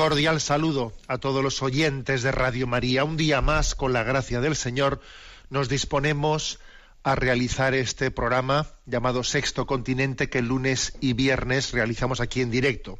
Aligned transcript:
Cordial 0.00 0.40
saludo 0.40 0.94
a 1.08 1.18
todos 1.18 1.44
los 1.44 1.60
oyentes 1.62 2.22
de 2.22 2.32
Radio 2.32 2.66
María. 2.66 3.04
Un 3.04 3.18
día 3.18 3.42
más, 3.42 3.74
con 3.74 3.92
la 3.92 4.02
gracia 4.02 4.40
del 4.40 4.56
Señor, 4.56 5.02
nos 5.50 5.68
disponemos 5.68 6.58
a 7.02 7.16
realizar 7.16 7.74
este 7.74 8.10
programa 8.10 8.66
llamado 8.86 9.22
Sexto 9.22 9.66
Continente 9.66 10.30
que 10.30 10.40
lunes 10.40 10.94
y 11.02 11.12
viernes 11.12 11.72
realizamos 11.72 12.22
aquí 12.22 12.40
en 12.40 12.50
directo. 12.50 12.98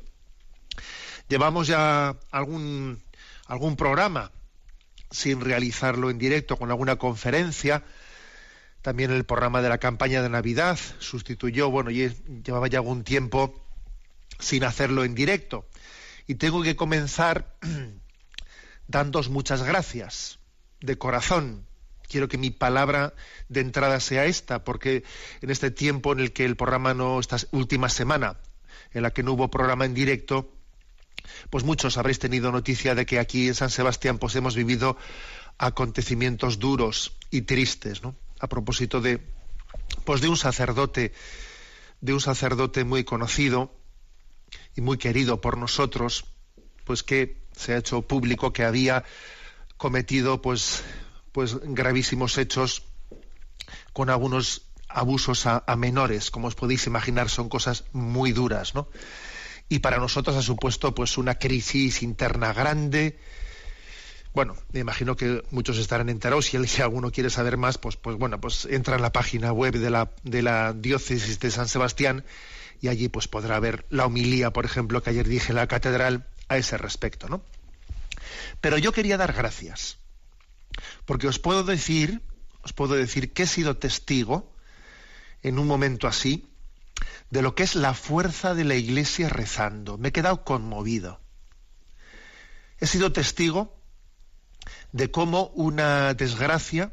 Llevamos 1.26 1.68
ya 1.68 2.16
algún, 2.30 3.02
algún 3.46 3.76
programa 3.76 4.30
sin 5.10 5.40
realizarlo 5.40 6.10
en 6.10 6.18
directo, 6.18 6.58
con 6.58 6.70
alguna 6.70 6.96
conferencia. 6.96 7.82
También 8.82 9.10
el 9.10 9.24
programa 9.24 9.62
de 9.62 9.70
la 9.70 9.78
campaña 9.78 10.20
de 10.20 10.28
Navidad 10.28 10.78
sustituyó, 10.98 11.70
bueno, 11.70 11.90
llevaba 11.90 12.68
ya 12.68 12.80
algún 12.80 13.04
tiempo 13.04 13.64
sin 14.38 14.64
hacerlo 14.64 15.02
en 15.02 15.14
directo. 15.14 15.64
Y 16.30 16.36
tengo 16.36 16.62
que 16.62 16.76
comenzar 16.76 17.56
dándos 18.86 19.30
muchas 19.30 19.64
gracias 19.64 20.38
de 20.80 20.96
corazón. 20.96 21.66
Quiero 22.06 22.28
que 22.28 22.38
mi 22.38 22.50
palabra 22.50 23.14
de 23.48 23.58
entrada 23.58 23.98
sea 23.98 24.26
esta, 24.26 24.62
porque 24.62 25.02
en 25.40 25.50
este 25.50 25.72
tiempo 25.72 26.12
en 26.12 26.20
el 26.20 26.32
que 26.32 26.44
el 26.44 26.54
programa 26.54 26.94
no, 26.94 27.18
esta 27.18 27.36
última 27.50 27.88
semana, 27.88 28.36
en 28.92 29.02
la 29.02 29.10
que 29.10 29.24
no 29.24 29.32
hubo 29.32 29.50
programa 29.50 29.86
en 29.86 29.94
directo, 29.94 30.54
pues 31.50 31.64
muchos 31.64 31.98
habréis 31.98 32.20
tenido 32.20 32.52
noticia 32.52 32.94
de 32.94 33.06
que 33.06 33.18
aquí 33.18 33.48
en 33.48 33.56
San 33.56 33.70
Sebastián 33.70 34.18
pues 34.18 34.36
hemos 34.36 34.54
vivido 34.54 34.96
acontecimientos 35.58 36.60
duros 36.60 37.16
y 37.32 37.42
tristes, 37.42 38.04
¿no? 38.04 38.14
A 38.38 38.46
propósito 38.46 39.00
de 39.00 39.20
pues 40.04 40.20
de 40.20 40.28
un 40.28 40.36
sacerdote, 40.36 41.12
de 42.00 42.12
un 42.14 42.20
sacerdote 42.20 42.84
muy 42.84 43.02
conocido 43.02 43.79
muy 44.80 44.98
querido 44.98 45.40
por 45.40 45.56
nosotros, 45.56 46.24
pues 46.84 47.02
que 47.02 47.40
se 47.52 47.74
ha 47.74 47.78
hecho 47.78 48.02
público 48.02 48.52
que 48.52 48.64
había 48.64 49.04
cometido 49.76 50.42
pues 50.42 50.82
pues 51.32 51.56
gravísimos 51.62 52.38
hechos 52.38 52.84
con 53.92 54.10
algunos 54.10 54.62
abusos 54.88 55.46
a, 55.46 55.62
menores, 55.76 56.30
como 56.30 56.48
os 56.48 56.56
podéis 56.56 56.86
imaginar, 56.86 57.28
son 57.28 57.48
cosas 57.48 57.84
muy 57.92 58.32
duras, 58.32 58.74
¿no? 58.74 58.88
Y 59.68 59.78
para 59.78 59.98
nosotros 59.98 60.36
ha 60.36 60.42
supuesto 60.42 60.94
pues 60.94 61.16
una 61.16 61.36
crisis 61.36 62.02
interna 62.02 62.52
grande. 62.52 63.20
Bueno, 64.34 64.56
me 64.72 64.80
imagino 64.80 65.14
que 65.14 65.44
muchos 65.50 65.78
estarán 65.78 66.08
enterados 66.08 66.52
y 66.52 66.66
si 66.66 66.82
alguno 66.82 67.12
quiere 67.12 67.30
saber 67.30 67.56
más, 67.56 67.78
pues, 67.78 67.96
pues 67.96 68.16
bueno, 68.16 68.40
pues 68.40 68.64
entra 68.64 68.96
en 68.96 69.02
la 69.02 69.12
página 69.12 69.52
web 69.52 69.74
de 69.78 69.90
la, 69.90 70.10
de 70.24 70.42
la 70.42 70.72
diócesis 70.72 71.38
de 71.38 71.50
San 71.52 71.68
Sebastián 71.68 72.24
y 72.80 72.88
allí 72.88 73.08
pues 73.08 73.28
podrá 73.28 73.60
ver 73.60 73.86
la 73.90 74.06
homilía, 74.06 74.52
por 74.52 74.64
ejemplo, 74.64 75.02
que 75.02 75.10
ayer 75.10 75.28
dije 75.28 75.50
en 75.50 75.56
la 75.56 75.66
catedral 75.66 76.26
a 76.48 76.56
ese 76.56 76.78
respecto, 76.78 77.28
¿no? 77.28 77.42
Pero 78.60 78.78
yo 78.78 78.92
quería 78.92 79.16
dar 79.16 79.32
gracias, 79.32 79.98
porque 81.04 81.28
os 81.28 81.38
puedo 81.38 81.62
decir, 81.62 82.22
os 82.62 82.72
puedo 82.72 82.94
decir 82.94 83.32
que 83.32 83.44
he 83.44 83.46
sido 83.46 83.76
testigo 83.76 84.52
en 85.42 85.58
un 85.58 85.66
momento 85.66 86.08
así 86.08 86.46
de 87.30 87.42
lo 87.42 87.54
que 87.54 87.62
es 87.62 87.76
la 87.76 87.94
fuerza 87.94 88.54
de 88.54 88.64
la 88.64 88.74
Iglesia 88.74 89.28
rezando. 89.28 89.98
Me 89.98 90.08
he 90.08 90.12
quedado 90.12 90.44
conmovido. 90.44 91.20
He 92.78 92.86
sido 92.86 93.12
testigo 93.12 93.76
de 94.92 95.10
cómo 95.10 95.46
una 95.54 96.14
desgracia 96.14 96.92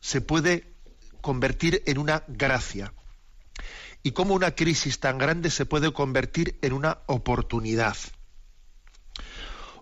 se 0.00 0.20
puede 0.20 0.74
convertir 1.20 1.82
en 1.86 1.98
una 1.98 2.24
gracia 2.28 2.92
y 4.02 4.12
cómo 4.12 4.34
una 4.34 4.52
crisis 4.52 5.00
tan 5.00 5.18
grande 5.18 5.50
se 5.50 5.66
puede 5.66 5.92
convertir 5.92 6.58
en 6.62 6.72
una 6.72 6.98
oportunidad. 7.06 7.96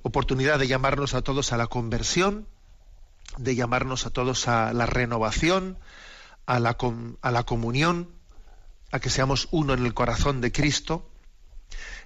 Oportunidad 0.03 0.59
de 0.59 0.67
llamarnos 0.67 1.15
a 1.15 1.23
todos 1.23 1.53
a 1.53 1.57
la 1.57 1.67
conversión, 1.67 2.47
de 3.37 3.55
llamarnos 3.55 4.07
a 4.07 4.11
todos 4.11 4.49
a 4.49 4.73
la 4.73 4.87
renovación, 4.87 5.79
a 6.47 6.59
la, 6.59 6.75
com- 6.75 7.17
a 7.21 7.31
la 7.31 7.45
comunión, 7.45 8.11
a 8.91 9.01
que 9.01 9.11
seamos 9.11 9.49
uno 9.51 9.75
en 9.75 9.85
el 9.85 9.95
corazón 9.95 10.41
de 10.41 10.51
Cristo. 10.51 11.09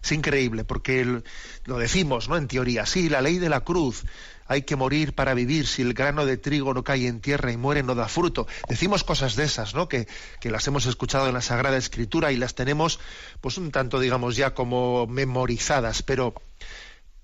Es 0.02 0.12
increíble 0.12 0.64
porque 0.64 1.22
lo 1.64 1.78
decimos, 1.78 2.28
¿no? 2.28 2.36
En 2.36 2.48
teoría, 2.48 2.86
sí, 2.86 3.08
la 3.08 3.20
ley 3.20 3.38
de 3.38 3.48
la 3.48 3.60
cruz, 3.60 4.04
hay 4.46 4.62
que 4.62 4.76
morir 4.76 5.14
para 5.14 5.34
vivir, 5.34 5.66
si 5.66 5.82
el 5.82 5.94
grano 5.94 6.26
de 6.26 6.36
trigo 6.36 6.74
no 6.74 6.82
cae 6.82 7.06
en 7.06 7.20
tierra 7.20 7.52
y 7.52 7.56
muere 7.56 7.82
no 7.82 7.94
da 7.94 8.08
fruto. 8.08 8.46
Decimos 8.68 9.04
cosas 9.04 9.36
de 9.36 9.44
esas, 9.44 9.74
¿no? 9.74 9.88
Que, 9.88 10.08
que 10.40 10.50
las 10.50 10.66
hemos 10.66 10.86
escuchado 10.86 11.28
en 11.28 11.34
la 11.34 11.40
Sagrada 11.40 11.76
Escritura 11.76 12.32
y 12.32 12.36
las 12.36 12.54
tenemos, 12.54 13.00
pues 13.40 13.56
un 13.58 13.70
tanto, 13.70 14.00
digamos, 14.00 14.36
ya 14.36 14.54
como 14.54 15.06
memorizadas, 15.06 16.02
pero, 16.02 16.34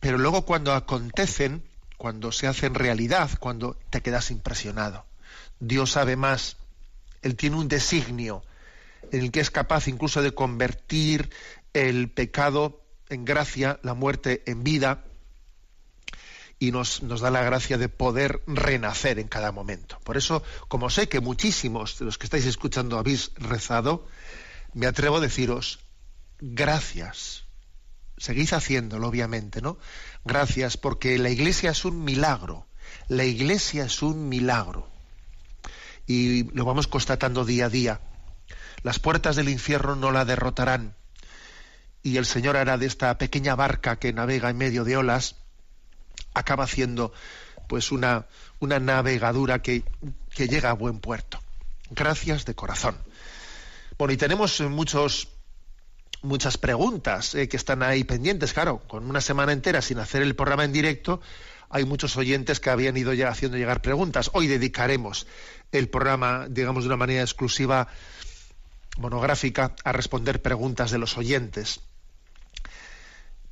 pero 0.01 0.17
luego 0.17 0.43
cuando 0.43 0.73
acontecen, 0.73 1.63
cuando 1.97 2.31
se 2.33 2.47
hacen 2.47 2.75
realidad, 2.75 3.31
cuando 3.41 3.77
te 3.91 4.01
quedas 4.01 4.31
impresionado. 4.31 5.05
Dios 5.61 5.93
sabe 5.93 6.17
más, 6.17 6.57
Él 7.23 7.35
tiene 7.35 7.57
un 7.57 7.69
designio 7.69 8.43
en 9.11 9.23
el 9.23 9.31
que 9.31 9.41
es 9.41 9.51
capaz 9.51 9.89
incluso 9.89 10.23
de 10.23 10.33
convertir 10.33 11.31
el 11.75 12.11
pecado 12.11 12.83
en 13.09 13.25
gracia, 13.25 13.81
la 13.83 13.95
muerte 13.95 14.43
en 14.47 14.65
vida, 14.65 15.05
y 16.59 16.73
nos, 16.73 17.03
nos 17.03 17.21
da 17.21 17.31
la 17.31 17.45
gracia 17.45 17.79
de 17.79 17.89
poder 17.89 18.43
renacer 18.47 19.19
en 19.19 19.29
cada 19.29 19.53
momento. 19.53 20.01
Por 20.05 20.17
eso, 20.17 20.43
como 20.67 20.91
sé 20.91 21.09
que 21.09 21.21
muchísimos 21.21 21.99
de 21.99 22.05
los 22.05 22.19
que 22.19 22.27
estáis 22.27 22.47
escuchando 22.47 22.99
habéis 22.99 23.33
rezado, 23.37 24.07
me 24.75 24.87
atrevo 24.87 25.17
a 25.17 25.21
deciros 25.21 25.81
gracias. 26.41 27.45
Seguid 28.17 28.53
haciéndolo, 28.53 29.09
obviamente, 29.09 29.63
¿no? 29.63 29.79
Gracias, 30.25 30.77
porque 30.77 31.19
la 31.19 31.31
iglesia 31.31 31.71
es 31.71 31.85
un 31.85 32.05
milagro. 32.05 32.67
La 33.07 33.25
iglesia 33.25 33.85
es 33.85 34.03
un 34.03 34.29
milagro. 34.29 34.89
Y 36.07 36.45
lo 36.55 36.65
vamos 36.65 36.89
constatando 36.89 37.45
día 37.45 37.67
a 37.67 37.71
día. 37.71 38.01
Las 38.83 38.99
puertas 38.99 39.37
del 39.37 39.49
infierno 39.49 39.95
no 39.95 40.11
la 40.11 40.25
derrotarán. 40.25 40.97
Y 42.09 42.17
el 42.17 42.25
Señor 42.25 42.57
hará 42.57 42.79
de 42.79 42.87
esta 42.87 43.19
pequeña 43.19 43.55
barca 43.55 43.97
que 43.97 44.15
navega 44.15 44.49
en 44.49 44.57
medio 44.57 44.85
de 44.85 44.97
olas, 44.97 45.37
acaba 46.33 46.65
haciendo 46.65 47.13
pues 47.69 47.93
una, 47.93 48.27
una 48.61 48.79
navegadura 48.79 49.61
que, 49.61 49.85
que 50.35 50.49
llega 50.49 50.71
a 50.71 50.73
buen 50.73 51.01
puerto. 51.01 51.39
Gracias 51.91 52.47
de 52.47 52.55
corazón. 52.55 52.97
Bueno, 53.99 54.15
y 54.15 54.17
tenemos 54.17 54.59
eh, 54.61 54.69
muchos 54.69 55.29
muchas 56.23 56.57
preguntas 56.57 57.35
eh, 57.35 57.47
que 57.49 57.59
están 57.59 57.83
ahí 57.83 58.05
pendientes, 58.05 58.55
claro, 58.55 58.79
con 58.89 59.09
una 59.09 59.21
semana 59.21 59.53
entera 59.53 59.83
sin 59.83 59.99
hacer 59.99 60.23
el 60.23 60.35
programa 60.35 60.65
en 60.65 60.73
directo, 60.73 61.21
hay 61.69 61.85
muchos 61.85 62.17
oyentes 62.17 62.59
que 62.59 62.71
habían 62.71 62.97
ido 62.97 63.13
ya 63.13 63.29
haciendo 63.29 63.59
llegar 63.59 63.83
preguntas. 63.83 64.31
Hoy 64.33 64.47
dedicaremos 64.47 65.27
el 65.71 65.91
programa, 65.91 66.47
digamos, 66.49 66.85
de 66.85 66.89
una 66.89 66.97
manera 66.97 67.21
exclusiva 67.21 67.89
monográfica 68.97 69.75
a 69.85 69.93
responder 69.93 70.41
preguntas 70.41 70.91
de 70.91 70.99
los 70.99 71.19
oyentes. 71.19 71.81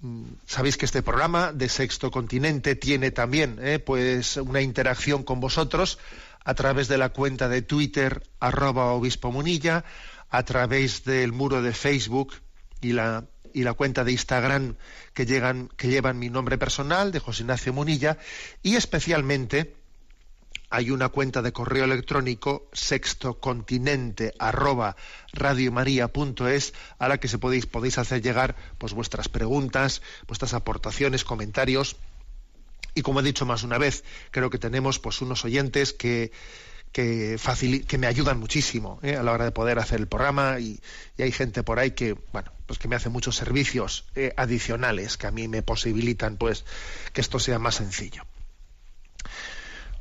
Mm, 0.01 0.25
Sabéis 0.47 0.77
que 0.77 0.85
este 0.85 1.03
programa 1.03 1.53
de 1.53 1.69
Sexto 1.69 2.11
Continente 2.11 2.77
tiene 2.77 3.11
también 3.11 3.59
eh, 3.61 3.79
pues 3.79 4.37
una 4.37 4.61
interacción 4.61 5.23
con 5.23 5.41
vosotros 5.41 5.99
a 6.45 6.55
través 6.55 6.89
de 6.89 6.99
la 6.99 7.09
cuenta 7.09 7.49
de 7.49 7.63
Twitter 7.63 8.23
arroba 8.39 8.93
obispo 8.93 9.33
munilla, 9.33 9.85
a 10.31 10.45
través 10.45 11.05
del 11.05 11.33
muro 11.33 11.63
de 11.63 11.73
Facebook 11.73 12.35
y 12.81 12.93
la 12.93 13.25
y 13.57 13.63
la 13.63 13.73
cuenta 13.73 14.05
de 14.05 14.13
Instagram 14.13 14.77
que, 15.15 15.25
que 15.25 15.89
llevan 15.89 16.19
mi 16.19 16.29
nombre 16.29 16.59
personal, 16.59 17.11
de 17.11 17.21
José 17.21 17.43
Ignacio 17.43 17.73
Munilla, 17.73 18.19
y 18.63 18.77
especialmente 18.77 19.75
hay 20.71 20.91
una 20.91 21.09
cuenta 21.09 21.43
de 21.43 21.53
correo 21.53 21.85
electrónico 21.85 22.69
sextocontinente 22.73 24.33
a 24.39 24.53
la 27.09 27.19
que 27.19 27.29
se 27.29 27.39
podéis, 27.39 27.67
podéis 27.67 27.99
hacer 27.99 28.23
llegar 28.23 28.57
pues 28.79 28.93
vuestras 28.93 29.29
preguntas, 29.29 30.03
vuestras 30.27 30.55
aportaciones, 30.55 31.25
comentarios. 31.25 31.97
Y 32.95 33.03
como 33.03 33.21
he 33.21 33.23
dicho 33.23 33.47
más 33.47 33.63
una 33.63 33.79
vez, 33.79 34.05
creo 34.31 34.51
que 34.51 34.59
tenemos 34.59 34.99
pues 34.99 35.21
unos 35.21 35.45
oyentes 35.45 35.93
que, 35.93 36.33
que, 36.93 37.39
que 37.87 37.99
me 37.99 38.07
ayudan 38.07 38.41
muchísimo 38.41 38.99
¿eh? 39.03 39.17
a 39.17 39.23
la 39.23 39.33
hora 39.33 39.45
de 39.45 39.53
poder 39.53 39.79
hacer 39.79 40.01
el 40.01 40.09
programa 40.09 40.59
y, 40.59 40.81
hay 41.19 41.31
gente 41.31 41.62
por 41.62 41.79
ahí 41.79 41.91
que, 41.91 42.17
bueno, 42.33 42.51
pues 42.67 42.79
que 42.79 42.89
me 42.89 42.97
hace 42.97 43.11
muchos 43.11 43.37
servicios 43.37 44.07
eh, 44.15 44.33
adicionales 44.37 45.17
que 45.17 45.27
a 45.27 45.31
mí 45.31 45.47
me 45.47 45.62
posibilitan 45.62 46.37
pues 46.37 46.65
que 47.12 47.21
esto 47.21 47.39
sea 47.39 47.59
más 47.59 47.77
sencillo. 47.77 48.25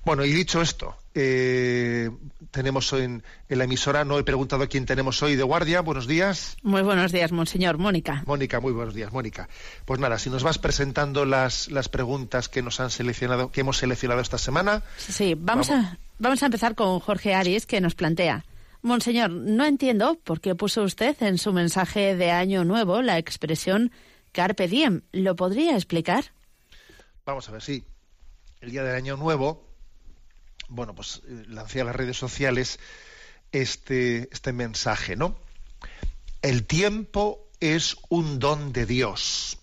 Bueno, 0.05 0.23
y 0.23 0.31
dicho 0.31 0.61
esto, 0.61 0.95
eh, 1.15 2.11
tenemos 2.51 2.93
en, 2.93 3.23
en, 3.49 3.57
la 3.57 3.63
emisora, 3.63 4.05
no 4.05 4.19
he 4.19 4.23
preguntado 4.23 4.61
a 4.61 4.67
quién 4.67 4.85
tenemos 4.85 5.23
hoy 5.23 5.35
de 5.35 5.41
guardia. 5.41 5.81
Buenos 5.81 6.05
días. 6.05 6.57
Muy 6.61 6.83
buenos 6.83 7.11
días, 7.11 7.31
monseñor. 7.31 7.79
Mónica. 7.79 8.21
Mónica, 8.27 8.59
muy 8.59 8.71
buenos 8.71 8.93
días, 8.93 9.11
Mónica. 9.11 9.49
Pues 9.83 9.99
nada, 9.99 10.19
si 10.19 10.29
nos 10.29 10.43
vas 10.43 10.59
presentando 10.59 11.25
las, 11.25 11.71
las 11.71 11.89
preguntas 11.89 12.49
que 12.49 12.61
nos 12.61 12.79
han 12.79 12.91
seleccionado, 12.91 13.51
que 13.51 13.61
hemos 13.61 13.77
seleccionado 13.77 14.21
esta 14.21 14.37
semana. 14.37 14.83
Sí, 14.95 15.33
vamos, 15.35 15.71
A, 15.71 15.97
vamos 16.19 16.43
a 16.43 16.45
empezar 16.45 16.75
con 16.75 16.99
Jorge 16.99 17.33
Aris, 17.33 17.65
que 17.65 17.81
nos 17.81 17.95
plantea. 17.95 18.45
Monseñor, 18.83 19.31
no 19.31 19.65
entiendo 19.65 20.19
por 20.23 20.39
qué 20.39 20.53
puso 20.53 20.83
usted 20.83 21.15
en 21.23 21.39
su 21.39 21.51
mensaje 21.51 22.15
de 22.15 22.29
Año 22.29 22.63
Nuevo 22.63 23.01
la 23.01 23.17
expresión 23.17 23.91
Carpe 24.31 24.67
Diem. 24.67 25.01
¿Lo 25.11 25.35
podría 25.35 25.73
explicar? 25.73 26.25
Vamos 27.25 27.49
a 27.49 27.53
ver, 27.53 27.63
sí. 27.63 27.83
El 28.61 28.69
día 28.69 28.83
del 28.83 28.95
Año 28.95 29.17
Nuevo 29.17 29.65
bueno, 30.69 30.95
pues 30.95 31.21
eh, 31.27 31.43
lancé 31.47 31.81
a 31.81 31.85
las 31.85 31.95
redes 31.95 32.17
sociales 32.17 32.79
este, 33.51 34.29
este 34.31 34.53
mensaje, 34.53 35.15
¿no? 35.15 35.35
El 36.41 36.65
tiempo 36.65 37.47
es 37.59 37.97
un 38.09 38.39
don 38.39 38.73
de 38.73 38.85
Dios. 38.85 39.57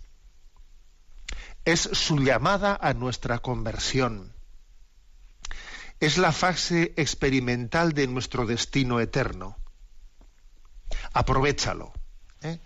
Es 1.64 1.80
su 1.80 2.18
llamada 2.18 2.78
a 2.80 2.92
nuestra 2.94 3.38
conversión. 3.38 4.32
Es 6.00 6.18
la 6.18 6.32
fase 6.32 6.92
experimental 6.96 7.92
de 7.92 8.08
nuestro 8.08 8.46
destino 8.46 8.98
eterno. 8.98 9.56
Aprovechalo. 11.12 11.92
¿eh? 12.42 12.58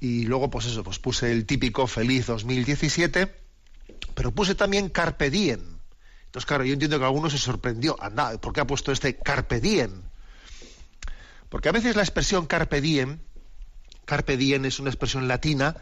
Y 0.00 0.24
luego, 0.24 0.50
pues 0.50 0.66
eso, 0.66 0.84
pues 0.84 0.98
puse 0.98 1.32
el 1.32 1.46
típico 1.46 1.86
feliz 1.86 2.26
2017, 2.26 3.34
pero 4.14 4.32
puse 4.32 4.54
también 4.54 4.90
Carpe 4.90 5.30
Diem 5.30 5.79
entonces, 6.30 6.46
claro, 6.46 6.62
yo 6.62 6.74
entiendo 6.74 6.96
que 7.00 7.04
alguno 7.04 7.28
se 7.28 7.38
sorprendió. 7.38 8.00
Anda, 8.00 8.38
¿por 8.38 8.52
qué 8.52 8.60
ha 8.60 8.64
puesto 8.64 8.92
este 8.92 9.16
carpe 9.16 9.60
diem? 9.60 10.02
Porque 11.48 11.68
a 11.68 11.72
veces 11.72 11.96
la 11.96 12.02
expresión 12.02 12.46
carpe 12.46 12.80
diem, 12.80 13.18
carpe 14.04 14.36
diem 14.36 14.64
es 14.64 14.78
una 14.78 14.90
expresión 14.90 15.26
latina 15.26 15.74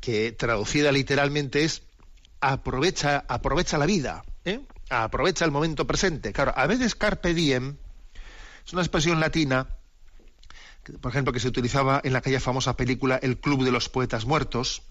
que 0.00 0.30
traducida 0.30 0.92
literalmente 0.92 1.64
es 1.64 1.82
aprovecha, 2.40 3.24
aprovecha 3.26 3.76
la 3.76 3.86
vida, 3.86 4.24
¿eh? 4.44 4.60
aprovecha 4.88 5.44
el 5.44 5.50
momento 5.50 5.84
presente. 5.84 6.32
Claro, 6.32 6.52
a 6.54 6.68
veces 6.68 6.94
carpe 6.94 7.34
diem 7.34 7.76
es 8.64 8.72
una 8.72 8.82
expresión 8.82 9.18
latina, 9.18 9.66
por 11.00 11.10
ejemplo, 11.10 11.32
que 11.32 11.40
se 11.40 11.48
utilizaba 11.48 12.00
en 12.04 12.12
la 12.12 12.20
aquella 12.20 12.38
famosa 12.38 12.76
película 12.76 13.18
El 13.20 13.40
Club 13.40 13.64
de 13.64 13.72
los 13.72 13.88
Poetas 13.88 14.26
Muertos, 14.26 14.82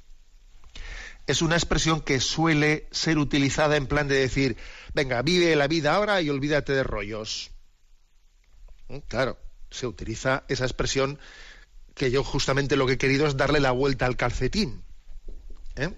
es 1.28 1.42
una 1.42 1.56
expresión 1.56 2.02
que 2.02 2.20
suele 2.20 2.88
ser 2.92 3.18
utilizada 3.18 3.78
en 3.78 3.88
plan 3.88 4.08
de 4.08 4.16
decir, 4.16 4.58
venga, 4.94 5.22
vive 5.22 5.56
la 5.56 5.68
vida 5.68 5.96
ahora 5.96 6.22
y 6.22 6.30
olvídate 6.30 6.74
de 6.74 6.84
rollos. 6.84 7.52
¿Mm? 8.90 9.00
Claro, 9.08 9.38
se 9.72 9.88
utiliza 9.88 10.44
esa 10.48 10.66
expresión 10.66 11.20
que 11.96 12.12
yo 12.12 12.24
justamente 12.24 12.76
lo 12.76 12.86
que 12.86 12.94
he 12.94 12.98
querido 12.98 13.26
es 13.26 13.38
darle 13.38 13.60
la 13.60 13.72
vuelta 13.72 14.06
al 14.06 14.18
calcetín. 14.18 14.84
¿eh? 15.76 15.94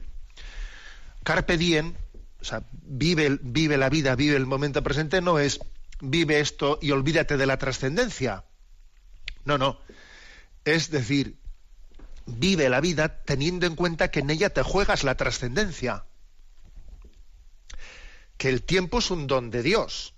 Carpe 1.24 1.58
diem, 1.58 1.94
o 2.40 2.46
sea, 2.46 2.64
vive, 2.72 3.38
vive 3.42 3.78
la 3.78 3.90
vida, 3.90 4.16
vive 4.16 4.38
el 4.38 4.46
momento 4.46 4.82
presente, 4.84 5.22
no 5.22 5.40
es 5.40 5.60
vive 6.00 6.40
esto 6.40 6.80
y 6.82 6.92
olvídate 6.92 7.38
de 7.38 7.46
la 7.46 7.58
trascendencia. 7.58 8.46
No, 9.46 9.58
no. 9.58 9.80
Es 10.64 10.92
decir, 10.92 11.38
vive 12.28 12.70
la 12.70 12.82
vida 12.82 13.24
teniendo 13.24 13.66
en 13.66 13.76
cuenta 13.76 14.12
que 14.12 14.20
en 14.20 14.30
ella 14.30 14.50
te 14.50 14.62
juegas 14.62 15.04
la 15.04 15.16
trascendencia, 15.16 16.06
que 18.38 18.50
el 18.50 18.62
tiempo 18.62 19.00
es 19.00 19.10
un 19.10 19.26
don 19.26 19.50
de 19.50 19.64
Dios, 19.64 20.14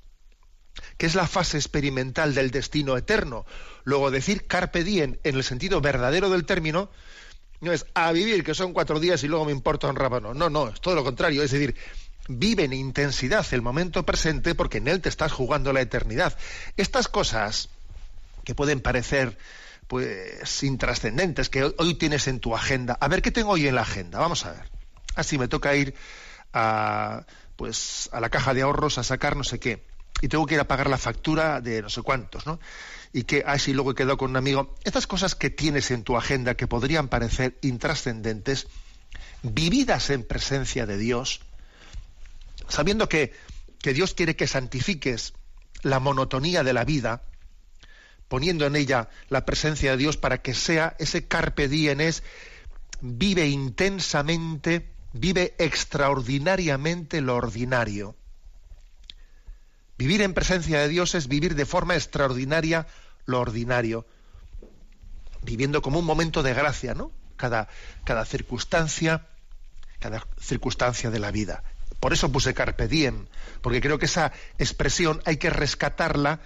que 0.97 1.05
es 1.05 1.15
la 1.15 1.27
fase 1.27 1.57
experimental 1.57 2.35
del 2.35 2.51
destino 2.51 2.97
eterno. 2.97 3.45
Luego 3.83 4.11
decir 4.11 4.47
carpe 4.47 4.83
diem 4.83 5.17
en 5.23 5.35
el 5.35 5.43
sentido 5.43 5.81
verdadero 5.81 6.29
del 6.29 6.45
término 6.45 6.89
no 7.61 7.73
es 7.73 7.85
a 7.93 8.11
vivir 8.11 8.43
que 8.43 8.55
son 8.55 8.73
cuatro 8.73 8.99
días 8.99 9.23
y 9.23 9.27
luego 9.27 9.45
me 9.45 9.51
importa 9.51 9.87
un 9.87 9.95
rábano. 9.95 10.33
No, 10.33 10.49
no, 10.49 10.69
es 10.69 10.81
todo 10.81 10.95
lo 10.95 11.03
contrario. 11.03 11.43
Es 11.43 11.51
decir, 11.51 11.75
vive 12.27 12.63
en 12.63 12.73
intensidad 12.73 13.45
el 13.51 13.61
momento 13.61 14.05
presente 14.05 14.55
porque 14.55 14.77
en 14.77 14.87
él 14.87 15.01
te 15.01 15.09
estás 15.09 15.31
jugando 15.31 15.73
la 15.73 15.81
eternidad. 15.81 16.37
Estas 16.77 17.07
cosas 17.07 17.69
que 18.45 18.55
pueden 18.55 18.79
parecer 18.79 19.37
pues 19.89 20.61
intrascendentes 20.61 21.49
que 21.49 21.63
hoy 21.63 21.95
tienes 21.95 22.27
en 22.27 22.39
tu 22.39 22.55
agenda. 22.55 22.95
A 23.01 23.07
ver 23.07 23.23
qué 23.23 23.31
tengo 23.31 23.53
hoy 23.53 23.67
en 23.67 23.73
la 23.73 23.81
agenda. 23.81 24.19
Vamos 24.19 24.45
a 24.45 24.51
ver. 24.51 24.69
Así 25.15 25.35
ah, 25.35 25.39
me 25.39 25.47
toca 25.47 25.75
ir 25.75 25.95
a 26.53 27.25
pues 27.55 28.07
a 28.13 28.19
la 28.21 28.29
caja 28.29 28.53
de 28.53 28.61
ahorros 28.61 28.99
a 28.99 29.03
sacar 29.03 29.35
no 29.35 29.43
sé 29.43 29.59
qué 29.59 29.83
y 30.21 30.27
tengo 30.27 30.45
que 30.45 30.53
ir 30.53 30.59
a 30.59 30.67
pagar 30.67 30.91
la 30.91 30.99
factura 30.99 31.59
de 31.59 31.81
no 31.81 31.89
sé 31.89 32.03
cuántos, 32.03 32.45
¿no? 32.45 32.59
Y 33.13 33.23
que 33.23 33.43
así 33.47 33.73
luego 33.73 33.91
he 33.91 33.95
quedado 33.95 34.17
con 34.17 34.29
un 34.29 34.37
amigo. 34.37 34.75
Estas 34.83 35.07
cosas 35.07 35.33
que 35.33 35.49
tienes 35.49 35.89
en 35.89 36.03
tu 36.03 36.17
agenda 36.17 36.53
que 36.53 36.67
podrían 36.67 37.07
parecer 37.07 37.57
intrascendentes, 37.61 38.67
vividas 39.41 40.11
en 40.11 40.23
presencia 40.23 40.85
de 40.85 40.99
Dios, 40.99 41.41
sabiendo 42.67 43.09
que, 43.09 43.33
que 43.81 43.95
Dios 43.95 44.13
quiere 44.13 44.35
que 44.35 44.45
santifiques 44.45 45.33
la 45.81 45.99
monotonía 45.99 46.63
de 46.63 46.73
la 46.73 46.85
vida, 46.85 47.23
poniendo 48.29 48.65
en 48.65 48.77
ella 48.77 49.09
la 49.27 49.45
presencia 49.45 49.91
de 49.91 49.97
Dios 49.97 50.15
para 50.15 50.41
que 50.41 50.53
sea 50.53 50.95
ese 50.99 51.27
carpe 51.27 51.67
diem 51.67 51.99
es 51.99 52.23
vive 53.01 53.47
intensamente, 53.47 54.87
vive 55.11 55.55
extraordinariamente 55.57 57.19
lo 57.21 57.35
ordinario. 57.35 58.15
Vivir 59.97 60.21
en 60.21 60.33
presencia 60.33 60.79
de 60.79 60.87
Dios 60.87 61.15
es 61.15 61.27
vivir 61.27 61.55
de 61.55 61.65
forma 61.65 61.95
extraordinaria 61.95 62.87
lo 63.25 63.39
ordinario, 63.39 64.05
viviendo 65.43 65.81
como 65.81 65.99
un 65.99 66.05
momento 66.05 66.41
de 66.43 66.53
gracia, 66.53 66.93
¿no? 66.93 67.11
Cada, 67.35 67.67
cada 68.05 68.25
circunstancia, 68.25 69.27
cada 69.99 70.25
circunstancia 70.39 71.09
de 71.09 71.19
la 71.19 71.31
vida. 71.31 71.63
Por 71.99 72.13
eso 72.13 72.31
puse 72.31 72.53
carpe 72.53 72.87
diem, 72.87 73.27
porque 73.61 73.81
creo 73.81 73.99
que 73.99 74.05
esa 74.05 74.31
expresión 74.57 75.21
hay 75.25 75.37
que 75.37 75.49
rescatarla 75.49 76.39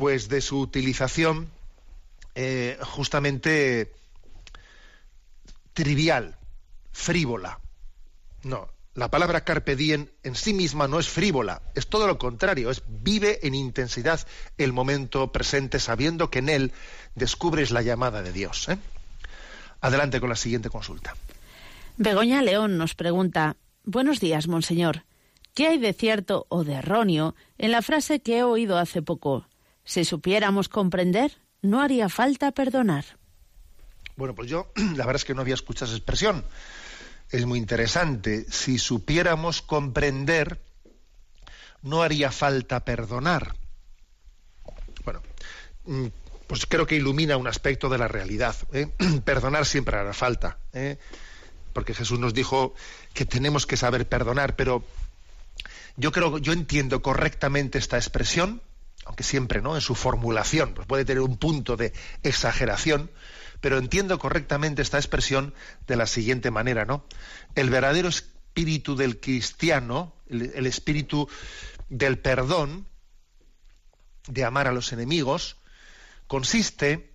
pues 0.00 0.30
de 0.30 0.40
su 0.40 0.58
utilización 0.58 1.50
eh, 2.34 2.78
justamente 2.80 3.92
trivial, 5.74 6.38
frívola. 6.90 7.60
No, 8.42 8.70
la 8.94 9.10
palabra 9.10 9.44
carpe 9.44 9.76
diem 9.76 10.08
en 10.22 10.34
sí 10.34 10.54
misma 10.54 10.88
no 10.88 11.00
es 11.00 11.08
frívola, 11.10 11.60
es 11.74 11.86
todo 11.86 12.06
lo 12.06 12.16
contrario, 12.16 12.70
es 12.70 12.82
vive 12.88 13.46
en 13.46 13.54
intensidad 13.54 14.26
el 14.56 14.72
momento 14.72 15.32
presente 15.32 15.78
sabiendo 15.78 16.30
que 16.30 16.38
en 16.38 16.48
él 16.48 16.72
descubres 17.14 17.70
la 17.70 17.82
llamada 17.82 18.22
de 18.22 18.32
Dios. 18.32 18.70
¿eh? 18.70 18.78
Adelante 19.82 20.18
con 20.18 20.30
la 20.30 20.36
siguiente 20.36 20.70
consulta. 20.70 21.14
Begoña 21.98 22.40
León 22.40 22.78
nos 22.78 22.94
pregunta, 22.94 23.58
Buenos 23.84 24.18
días, 24.18 24.48
monseñor. 24.48 25.04
¿Qué 25.52 25.66
hay 25.66 25.78
de 25.78 25.92
cierto 25.92 26.46
o 26.48 26.64
de 26.64 26.74
erróneo 26.74 27.34
en 27.58 27.70
la 27.70 27.82
frase 27.82 28.20
que 28.20 28.38
he 28.38 28.44
oído 28.44 28.78
hace 28.78 29.02
poco? 29.02 29.49
Si 29.90 30.04
supiéramos 30.04 30.68
comprender, 30.68 31.36
no 31.62 31.80
haría 31.80 32.08
falta 32.08 32.52
perdonar. 32.52 33.04
Bueno, 34.14 34.36
pues 34.36 34.48
yo 34.48 34.70
la 34.76 35.04
verdad 35.04 35.16
es 35.16 35.24
que 35.24 35.34
no 35.34 35.40
había 35.40 35.54
escuchado 35.54 35.86
esa 35.86 35.96
expresión. 35.96 36.44
Es 37.28 37.44
muy 37.44 37.58
interesante. 37.58 38.46
Si 38.48 38.78
supiéramos 38.78 39.62
comprender, 39.62 40.60
no 41.82 42.02
haría 42.02 42.30
falta 42.30 42.84
perdonar. 42.84 43.56
Bueno, 45.04 45.22
mm, 45.86 46.06
pues 46.46 46.66
creo 46.66 46.86
que 46.86 46.94
ilumina 46.94 47.36
un 47.36 47.48
aspecto 47.48 47.88
de 47.88 47.98
la 47.98 48.06
realidad. 48.06 48.54
¿eh? 48.72 48.86
Perdonar 49.24 49.66
siempre 49.66 49.96
hará 49.96 50.12
falta, 50.12 50.60
¿eh? 50.72 50.98
porque 51.72 51.94
Jesús 51.94 52.20
nos 52.20 52.32
dijo 52.32 52.74
que 53.12 53.24
tenemos 53.24 53.66
que 53.66 53.76
saber 53.76 54.08
perdonar, 54.08 54.54
pero 54.54 54.84
yo 55.96 56.12
creo, 56.12 56.38
yo 56.38 56.52
entiendo 56.52 57.02
correctamente 57.02 57.78
esta 57.78 57.96
expresión 57.96 58.62
aunque 59.10 59.24
siempre 59.24 59.60
no 59.60 59.74
en 59.74 59.80
su 59.80 59.96
formulación 59.96 60.72
pues 60.72 60.86
puede 60.86 61.04
tener 61.04 61.20
un 61.20 61.36
punto 61.36 61.76
de 61.76 61.92
exageración 62.22 63.10
Pero 63.60 63.76
entiendo 63.76 64.20
correctamente 64.20 64.82
esta 64.82 64.98
expresión 64.98 65.52
de 65.88 65.96
la 65.96 66.06
siguiente 66.06 66.52
manera, 66.52 66.84
¿no? 66.84 67.04
El 67.56 67.70
verdadero 67.70 68.08
espíritu 68.08 68.94
del 68.94 69.18
cristiano, 69.18 70.14
el, 70.28 70.64
espíritu 70.64 71.28
del 71.88 72.18
perdón, 72.20 72.86
de 74.28 74.44
amar 74.44 74.68
a 74.68 74.72
los 74.72 74.92
enemigos, 74.92 75.56
consiste 76.28 77.10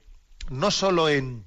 no 0.49 0.71
sólo 0.71 1.07
en, 1.07 1.45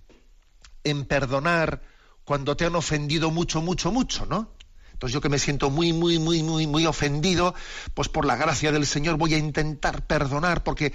en 0.83 1.05
perdonar 1.05 1.83
cuando 2.25 2.57
te 2.57 2.64
han 2.64 2.75
ofendido 2.75 3.31
mucho, 3.31 3.61
mucho, 3.61 3.93
mucho, 3.93 4.25
¿no? 4.25 4.50
Entonces 4.99 5.14
yo 5.14 5.21
que 5.21 5.28
me 5.28 5.38
siento 5.38 5.71
muy, 5.71 5.93
muy, 5.93 6.19
muy, 6.19 6.43
muy, 6.43 6.67
muy 6.67 6.85
ofendido, 6.85 7.55
pues 7.95 8.09
por 8.09 8.25
la 8.25 8.35
gracia 8.35 8.73
del 8.73 8.85
Señor 8.85 9.17
voy 9.17 9.33
a 9.33 9.38
intentar 9.38 10.05
perdonar, 10.05 10.64
porque, 10.64 10.93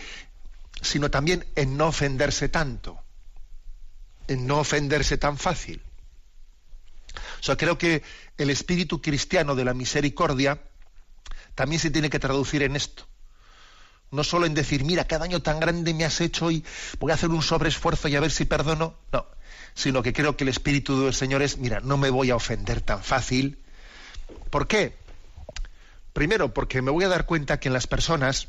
sino 0.81 1.09
también 1.09 1.45
en 1.55 1.77
no 1.77 1.87
ofenderse 1.87 2.49
tanto, 2.49 2.99
en 4.27 4.45
no 4.45 4.59
ofenderse 4.59 5.17
tan 5.17 5.37
fácil. 5.37 5.81
O 7.39 7.43
sea, 7.43 7.55
creo 7.55 7.77
que 7.77 8.03
el 8.37 8.49
espíritu 8.49 9.01
cristiano 9.01 9.55
de 9.55 9.63
la 9.63 9.73
misericordia 9.73 10.61
también 11.55 11.79
se 11.79 11.89
tiene 11.89 12.09
que 12.09 12.19
traducir 12.19 12.61
en 12.63 12.75
esto. 12.75 13.07
No 14.11 14.25
solo 14.25 14.45
en 14.45 14.53
decir, 14.53 14.83
mira, 14.83 15.07
qué 15.07 15.17
daño 15.17 15.41
tan 15.41 15.61
grande 15.61 15.93
me 15.93 16.03
has 16.03 16.19
hecho 16.19 16.51
y 16.51 16.65
voy 16.99 17.11
a 17.11 17.15
hacer 17.15 17.29
un 17.29 17.41
sobreesfuerzo 17.41 18.09
y 18.09 18.17
a 18.17 18.19
ver 18.19 18.31
si 18.31 18.43
perdono. 18.43 18.97
No, 19.13 19.27
sino 19.75 20.03
que 20.03 20.11
creo 20.11 20.35
que 20.35 20.43
el 20.43 20.49
espíritu 20.49 21.05
del 21.05 21.13
Señor 21.13 21.41
es, 21.41 21.57
mira, 21.57 21.79
no 21.79 21.95
me 21.95 22.09
voy 22.09 22.31
a 22.31 22.35
ofender 22.35 22.81
tan 22.81 23.01
fácil. 23.01 23.62
¿Por 24.49 24.67
qué? 24.67 24.95
Primero, 26.13 26.53
porque 26.53 26.81
me 26.81 26.91
voy 26.91 27.03
a 27.03 27.09
dar 27.09 27.25
cuenta 27.25 27.59
que 27.59 27.69
en 27.69 27.73
las 27.73 27.87
personas 27.87 28.47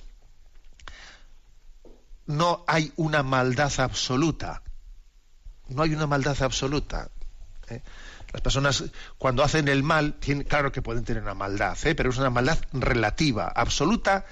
no 2.27 2.65
hay 2.67 2.93
una 2.97 3.23
maldad 3.23 3.73
absoluta. 3.79 4.63
No 5.69 5.83
hay 5.83 5.95
una 5.95 6.07
maldad 6.07 6.43
absoluta. 6.43 7.09
¿eh? 7.69 7.83
Las 8.33 8.43
personas 8.43 8.85
cuando 9.19 9.43
hacen 9.43 9.69
el 9.69 9.83
mal, 9.83 10.15
tienen, 10.15 10.45
claro 10.45 10.73
que 10.73 10.83
pueden 10.83 11.05
tener 11.05 11.23
una 11.23 11.35
maldad, 11.35 11.77
¿eh? 11.85 11.95
pero 11.95 12.11
es 12.11 12.19
una 12.19 12.31
maldad 12.31 12.59
relativa, 12.73 13.49
absoluta. 13.49 14.27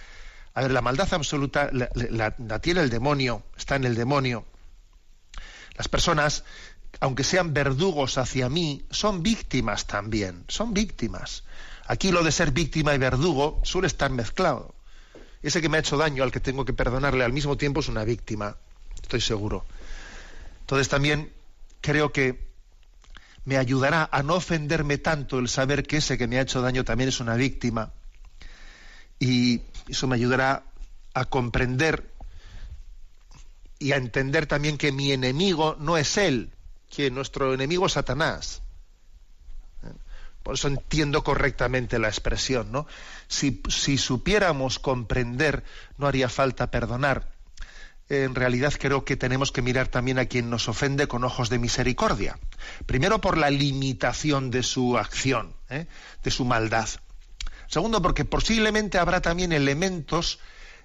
A 0.54 0.62
ver, 0.62 0.70
la 0.72 0.82
maldad 0.82 1.08
absoluta 1.12 1.70
la, 1.72 1.88
la, 1.94 2.34
la 2.36 2.58
tiene 2.58 2.80
el 2.80 2.90
demonio, 2.90 3.44
está 3.56 3.76
en 3.76 3.84
el 3.84 3.94
demonio. 3.94 4.44
Las 5.76 5.88
personas 5.88 6.44
aunque 7.00 7.24
sean 7.24 7.52
verdugos 7.52 8.18
hacia 8.18 8.48
mí, 8.48 8.84
son 8.90 9.22
víctimas 9.22 9.86
también, 9.86 10.44
son 10.48 10.74
víctimas. 10.74 11.44
Aquí 11.86 12.12
lo 12.12 12.22
de 12.22 12.32
ser 12.32 12.52
víctima 12.52 12.94
y 12.94 12.98
verdugo 12.98 13.60
suele 13.64 13.86
estar 13.86 14.10
mezclado. 14.10 14.74
Ese 15.42 15.60
que 15.60 15.68
me 15.68 15.76
ha 15.76 15.80
hecho 15.80 15.96
daño, 15.96 16.22
al 16.22 16.30
que 16.30 16.40
tengo 16.40 16.64
que 16.64 16.72
perdonarle 16.72 17.24
al 17.24 17.32
mismo 17.32 17.56
tiempo, 17.56 17.80
es 17.80 17.88
una 17.88 18.04
víctima, 18.04 18.56
estoy 19.02 19.20
seguro. 19.20 19.64
Entonces 20.60 20.88
también 20.88 21.32
creo 21.80 22.12
que 22.12 22.52
me 23.44 23.56
ayudará 23.56 24.08
a 24.12 24.22
no 24.22 24.34
ofenderme 24.34 24.98
tanto 24.98 25.40
el 25.40 25.48
saber 25.48 25.84
que 25.84 25.96
ese 25.96 26.16
que 26.16 26.28
me 26.28 26.38
ha 26.38 26.42
hecho 26.42 26.62
daño 26.62 26.84
también 26.84 27.08
es 27.08 27.18
una 27.18 27.34
víctima. 27.34 27.92
Y 29.18 29.62
eso 29.88 30.06
me 30.06 30.14
ayudará 30.14 30.64
a 31.14 31.24
comprender 31.24 32.12
y 33.80 33.92
a 33.92 33.96
entender 33.96 34.46
también 34.46 34.78
que 34.78 34.92
mi 34.92 35.10
enemigo 35.10 35.76
no 35.80 35.98
es 35.98 36.16
él, 36.16 36.52
que 36.94 37.10
nuestro 37.10 37.54
enemigo 37.54 37.86
es 37.86 37.92
Satanás. 37.92 38.62
Por 40.42 40.54
eso 40.54 40.68
entiendo 40.68 41.22
correctamente 41.22 41.98
la 41.98 42.08
expresión, 42.08 42.72
¿no? 42.72 42.86
Si, 43.28 43.62
si, 43.68 43.96
supiéramos 43.96 44.78
comprender, 44.78 45.62
no 45.98 46.06
haría 46.08 46.28
falta 46.28 46.70
perdonar. 46.70 47.30
En 48.08 48.34
realidad 48.34 48.74
creo 48.78 49.04
que 49.04 49.16
tenemos 49.16 49.52
que 49.52 49.62
mirar 49.62 49.88
también 49.88 50.18
a 50.18 50.26
quien 50.26 50.50
nos 50.50 50.68
ofende 50.68 51.06
con 51.06 51.22
ojos 51.24 51.48
de 51.48 51.60
misericordia. 51.60 52.38
Primero 52.86 53.20
por 53.20 53.38
la 53.38 53.50
limitación 53.50 54.50
de 54.50 54.64
su 54.64 54.98
acción, 54.98 55.54
¿eh? 55.70 55.86
de 56.22 56.30
su 56.30 56.44
maldad. 56.44 56.88
Segundo, 57.68 58.02
porque 58.02 58.24
posiblemente 58.24 58.98
habrá 58.98 59.22
también 59.22 59.52
elementos 59.52 60.40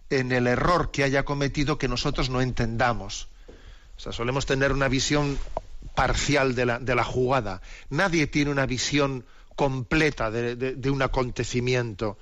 en 0.10 0.32
el 0.32 0.48
error 0.48 0.92
que 0.92 1.04
haya 1.04 1.26
cometido 1.26 1.78
que 1.78 1.90
nosotros 1.90 2.30
no 2.30 2.42
entendamos. 2.42 3.28
O 3.98 4.00
sea, 4.00 4.14
solemos 4.14 4.46
tener 4.46 4.72
una 4.72 4.88
visión 4.88 5.38
parcial 5.98 6.54
de 6.54 6.68
la, 6.68 6.78
de 6.78 6.94
la 6.94 7.04
jugada. 7.04 7.60
Nadie 7.90 8.28
tiene 8.28 8.52
una 8.52 8.68
visión 8.68 9.26
completa 9.56 10.30
de, 10.30 10.92
un 10.92 11.02
acontecimiento. 11.02 12.20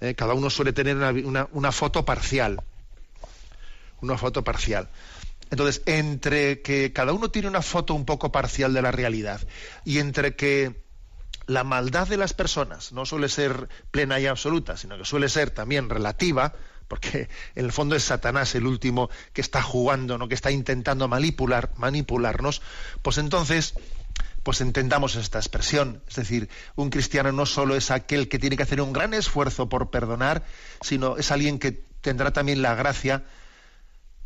Eh, 0.00 0.14
cada 0.14 0.34
uno 0.34 0.48
suele 0.48 0.72
tener 0.72 0.94
una, 0.94 1.10
una, 1.10 1.48
una, 1.50 1.72
foto 1.72 2.04
parcial. 2.04 2.62
Una 4.00 4.16
foto 4.16 4.44
parcial. 4.44 4.88
Entonces, 5.50 5.82
entre 5.86 6.62
que 6.62 6.92
cada 6.92 7.12
uno 7.12 7.28
tiene 7.28 7.48
una 7.48 7.62
foto 7.62 7.94
un 7.94 8.04
poco 8.04 8.30
parcial 8.30 8.72
de 8.72 8.82
la 8.82 8.92
realidad 8.92 9.40
y 9.84 9.98
entre 9.98 10.36
que 10.36 10.80
la 11.48 11.64
maldad 11.64 12.06
de 12.06 12.18
las 12.18 12.32
personas 12.32 12.92
no 12.92 13.06
suele 13.06 13.28
ser 13.28 13.68
plena 13.90 14.20
y 14.20 14.26
absoluta, 14.26 14.76
sino 14.76 14.96
que 14.96 15.04
suele 15.04 15.28
ser 15.28 15.50
también 15.50 15.90
relativa, 15.90 16.54
porque 16.88 17.28
en 17.54 17.64
el 17.64 17.72
fondo 17.72 17.96
es 17.96 18.04
Satanás 18.04 18.54
el 18.54 18.66
último 18.66 19.10
que 19.32 19.40
está 19.40 19.62
jugando, 19.62 20.18
¿no? 20.18 20.28
que 20.28 20.34
está 20.34 20.50
intentando 20.50 21.08
manipular, 21.08 21.72
manipularnos, 21.76 22.62
pues 23.02 23.18
entonces 23.18 23.74
pues 24.42 24.60
entendamos 24.60 25.16
esta 25.16 25.38
expresión. 25.38 26.02
Es 26.06 26.14
decir, 26.14 26.48
un 26.76 26.88
cristiano 26.88 27.32
no 27.32 27.46
solo 27.46 27.74
es 27.74 27.90
aquel 27.90 28.28
que 28.28 28.38
tiene 28.38 28.56
que 28.56 28.62
hacer 28.62 28.80
un 28.80 28.92
gran 28.92 29.12
esfuerzo 29.12 29.68
por 29.68 29.90
perdonar, 29.90 30.44
sino 30.80 31.16
es 31.16 31.32
alguien 31.32 31.58
que 31.58 31.72
tendrá 32.00 32.32
también 32.32 32.62
la 32.62 32.76
gracia 32.76 33.24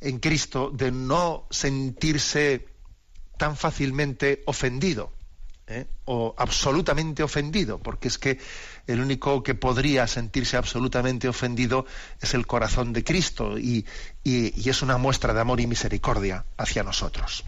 en 0.00 0.19
Cristo 0.19 0.71
de 0.75 0.93
no 0.93 1.47
sentirse 1.50 2.69
tan 3.38 3.57
fácilmente 3.57 4.43
ofendido. 4.45 5.11
¿Eh? 5.70 5.86
o 6.04 6.34
absolutamente 6.36 7.22
ofendido, 7.22 7.78
porque 7.78 8.08
es 8.08 8.18
que 8.18 8.38
el 8.86 9.00
único 9.00 9.42
que 9.42 9.54
podría 9.54 10.06
sentirse 10.06 10.56
absolutamente 10.56 11.28
ofendido 11.28 11.86
es 12.20 12.34
el 12.34 12.46
corazón 12.46 12.92
de 12.92 13.04
Cristo 13.04 13.58
y, 13.58 13.86
y, 14.24 14.60
y 14.60 14.68
es 14.68 14.82
una 14.82 14.98
muestra 14.98 15.32
de 15.32 15.40
amor 15.40 15.60
y 15.60 15.66
misericordia 15.66 16.44
hacia 16.58 16.82
nosotros. 16.82 17.44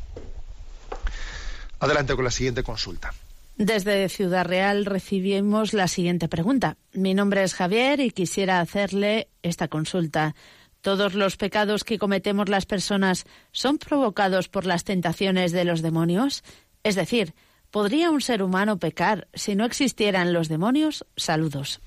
Adelante 1.80 2.14
con 2.14 2.24
la 2.24 2.30
siguiente 2.30 2.62
consulta. 2.62 3.12
Desde 3.56 4.08
Ciudad 4.08 4.46
Real 4.46 4.86
recibimos 4.86 5.74
la 5.74 5.88
siguiente 5.88 6.28
pregunta. 6.28 6.76
Mi 6.94 7.12
nombre 7.12 7.42
es 7.42 7.54
Javier 7.54 8.00
y 8.00 8.10
quisiera 8.10 8.60
hacerle 8.60 9.28
esta 9.42 9.68
consulta. 9.68 10.34
¿Todos 10.80 11.14
los 11.14 11.36
pecados 11.36 11.84
que 11.84 11.98
cometemos 11.98 12.48
las 12.48 12.66
personas 12.66 13.24
son 13.52 13.78
provocados 13.78 14.48
por 14.48 14.64
las 14.64 14.84
tentaciones 14.84 15.52
de 15.52 15.64
los 15.64 15.82
demonios? 15.82 16.42
Es 16.82 16.96
decir, 16.96 17.34
¿Podría 17.72 18.10
un 18.10 18.20
ser 18.20 18.42
humano 18.42 18.78
pecar 18.78 19.28
si 19.32 19.54
no 19.56 19.64
existieran 19.64 20.34
los 20.34 20.50
demonios? 20.50 21.06
Saludos. 21.16 21.80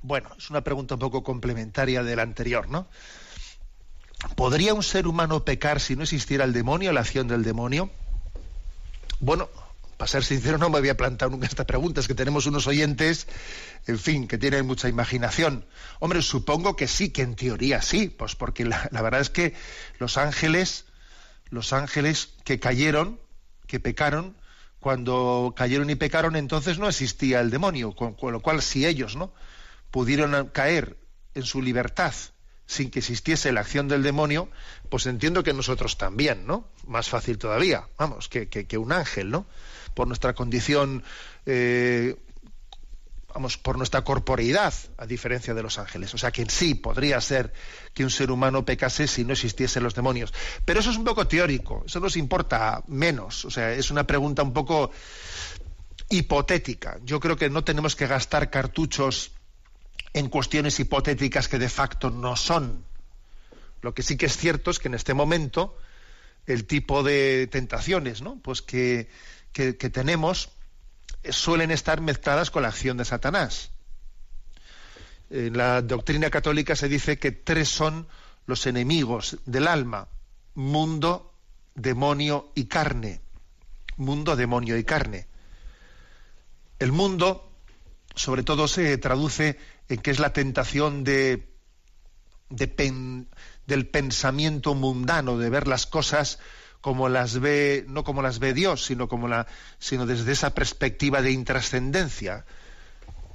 Bueno, 0.00 0.30
es 0.38 0.48
una 0.48 0.64
pregunta 0.64 0.94
un 0.94 1.00
poco 1.00 1.22
complementaria 1.22 2.02
de 2.02 2.16
la 2.16 2.22
anterior, 2.22 2.70
¿no? 2.70 2.88
¿Podría 4.36 4.72
un 4.72 4.82
ser 4.82 5.06
humano 5.06 5.44
pecar 5.44 5.80
si 5.80 5.96
no 5.96 6.02
existiera 6.02 6.44
el 6.44 6.54
demonio, 6.54 6.94
la 6.94 7.00
acción 7.00 7.28
del 7.28 7.44
demonio? 7.44 7.90
Bueno, 9.20 9.50
para 9.98 10.08
ser 10.08 10.24
sincero, 10.24 10.56
no 10.56 10.70
me 10.70 10.78
había 10.78 10.96
planteado 10.96 11.32
nunca 11.32 11.46
esta 11.46 11.66
pregunta. 11.66 12.00
Es 12.00 12.08
que 12.08 12.14
tenemos 12.14 12.46
unos 12.46 12.66
oyentes, 12.66 13.26
en 13.86 13.98
fin, 13.98 14.26
que 14.26 14.38
tienen 14.38 14.66
mucha 14.66 14.88
imaginación. 14.88 15.66
Hombre, 16.00 16.22
supongo 16.22 16.74
que 16.74 16.88
sí, 16.88 17.10
que 17.10 17.20
en 17.20 17.36
teoría 17.36 17.82
sí, 17.82 18.08
pues 18.08 18.34
porque 18.34 18.64
la, 18.64 18.88
la 18.92 19.02
verdad 19.02 19.20
es 19.20 19.28
que 19.28 19.52
los 19.98 20.16
ángeles, 20.16 20.86
los 21.50 21.74
ángeles 21.74 22.30
que 22.44 22.58
cayeron, 22.58 23.20
que 23.66 23.78
pecaron, 23.78 24.34
cuando 24.84 25.54
cayeron 25.56 25.88
y 25.88 25.94
pecaron, 25.94 26.36
entonces 26.36 26.78
no 26.78 26.86
existía 26.90 27.40
el 27.40 27.48
demonio, 27.48 27.96
con, 27.96 28.12
con, 28.12 28.34
lo 28.34 28.40
cual 28.40 28.60
si 28.60 28.84
ellos 28.84 29.16
no 29.16 29.32
pudieron 29.90 30.50
caer 30.50 30.98
en 31.34 31.44
su 31.44 31.62
libertad 31.62 32.12
sin 32.66 32.90
que 32.90 32.98
existiese 32.98 33.50
la 33.50 33.60
acción 33.60 33.88
del 33.88 34.02
demonio, 34.02 34.50
pues 34.90 35.06
entiendo 35.06 35.42
que 35.42 35.54
nosotros 35.54 35.96
también, 35.96 36.46
¿no? 36.46 36.68
Más 36.86 37.08
fácil 37.08 37.38
todavía, 37.38 37.88
vamos, 37.96 38.28
que, 38.28 38.50
que, 38.50 38.66
que 38.66 38.76
un 38.76 38.92
ángel, 38.92 39.30
¿no? 39.30 39.46
Por 39.94 40.06
nuestra 40.06 40.34
condición 40.34 41.02
eh, 41.46 42.16
vamos, 43.34 43.58
por 43.58 43.76
nuestra 43.76 44.02
corporeidad, 44.02 44.72
a 44.96 45.06
diferencia 45.06 45.54
de 45.54 45.62
los 45.62 45.78
ángeles. 45.78 46.14
O 46.14 46.18
sea 46.18 46.30
que 46.30 46.46
sí 46.48 46.74
podría 46.76 47.20
ser 47.20 47.52
que 47.92 48.04
un 48.04 48.10
ser 48.10 48.30
humano 48.30 48.64
pecase 48.64 49.08
si 49.08 49.24
no 49.24 49.32
existiesen 49.32 49.82
los 49.82 49.94
demonios. 49.94 50.32
Pero 50.64 50.78
eso 50.80 50.90
es 50.90 50.96
un 50.96 51.04
poco 51.04 51.26
teórico, 51.26 51.82
eso 51.84 51.98
nos 51.98 52.16
importa 52.16 52.82
menos. 52.86 53.44
O 53.44 53.50
sea, 53.50 53.72
es 53.72 53.90
una 53.90 54.06
pregunta 54.06 54.44
un 54.44 54.52
poco 54.52 54.92
hipotética. 56.08 56.98
Yo 57.02 57.18
creo 57.18 57.36
que 57.36 57.50
no 57.50 57.64
tenemos 57.64 57.96
que 57.96 58.06
gastar 58.06 58.50
cartuchos 58.50 59.32
en 60.12 60.28
cuestiones 60.28 60.78
hipotéticas 60.78 61.48
que 61.48 61.58
de 61.58 61.68
facto 61.68 62.10
no 62.10 62.36
son. 62.36 62.84
Lo 63.82 63.94
que 63.94 64.04
sí 64.04 64.16
que 64.16 64.26
es 64.26 64.36
cierto 64.36 64.70
es 64.70 64.78
que 64.78 64.86
en 64.86 64.94
este 64.94 65.12
momento 65.12 65.76
el 66.46 66.66
tipo 66.66 67.02
de 67.02 67.48
tentaciones, 67.50 68.22
¿no? 68.22 68.38
Pues 68.42 68.62
que, 68.62 69.08
que 69.52 69.72
tenemos 69.72 70.50
suelen 71.30 71.70
estar 71.70 72.00
mezcladas 72.00 72.50
con 72.50 72.62
la 72.62 72.68
acción 72.68 72.96
de 72.96 73.04
Satanás. 73.04 73.70
En 75.30 75.56
la 75.56 75.82
doctrina 75.82 76.30
católica 76.30 76.76
se 76.76 76.88
dice 76.88 77.18
que 77.18 77.32
tres 77.32 77.68
son 77.68 78.06
los 78.46 78.66
enemigos 78.66 79.38
del 79.46 79.66
alma, 79.66 80.08
mundo, 80.54 81.34
demonio 81.74 82.52
y 82.54 82.66
carne. 82.66 83.20
Mundo, 83.96 84.36
demonio 84.36 84.76
y 84.76 84.84
carne. 84.84 85.26
El 86.78 86.92
mundo, 86.92 87.50
sobre 88.14 88.42
todo, 88.42 88.68
se 88.68 88.98
traduce 88.98 89.58
en 89.88 90.00
que 90.00 90.10
es 90.10 90.18
la 90.18 90.32
tentación 90.32 91.04
de, 91.04 91.48
del 92.48 93.88
pensamiento 93.88 94.74
mundano, 94.74 95.38
de 95.38 95.50
ver 95.50 95.68
las 95.68 95.86
cosas 95.86 96.38
como 96.84 97.08
las 97.08 97.40
ve, 97.40 97.86
no 97.88 98.04
como 98.04 98.20
las 98.20 98.40
ve 98.40 98.52
Dios, 98.52 98.84
sino, 98.84 99.08
como 99.08 99.26
la, 99.26 99.46
sino 99.78 100.04
desde 100.04 100.32
esa 100.32 100.54
perspectiva 100.54 101.22
de 101.22 101.32
intrascendencia. 101.32 102.44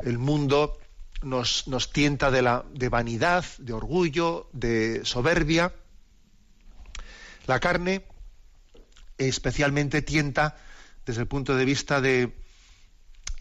El 0.04 0.20
mundo 0.20 0.78
nos, 1.24 1.68
nos 1.68 1.92
tienta 1.92 2.30
de, 2.30 2.44
la, 2.44 2.64
de 2.72 2.90
vanidad, 2.90 3.44
de 3.58 3.74
orgullo, 3.74 4.52
de 4.54 5.04
soberbia. 5.04 5.74
La 7.48 7.60
carne 7.60 8.06
especialmente 9.18 10.04
tienta 10.04 10.56
desde 11.08 11.22
el 11.22 11.28
punto 11.28 11.56
de 11.56 11.66
vista 11.66 12.02
de 12.02 12.38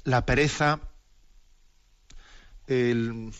la 0.05 0.25
pereza, 0.25 0.81
el 2.67 3.31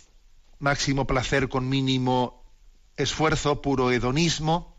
máximo 0.59 1.07
placer 1.07 1.49
con 1.49 1.67
mínimo 1.67 2.45
esfuerzo, 2.99 3.63
puro 3.63 3.91
hedonismo, 3.91 4.78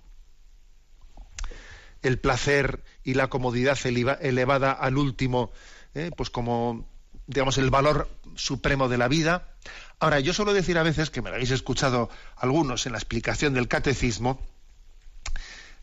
el 2.01 2.19
placer 2.19 2.83
y 3.03 3.13
la 3.13 3.27
comodidad 3.27 3.77
elevada 3.85 4.71
al 4.71 4.97
último, 4.97 5.51
eh, 5.93 6.11
pues 6.15 6.29
como 6.29 6.87
digamos 7.27 7.57
el 7.57 7.69
valor 7.69 8.09
supremo 8.35 8.89
de 8.89 8.97
la 8.97 9.07
vida. 9.07 9.55
Ahora, 9.99 10.19
yo 10.19 10.33
suelo 10.33 10.53
decir 10.53 10.77
a 10.77 10.83
veces, 10.83 11.09
que 11.09 11.21
me 11.21 11.29
lo 11.29 11.35
habéis 11.35 11.51
escuchado 11.51 12.09
algunos 12.35 12.85
en 12.85 12.93
la 12.93 12.97
explicación 12.97 13.53
del 13.53 13.67
catecismo, 13.67 14.41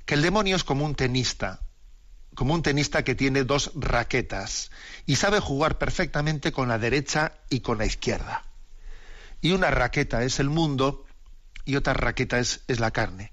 que 0.05 0.15
el 0.15 0.23
demonio 0.23 0.57
es 0.57 0.65
como 0.65 0.85
un 0.85 0.95
tenista, 0.95 1.61
como 2.35 2.55
un 2.55 2.63
tenista 2.63 3.05
que 3.05 3.15
tiene 3.15 3.45
dos 3.45 3.73
raquetas 3.75 4.71
y 5.07 5.17
sabe 5.17 5.41
jugar 5.41 5.79
perfectamente 5.79 6.53
con 6.53 6.69
la 6.69 6.79
derecha 6.79 7.39
y 7.49 7.61
con 7.61 7.79
la 7.79 7.87
izquierda. 7.87 8.45
Y 9.41 9.53
una 9.53 9.71
raqueta 9.71 10.25
es 10.25 10.41
el 10.41 10.51
mundo 10.51 11.05
y 11.65 11.77
otra 11.77 11.95
raqueta 11.95 12.39
es, 12.39 12.63
es 12.67 12.81
la 12.81 12.91
carne. 12.91 13.33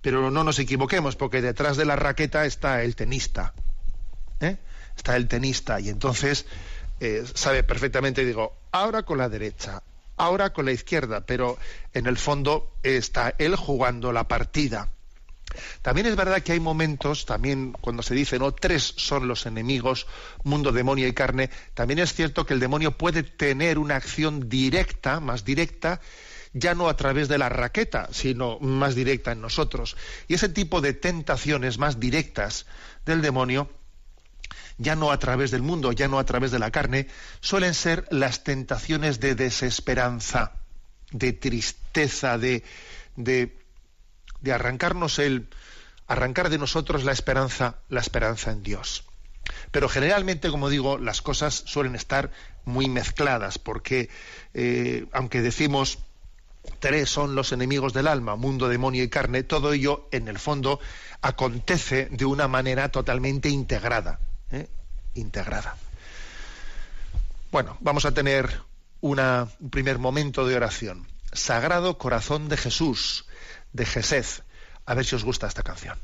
Pero 0.00 0.30
no 0.30 0.44
nos 0.44 0.58
equivoquemos, 0.58 1.16
porque 1.16 1.42
detrás 1.42 1.76
de 1.76 1.84
la 1.84 1.96
raqueta 1.96 2.46
está 2.46 2.82
el 2.82 2.96
tenista. 2.96 3.52
¿eh? 4.40 4.56
Está 4.96 5.16
el 5.16 5.28
tenista. 5.28 5.80
Y 5.80 5.88
entonces 5.88 6.46
eh, 7.00 7.24
sabe 7.34 7.62
perfectamente, 7.62 8.24
digo, 8.24 8.54
ahora 8.72 9.02
con 9.02 9.18
la 9.18 9.28
derecha, 9.28 9.82
ahora 10.16 10.52
con 10.52 10.66
la 10.66 10.72
izquierda, 10.72 11.22
pero 11.22 11.58
en 11.94 12.06
el 12.06 12.16
fondo 12.16 12.72
está 12.82 13.34
él 13.38 13.56
jugando 13.56 14.12
la 14.12 14.28
partida. 14.28 14.88
También 15.82 16.06
es 16.06 16.16
verdad 16.16 16.42
que 16.42 16.52
hay 16.52 16.60
momentos, 16.60 17.26
también 17.26 17.72
cuando 17.72 18.02
se 18.02 18.14
dice, 18.14 18.38
no, 18.38 18.52
tres 18.52 18.94
son 18.96 19.28
los 19.28 19.46
enemigos, 19.46 20.06
mundo, 20.44 20.72
demonio 20.72 21.06
y 21.06 21.12
carne, 21.12 21.50
también 21.74 21.98
es 21.98 22.14
cierto 22.14 22.46
que 22.46 22.54
el 22.54 22.60
demonio 22.60 22.96
puede 22.96 23.22
tener 23.22 23.78
una 23.78 23.96
acción 23.96 24.48
directa, 24.48 25.20
más 25.20 25.44
directa, 25.44 26.00
ya 26.52 26.74
no 26.74 26.88
a 26.88 26.96
través 26.96 27.28
de 27.28 27.38
la 27.38 27.48
raqueta, 27.48 28.08
sino 28.12 28.58
más 28.60 28.94
directa 28.94 29.32
en 29.32 29.40
nosotros. 29.40 29.96
Y 30.28 30.34
ese 30.34 30.48
tipo 30.48 30.80
de 30.80 30.94
tentaciones 30.94 31.78
más 31.78 32.00
directas 32.00 32.66
del 33.06 33.22
demonio, 33.22 33.70
ya 34.78 34.96
no 34.96 35.12
a 35.12 35.18
través 35.18 35.50
del 35.50 35.62
mundo, 35.62 35.92
ya 35.92 36.08
no 36.08 36.18
a 36.18 36.24
través 36.24 36.50
de 36.50 36.58
la 36.58 36.70
carne, 36.70 37.06
suelen 37.40 37.74
ser 37.74 38.06
las 38.10 38.44
tentaciones 38.44 39.20
de 39.20 39.34
desesperanza, 39.34 40.52
de 41.12 41.32
tristeza, 41.32 42.38
de, 42.38 42.64
de, 43.16 43.59
de 44.40 44.52
arrancarnos 44.52 45.18
el, 45.18 45.48
arrancar 46.06 46.50
de 46.50 46.58
nosotros 46.58 47.04
la 47.04 47.12
esperanza, 47.12 47.76
la 47.88 48.00
esperanza 48.00 48.50
en 48.50 48.62
Dios. 48.62 49.04
Pero 49.70 49.88
generalmente, 49.88 50.50
como 50.50 50.68
digo, 50.68 50.98
las 50.98 51.22
cosas 51.22 51.62
suelen 51.66 51.94
estar 51.94 52.30
muy 52.64 52.88
mezcladas, 52.88 53.58
porque 53.58 54.08
eh, 54.54 55.06
aunque 55.12 55.40
decimos 55.40 55.98
tres 56.78 57.08
son 57.08 57.34
los 57.34 57.52
enemigos 57.52 57.92
del 57.92 58.06
alma, 58.06 58.36
mundo, 58.36 58.68
demonio 58.68 59.02
y 59.02 59.08
carne, 59.08 59.42
todo 59.42 59.72
ello 59.72 60.08
en 60.12 60.28
el 60.28 60.38
fondo 60.38 60.80
acontece 61.22 62.08
de 62.10 62.24
una 62.24 62.48
manera 62.48 62.90
totalmente 62.90 63.48
integrada. 63.48 64.20
¿eh? 64.50 64.68
Integrada. 65.14 65.76
Bueno, 67.50 67.76
vamos 67.80 68.04
a 68.04 68.12
tener 68.12 68.62
una, 69.00 69.48
un 69.58 69.70
primer 69.70 69.98
momento 69.98 70.46
de 70.46 70.56
oración. 70.56 71.06
Sagrado 71.32 71.98
Corazón 71.98 72.48
de 72.48 72.56
Jesús, 72.56 73.26
de 73.72 73.84
Gesed. 73.86 74.26
A 74.86 74.94
ver 74.94 75.04
si 75.04 75.14
os 75.14 75.24
gusta 75.24 75.46
esta 75.46 75.62
canción. 75.62 75.98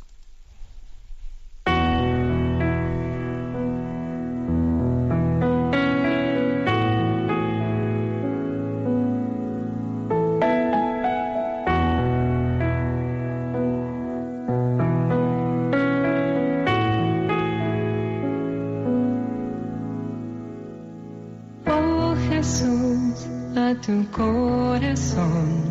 Oh, 21.67 22.15
Jesús, 22.29 23.27
a 23.57 23.75
tu 23.81 24.09
corazón 24.11 25.66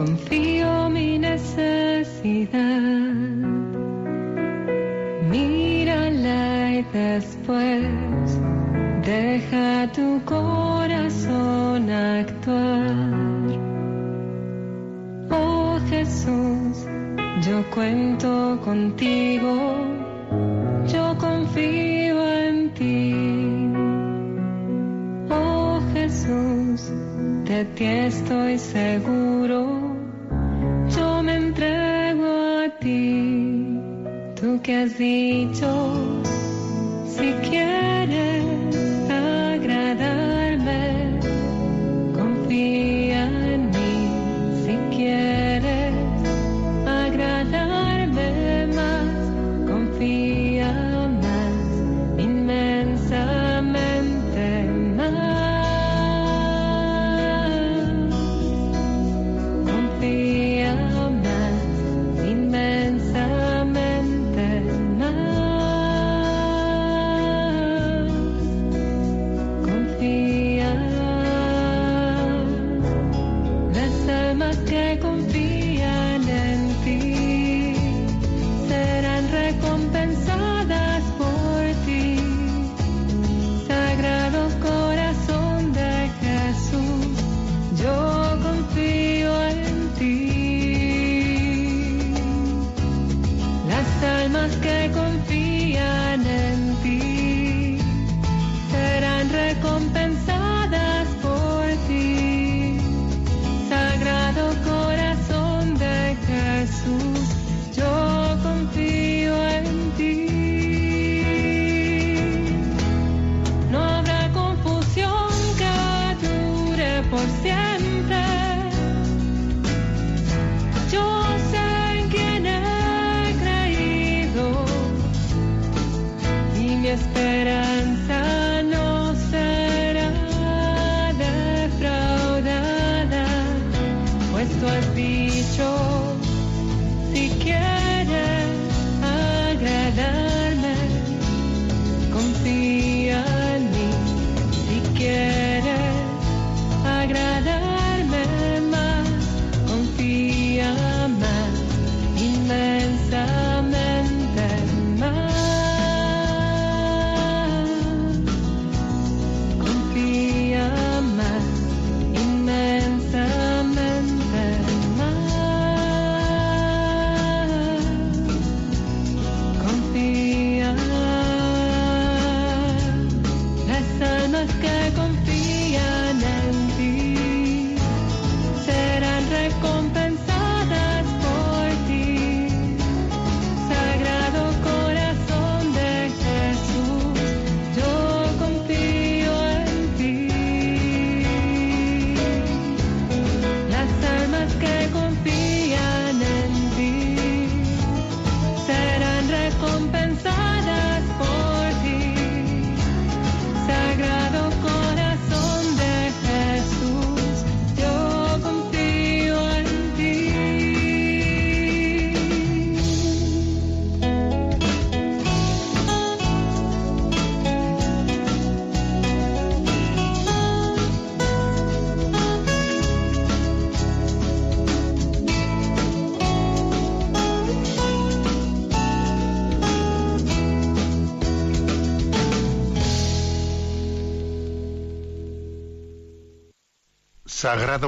confío 0.00 0.88
mi 0.88 1.18
necesidad. 1.18 2.58
Mírala 5.30 6.72
y 6.72 6.82
después 6.90 8.40
deja 9.04 9.92
tu 9.92 10.22
corazón 10.24 11.90
actuar. 11.90 12.94
Oh 15.30 15.78
Jesús, 15.90 16.86
yo 17.46 17.62
cuento 17.74 18.58
contigo, 18.64 19.54
yo 20.86 21.18
confío 21.18 22.16
en 22.46 22.72
ti. 22.72 23.68
Oh 25.30 25.78
Jesús, 25.92 26.90
de 27.44 27.64
ti 27.76 27.84
estoy 27.84 28.58
seguro. 28.58 29.79
tú 34.40 34.58
que 34.62 34.74
has 34.74 34.96
dicho, 34.96 36.24
si 37.06 37.32
quieres. 37.48 38.59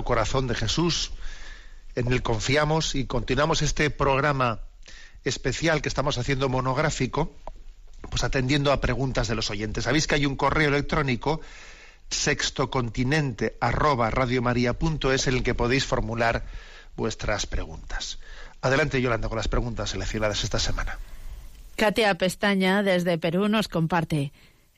Corazón 0.04 0.46
de 0.46 0.54
Jesús, 0.54 1.10
en 1.94 2.12
el 2.12 2.22
confiamos 2.22 2.94
y 2.94 3.06
continuamos 3.06 3.62
este 3.62 3.90
programa 3.90 4.60
especial 5.24 5.82
que 5.82 5.88
estamos 5.88 6.18
haciendo 6.18 6.48
monográfico, 6.48 7.32
pues 8.10 8.24
atendiendo 8.24 8.72
a 8.72 8.80
preguntas 8.80 9.28
de 9.28 9.34
los 9.34 9.50
oyentes. 9.50 9.84
Sabéis 9.84 10.06
que 10.06 10.14
hay 10.14 10.26
un 10.26 10.36
correo 10.36 10.68
electrónico 10.68 11.40
sextocontinente 12.10 13.56
arroba 13.60 14.10
en 14.10 15.34
el 15.34 15.42
que 15.42 15.54
podéis 15.54 15.86
formular 15.86 16.44
vuestras 16.96 17.46
preguntas. 17.46 18.18
Adelante, 18.60 19.00
Yolanda, 19.00 19.28
con 19.28 19.38
las 19.38 19.48
preguntas 19.48 19.90
seleccionadas 19.90 20.44
esta 20.44 20.58
semana. 20.58 20.98
Katia 21.76 22.14
Pestaña, 22.16 22.82
desde 22.82 23.18
Perú, 23.18 23.48
nos 23.48 23.68
comparte. 23.68 24.32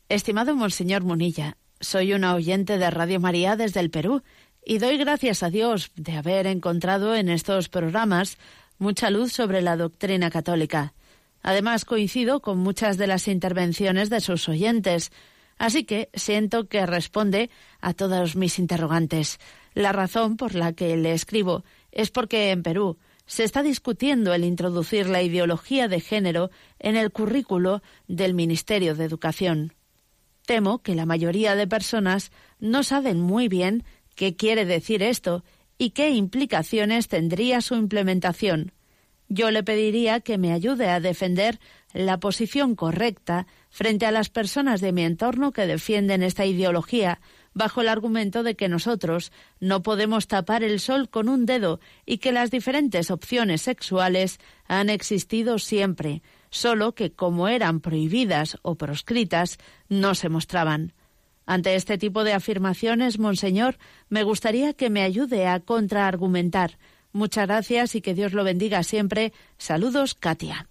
Estimado 0.08 0.54
Monseñor 0.54 1.02
Munilla, 1.02 1.56
soy 1.80 2.12
una 2.12 2.34
oyente 2.34 2.78
de 2.78 2.90
Radio 2.90 3.20
María 3.20 3.56
desde 3.56 3.80
el 3.80 3.90
Perú 3.90 4.22
y 4.64 4.78
doy 4.78 4.96
gracias 4.96 5.42
a 5.42 5.50
Dios 5.50 5.90
de 5.96 6.12
haber 6.12 6.46
encontrado 6.46 7.14
en 7.14 7.28
estos 7.28 7.68
programas 7.68 8.38
mucha 8.78 9.10
luz 9.10 9.32
sobre 9.32 9.62
la 9.62 9.76
doctrina 9.76 10.30
católica. 10.30 10.94
Además, 11.42 11.84
coincido 11.84 12.40
con 12.40 12.58
muchas 12.58 12.96
de 12.96 13.06
las 13.06 13.28
intervenciones 13.28 14.08
de 14.10 14.20
sus 14.20 14.48
oyentes, 14.48 15.12
así 15.58 15.84
que 15.84 16.08
siento 16.14 16.68
que 16.68 16.86
responde 16.86 17.50
a 17.80 17.92
todos 17.92 18.36
mis 18.36 18.58
interrogantes. 18.58 19.38
La 19.74 19.92
razón 19.92 20.36
por 20.36 20.54
la 20.54 20.72
que 20.72 20.96
le 20.96 21.12
escribo 21.12 21.64
es 21.92 22.10
porque 22.10 22.50
en 22.50 22.62
Perú 22.62 22.96
se 23.26 23.44
está 23.44 23.62
discutiendo 23.62 24.32
el 24.34 24.44
introducir 24.44 25.08
la 25.08 25.22
ideología 25.22 25.88
de 25.88 26.00
género 26.00 26.50
en 26.78 26.96
el 26.96 27.10
currículo 27.10 27.82
del 28.08 28.34
Ministerio 28.34 28.94
de 28.94 29.04
Educación. 29.04 29.72
Temo 30.46 30.82
que 30.82 30.94
la 30.94 31.06
mayoría 31.06 31.54
de 31.56 31.66
personas 31.66 32.30
no 32.58 32.82
saben 32.82 33.20
muy 33.20 33.48
bien 33.48 33.84
qué 34.14 34.36
quiere 34.36 34.64
decir 34.64 35.02
esto 35.02 35.44
y 35.78 35.90
qué 35.90 36.10
implicaciones 36.10 37.08
tendría 37.08 37.60
su 37.60 37.74
implementación. 37.74 38.72
Yo 39.28 39.50
le 39.50 39.62
pediría 39.62 40.20
que 40.20 40.38
me 40.38 40.52
ayude 40.52 40.88
a 40.88 41.00
defender 41.00 41.58
la 41.92 42.18
posición 42.20 42.74
correcta 42.74 43.46
frente 43.70 44.06
a 44.06 44.10
las 44.10 44.28
personas 44.28 44.80
de 44.80 44.92
mi 44.92 45.02
entorno 45.02 45.52
que 45.52 45.66
defienden 45.66 46.22
esta 46.22 46.44
ideología 46.44 47.20
bajo 47.54 47.80
el 47.80 47.88
argumento 47.88 48.42
de 48.42 48.56
que 48.56 48.68
nosotros 48.68 49.32
no 49.60 49.82
podemos 49.82 50.26
tapar 50.26 50.62
el 50.62 50.80
sol 50.80 51.08
con 51.08 51.28
un 51.28 51.46
dedo 51.46 51.80
y 52.04 52.18
que 52.18 52.32
las 52.32 52.50
diferentes 52.50 53.10
opciones 53.10 53.62
sexuales 53.62 54.38
han 54.66 54.90
existido 54.90 55.58
siempre, 55.58 56.22
solo 56.50 56.94
que 56.94 57.12
como 57.12 57.48
eran 57.48 57.80
prohibidas 57.80 58.58
o 58.62 58.74
proscritas, 58.74 59.58
no 59.88 60.14
se 60.14 60.28
mostraban. 60.28 60.93
Ante 61.46 61.74
este 61.74 61.98
tipo 61.98 62.24
de 62.24 62.32
afirmaciones, 62.32 63.18
Monseñor, 63.18 63.76
me 64.08 64.22
gustaría 64.22 64.72
que 64.72 64.90
me 64.90 65.02
ayude 65.02 65.46
a 65.46 65.60
contraargumentar. 65.60 66.78
Muchas 67.12 67.46
gracias 67.46 67.94
y 67.94 68.00
que 68.00 68.14
Dios 68.14 68.32
lo 68.32 68.44
bendiga 68.44 68.82
siempre. 68.82 69.32
Saludos, 69.58 70.14
Katia. 70.14 70.68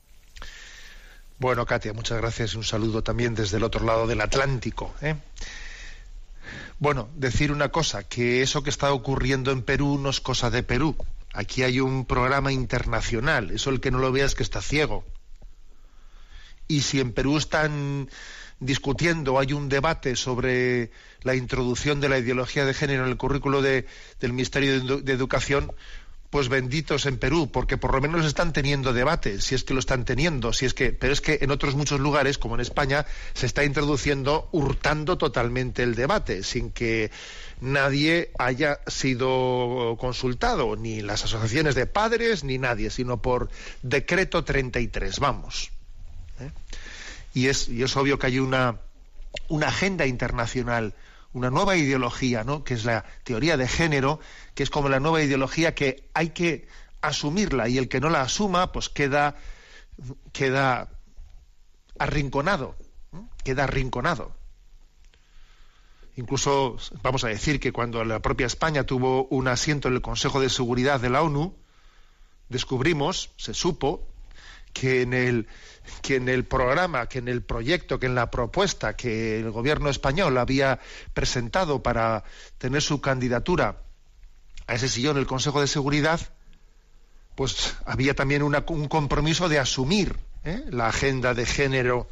Bueno, 1.40 1.66
Katia, 1.66 1.94
muchas 1.94 2.18
gracias 2.18 2.54
y 2.54 2.58
un 2.58 2.64
saludo 2.64 3.04
también 3.04 3.36
desde 3.36 3.58
el 3.58 3.64
otro 3.64 3.86
lado 3.86 4.08
del 4.08 4.22
Atlántico. 4.22 4.94
¿eh? 5.02 5.16
Bueno, 6.80 7.10
decir 7.16 7.52
una 7.52 7.70
cosa, 7.70 8.04
que 8.04 8.42
eso 8.42 8.64
que 8.64 8.70
está 8.70 8.92
ocurriendo 8.94 9.52
en 9.52 9.62
Perú 9.62 10.00
no 10.00 10.10
es 10.10 10.22
cosa 10.22 10.50
de 10.50 10.64
Perú. 10.64 10.96
Aquí 11.34 11.64
hay 11.64 11.80
un 11.80 12.06
programa 12.06 12.52
internacional, 12.52 13.52
eso 13.52 13.70
el 13.70 13.80
que 13.80 13.92
no 13.92 14.00
lo 14.00 14.12
vea 14.12 14.26
es 14.26 14.36
que 14.36 14.44
está 14.44 14.62
ciego. 14.62 15.04
Y 16.68 16.82
si 16.82 17.00
en 17.00 17.14
Perú 17.14 17.38
están 17.38 18.10
discutiendo, 18.66 19.40
hay 19.40 19.54
un 19.54 19.70
debate 19.70 20.16
sobre 20.16 20.92
la 21.22 21.36
introducción 21.36 22.00
de 22.02 22.10
la 22.10 22.18
ideología 22.20 22.66
de 22.66 22.74
género 22.74 23.04
en 23.06 23.10
el 23.10 23.18
currículo 23.18 23.62
de- 23.62 23.86
del 24.20 24.32
Ministerio 24.34 24.74
de, 24.74 24.82
Edu- 24.86 25.02
de 25.02 25.14
Educación, 25.14 25.72
pues 26.30 26.50
benditos 26.50 27.06
en 27.06 27.18
Perú, 27.20 27.52
porque 27.52 27.78
por 27.78 27.94
lo 27.94 28.02
menos 28.02 28.26
están 28.26 28.54
teniendo 28.54 28.92
debate, 28.92 29.40
si 29.40 29.54
es 29.54 29.64
que 29.64 29.76
lo 29.76 29.80
están 29.80 30.04
teniendo, 30.04 30.52
si 30.52 30.66
es 30.66 30.74
que, 30.74 30.92
pero 30.92 31.14
es 31.14 31.22
que 31.22 31.38
en 31.42 31.52
otros 31.52 31.76
muchos 31.76 32.00
lugares, 32.00 32.40
como 32.40 32.56
en 32.56 32.62
España, 32.62 33.06
se 33.36 33.46
está 33.46 33.64
introduciendo, 33.64 34.50
hurtando 34.52 35.20
totalmente 35.20 35.84
el 35.84 35.94
debate, 35.94 36.42
sin 36.42 36.72
que 36.72 37.12
nadie 37.62 38.32
haya 38.40 38.80
sido 38.88 39.96
consultado, 40.00 40.76
ni 40.76 41.02
las 41.04 41.24
asociaciones 41.24 41.76
de 41.76 41.86
padres, 41.86 42.44
ni 42.44 42.58
nadie, 42.58 42.90
sino 42.90 43.22
por 43.22 43.50
decreto 43.84 44.44
33, 44.44 45.20
vamos. 45.20 45.72
¿eh? 46.40 46.50
Y 47.34 47.48
es, 47.48 47.68
y 47.68 47.84
es 47.84 47.96
obvio 47.98 48.20
que 48.20 48.28
hay 48.28 48.40
una, 48.40 48.80
agenda 49.66 50.06
internacional, 50.06 50.94
una 51.34 51.50
nueva 51.50 51.76
ideología, 51.76 52.44
¿no? 52.44 52.64
que 52.64 52.76
es 52.76 52.86
la 52.86 53.06
teoría 53.24 53.58
de 53.58 53.68
género, 53.68 54.20
que 54.54 54.64
es 54.64 54.70
como 54.70 54.90
la 54.90 55.00
nueva 55.00 55.22
ideología 55.22 55.74
que 55.74 56.10
hay 56.14 56.30
que 56.30 56.68
asumirla 57.02 57.68
y 57.68 57.78
el 57.78 57.90
que 57.90 58.00
no 58.00 58.10
la 58.10 58.22
asuma, 58.22 58.72
pues 58.72 58.90
queda, 58.90 59.36
queda 60.32 60.90
arrinconado, 61.98 62.76
queda 63.44 63.64
arrinconado. 63.64 64.36
Incluso 66.16 66.78
vamos 67.02 67.24
a 67.24 67.30
decir 67.30 67.60
que 67.60 67.72
cuando 67.72 68.06
la 68.06 68.20
propia 68.20 68.46
España 68.46 68.84
tuvo 68.84 69.26
un 69.26 69.48
asiento 69.48 69.88
en 69.88 69.96
el 69.96 70.02
Consejo 70.02 70.40
de 70.40 70.50
Seguridad 70.50 71.00
de 71.00 71.10
la 71.10 71.24
ONU, 71.24 71.56
descubrimos, 72.50 73.32
se 73.38 73.56
supo, 73.56 74.08
que 74.74 75.02
en 75.04 75.14
el 75.14 75.48
que 76.02 76.16
en 76.16 76.30
el 76.30 76.46
programa, 76.46 77.08
que 77.08 77.20
en 77.20 77.28
el 77.28 77.42
proyecto, 77.44 78.00
que 78.00 78.06
en 78.06 78.16
la 78.16 78.32
propuesta 78.32 78.96
que 78.96 79.40
el 79.40 79.52
gobierno 79.52 79.90
español 79.90 80.38
había 80.38 80.80
presentado 81.14 81.84
para 81.84 82.24
tener 82.58 82.82
su 82.82 83.02
candidatura 83.02 83.78
a 84.68 84.76
ese 84.76 84.88
sillón 84.88 85.18
el 85.18 85.28
Consejo 85.28 85.60
de 85.60 85.68
Seguridad, 85.68 86.22
pues 87.36 87.76
había 87.86 88.14
también 88.14 88.44
una- 88.44 88.64
un 88.68 88.88
compromiso 88.88 89.50
de 89.50 89.60
asumir 89.60 90.16
¿eh? 90.46 90.64
la 90.70 90.88
agenda 90.88 91.34
de 91.34 91.46
género 91.46 92.08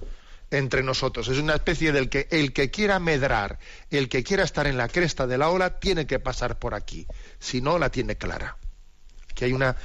entre 0.50 0.84
nosotros. 0.84 1.30
Es 1.30 1.38
una 1.38 1.54
especie 1.56 1.92
del 1.94 2.10
que 2.10 2.28
el 2.32 2.52
que 2.52 2.70
quiera 2.72 3.00
medrar, 3.00 3.58
el 3.90 4.10
que 4.10 4.24
quiera 4.24 4.44
estar 4.44 4.68
en 4.68 4.76
la 4.78 4.90
cresta 4.90 5.28
de 5.28 5.38
la 5.38 5.50
ola, 5.50 5.80
tiene 5.80 6.06
que 6.06 6.20
pasar 6.20 6.60
por 6.60 6.74
aquí. 6.74 7.08
Si 7.40 7.62
no, 7.62 7.80
la 7.80 7.90
tiene 7.90 8.18
clara. 8.18 8.58
Que 9.34 9.46
hay 9.46 9.54
una 9.54 9.78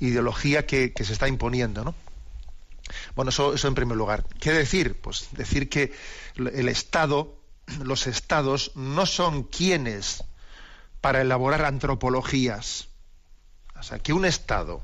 ideología 0.00 0.64
que, 0.66 0.92
se 1.04 1.12
está 1.12 1.28
imponiendo, 1.28 1.84
¿no? 1.84 1.94
Bueno, 3.14 3.30
eso, 3.30 3.54
eso 3.54 3.68
en 3.68 3.74
primer 3.74 3.96
lugar. 3.96 4.24
¿Qué 4.40 4.52
decir? 4.52 5.00
Pues 5.00 5.28
decir 5.32 5.68
que 5.68 5.92
el 6.36 6.68
Estado, 6.68 7.36
los 7.82 8.06
estados, 8.06 8.72
no 8.74 9.06
son 9.06 9.44
quienes 9.44 10.24
para 11.00 11.20
elaborar 11.20 11.64
antropologías. 11.64 12.88
O 13.78 13.82
sea, 13.82 13.98
que 13.98 14.12
un 14.12 14.24
Estado 14.24 14.82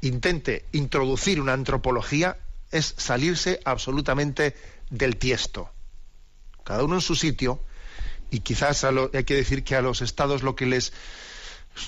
intente 0.00 0.64
introducir 0.72 1.40
una 1.40 1.52
antropología 1.52 2.38
es 2.70 2.94
salirse 2.96 3.60
absolutamente 3.64 4.56
del 4.90 5.16
tiesto. 5.16 5.70
Cada 6.64 6.84
uno 6.84 6.96
en 6.96 7.00
su 7.00 7.16
sitio, 7.16 7.62
y 8.30 8.40
quizás 8.40 8.84
hay 8.84 9.24
que 9.24 9.34
decir 9.34 9.64
que 9.64 9.76
a 9.76 9.82
los 9.82 10.02
estados 10.02 10.42
lo 10.42 10.54
que 10.54 10.66
les, 10.66 10.92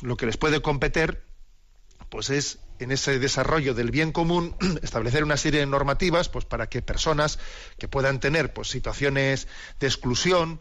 lo 0.02 0.16
que 0.16 0.26
les 0.26 0.36
puede 0.36 0.60
competir 0.60 1.22
pues 2.08 2.30
es 2.30 2.58
en 2.78 2.92
ese 2.92 3.18
desarrollo 3.18 3.74
del 3.74 3.90
bien 3.90 4.12
común 4.12 4.56
establecer 4.82 5.24
una 5.24 5.36
serie 5.36 5.60
de 5.60 5.66
normativas 5.66 6.28
pues 6.28 6.44
para 6.44 6.68
que 6.68 6.82
personas 6.82 7.38
que 7.78 7.88
puedan 7.88 8.20
tener 8.20 8.52
pues 8.52 8.68
situaciones 8.68 9.48
de 9.80 9.86
exclusión 9.86 10.60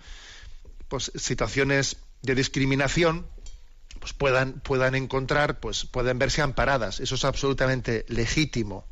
pues 0.87 1.11
situaciones 1.15 1.97
de 2.21 2.35
discriminación 2.35 3.27
pues 3.99 4.13
puedan 4.13 4.59
puedan 4.61 4.95
encontrar 4.95 5.59
pues 5.59 5.85
pueden 5.85 6.19
verse 6.19 6.41
amparadas. 6.41 6.99
Eso 6.99 7.15
es 7.15 7.23
absolutamente 7.23 8.05
legítimo. 8.07 8.85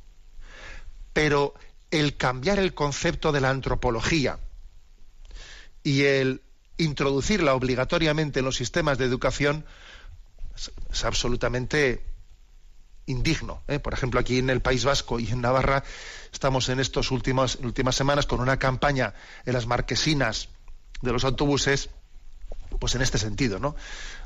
Pero 1.14 1.54
el 1.92 2.16
cambiar 2.18 2.60
el 2.60 2.74
concepto 2.74 3.32
de 3.32 3.42
la 3.42 3.50
antropología 3.50 4.40
y 5.84 6.04
el 6.04 6.44
introducirla 6.78 7.56
obligatoriamente 7.56 8.40
en 8.40 8.46
los 8.46 8.56
sistemas 8.56 8.98
de 8.98 9.06
educación 9.06 9.66
es 10.92 11.04
absolutamente 11.04 12.04
indigno. 13.10 13.64
¿eh? 13.68 13.80
Por 13.80 13.94
ejemplo, 13.94 14.20
aquí 14.20 14.40
en 14.40 14.50
el 14.50 14.62
País 14.62 14.86
Vasco 14.86 15.20
y 15.20 15.28
en 15.28 15.42
Navarra 15.42 15.84
estamos 16.32 16.70
en 16.70 16.80
estas 16.80 17.12
últimas, 17.12 17.56
últimas 17.56 17.96
semanas 17.96 18.26
con 18.26 18.40
una 18.40 18.58
campaña 18.58 19.14
en 19.46 19.54
las 19.54 19.68
marquesinas 19.68 20.50
de 21.02 21.12
los 21.12 21.24
autobuses, 21.24 21.90
pues 22.80 22.96
en 22.96 23.02
este 23.02 23.18
sentido, 23.18 23.60
¿no? 23.60 23.76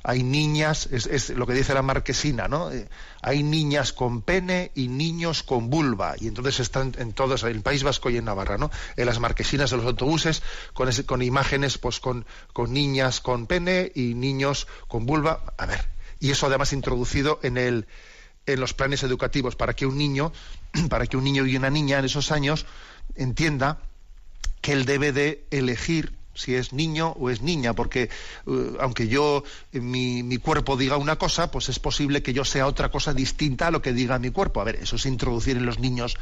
Hay 0.03 0.21
niñas, 0.21 0.87
es, 0.91 1.29
lo 1.29 1.47
que 1.47 1.53
dice 1.53 1.73
la 1.73 1.81
marquesina, 1.81 2.47
¿no? 2.47 2.71
Eh, 2.71 2.89
hay 3.21 3.41
niñas 3.41 3.93
con 3.93 4.21
pene 4.21 4.71
y 4.75 4.89
niños 4.89 5.43
con 5.43 5.69
vulva, 5.69 6.15
y 6.19 6.27
entonces 6.27 6.59
están 6.59 6.93
en 6.97 7.13
todos, 7.13 7.43
en 7.43 7.49
el 7.49 7.61
País 7.61 7.83
Vasco 7.83 8.09
y 8.09 8.17
en 8.17 8.25
Navarra, 8.25 8.57
¿no? 8.57 8.69
En 8.97 9.05
las 9.05 9.19
marquesinas 9.19 9.71
de 9.71 9.77
los 9.77 9.85
autobuses, 9.85 10.43
con, 10.73 10.91
con 11.05 11.21
imágenes, 11.21 11.77
pues 11.77 11.99
con, 11.99 12.25
con 12.51 12.73
niñas 12.73 13.21
con 13.21 13.47
pene 13.47 13.91
y 13.95 14.13
niños 14.13 14.67
con 14.87 15.05
vulva. 15.05 15.41
A 15.57 15.65
ver, 15.65 15.87
y 16.19 16.31
eso 16.31 16.47
además 16.47 16.73
introducido 16.73 17.39
en 17.43 17.57
el 17.57 17.87
en 18.45 18.59
los 18.59 18.73
planes 18.73 19.03
educativos 19.03 19.55
para 19.55 19.73
que 19.73 19.85
un 19.85 19.97
niño, 19.97 20.31
para 20.89 21.07
que 21.07 21.17
un 21.17 21.23
niño 21.23 21.45
y 21.45 21.55
una 21.55 21.69
niña 21.69 21.99
en 21.99 22.05
esos 22.05 22.31
años 22.31 22.65
entienda 23.15 23.79
que 24.61 24.73
él 24.73 24.85
debe 24.85 25.11
de 25.11 25.45
elegir 25.51 26.13
si 26.35 26.55
es 26.55 26.73
niño 26.73 27.09
o 27.11 27.29
es 27.29 27.41
niña, 27.41 27.73
porque 27.73 28.09
eh, 28.47 28.73
aunque 28.79 29.07
yo, 29.07 29.43
mi, 29.71 30.23
mi, 30.23 30.37
cuerpo 30.37 30.77
diga 30.77 30.97
una 30.97 31.17
cosa, 31.17 31.51
pues 31.51 31.69
es 31.69 31.79
posible 31.79 32.23
que 32.23 32.33
yo 32.33 32.43
sea 32.43 32.65
otra 32.65 32.89
cosa 32.89 33.13
distinta 33.13 33.67
a 33.67 33.71
lo 33.71 33.81
que 33.81 33.93
diga 33.93 34.17
mi 34.19 34.31
cuerpo. 34.31 34.61
A 34.61 34.63
ver, 34.63 34.77
eso 34.77 34.95
es 34.95 35.05
introducir 35.05 35.57
en 35.57 35.65
los 35.65 35.79
niños, 35.79 36.17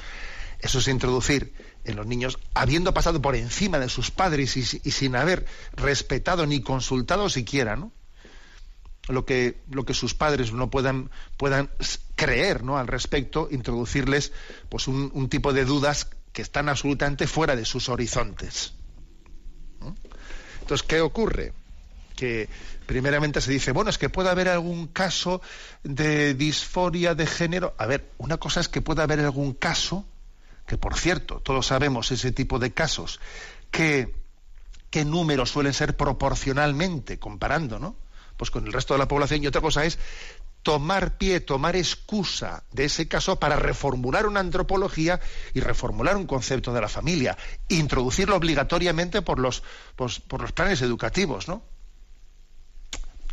eso 0.60 0.79
es 0.79 0.88
introducir 0.88 1.53
en 1.86 1.95
los 1.95 2.05
niños, 2.07 2.39
habiendo 2.53 2.93
pasado 2.93 3.21
por 3.21 3.36
encima 3.36 3.79
de 3.79 3.89
sus 3.89 4.12
padres 4.12 4.57
y, 4.57 4.81
y 4.84 4.91
sin 4.91 5.15
haber 5.15 5.45
respetado 5.73 6.45
ni 6.45 6.62
consultado 6.62 7.29
siquiera, 7.29 7.75
¿no? 7.75 7.91
Lo 9.12 9.26
que, 9.26 9.62
lo 9.69 9.86
que 9.86 9.93
sus 9.93 10.13
padres 10.13 10.54
no 10.54 10.69
puedan, 10.69 11.10
puedan 11.38 11.69
creer 12.15 12.63
¿no? 12.63 12.78
al 12.78 12.88
respecto, 12.88 13.47
introducirles 13.52 14.32
pues, 14.69 14.88
un, 14.88 15.30
tipo 15.30 15.54
de 15.54 15.65
dudas 15.65 16.08
que 16.34 16.41
están 16.41 16.69
absolutamente 16.69 17.28
fuera 17.28 17.56
de 17.56 17.65
sus 17.65 17.89
horizontes. 17.89 18.74
Entonces, 20.62 20.88
¿qué 20.88 21.02
ocurre? 21.02 21.54
Que 22.15 22.47
primeramente 22.86 23.41
se 23.41 23.52
dice, 23.52 23.71
bueno, 23.71 23.89
es 23.89 23.97
que 23.97 24.10
puede 24.10 24.30
haber 24.30 24.50
algún 24.50 24.88
caso 24.88 25.41
de 25.84 26.34
disforia 26.34 27.15
de 27.15 27.26
género. 27.26 27.74
A 27.78 27.86
ver, 27.86 28.12
una 28.17 28.38
cosa 28.38 28.60
es 28.60 28.67
que 28.67 28.82
pueda 28.82 29.04
haber 29.04 29.19
algún 29.19 29.54
caso, 29.54 30.06
que 30.67 30.78
por 30.78 30.97
cierto, 30.97 31.39
todos 31.39 31.67
sabemos 31.67 32.12
ese 32.12 32.32
tipo 32.32 32.60
de 32.60 32.71
casos, 32.71 33.19
que 33.71 34.13
qué 34.91 35.06
números 35.06 35.50
suelen 35.50 35.74
ser 35.74 35.95
proporcionalmente, 35.97 37.17
comparando, 37.17 37.80
¿no? 37.80 37.95
Pues 38.41 38.49
con 38.49 38.65
el 38.65 38.73
resto 38.73 38.95
de 38.95 38.97
la 38.97 39.08
población 39.08 39.43
y 39.43 39.45
otra 39.45 39.62
cosa 39.62 39.86
es 39.86 39.99
tomar 40.63 41.19
pie, 41.19 41.41
tomar 41.41 41.75
excusa 41.75 42.63
de 42.71 42.86
ese 42.86 43.08
caso 43.08 43.39
para 43.39 43.56
reformular 43.56 44.25
una 44.25 44.39
antropología 44.39 45.19
y 45.54 45.60
reformular 45.60 46.17
un 46.17 46.25
concepto 46.25 46.73
de 46.73 46.82
la 46.82 46.88
familia, 46.88 47.38
introducirlo 47.67 48.36
obligatoriamente 48.36 49.21
por 49.21 49.38
los, 49.38 49.62
pues, 49.95 50.19
por 50.21 50.41
los 50.41 50.54
planes 50.54 50.82
educativos, 50.82 51.47
¿no? 51.47 51.63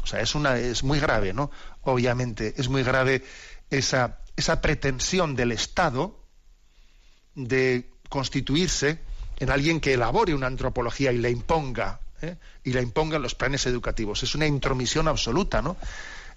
O 0.03 0.07
sea, 0.07 0.21
es, 0.21 0.35
una, 0.35 0.59
es 0.59 0.85
muy 0.85 1.01
grave, 1.01 1.33
¿no? 1.33 1.51
Obviamente, 1.85 2.53
es 2.59 2.69
muy 2.69 2.83
grave 2.83 3.25
esa, 3.71 4.19
esa 4.37 4.61
pretensión 4.61 5.35
del 5.35 5.53
Estado 5.53 6.23
de 7.35 7.95
constituirse 8.11 9.01
en 9.39 9.49
alguien 9.49 9.81
que 9.81 9.95
elabore 9.95 10.35
una 10.35 10.49
antropología 10.49 11.13
y 11.13 11.17
la 11.17 11.31
imponga 11.31 12.03
¿eh? 12.23 12.37
y 12.65 12.73
la 12.73 12.83
impongan 12.83 13.23
los 13.23 13.35
planes 13.35 13.67
educativos. 13.67 14.23
Es 14.23 14.35
una 14.35 14.47
intromisión 14.47 15.09
absoluta 15.09 15.63
¿no? 15.63 15.77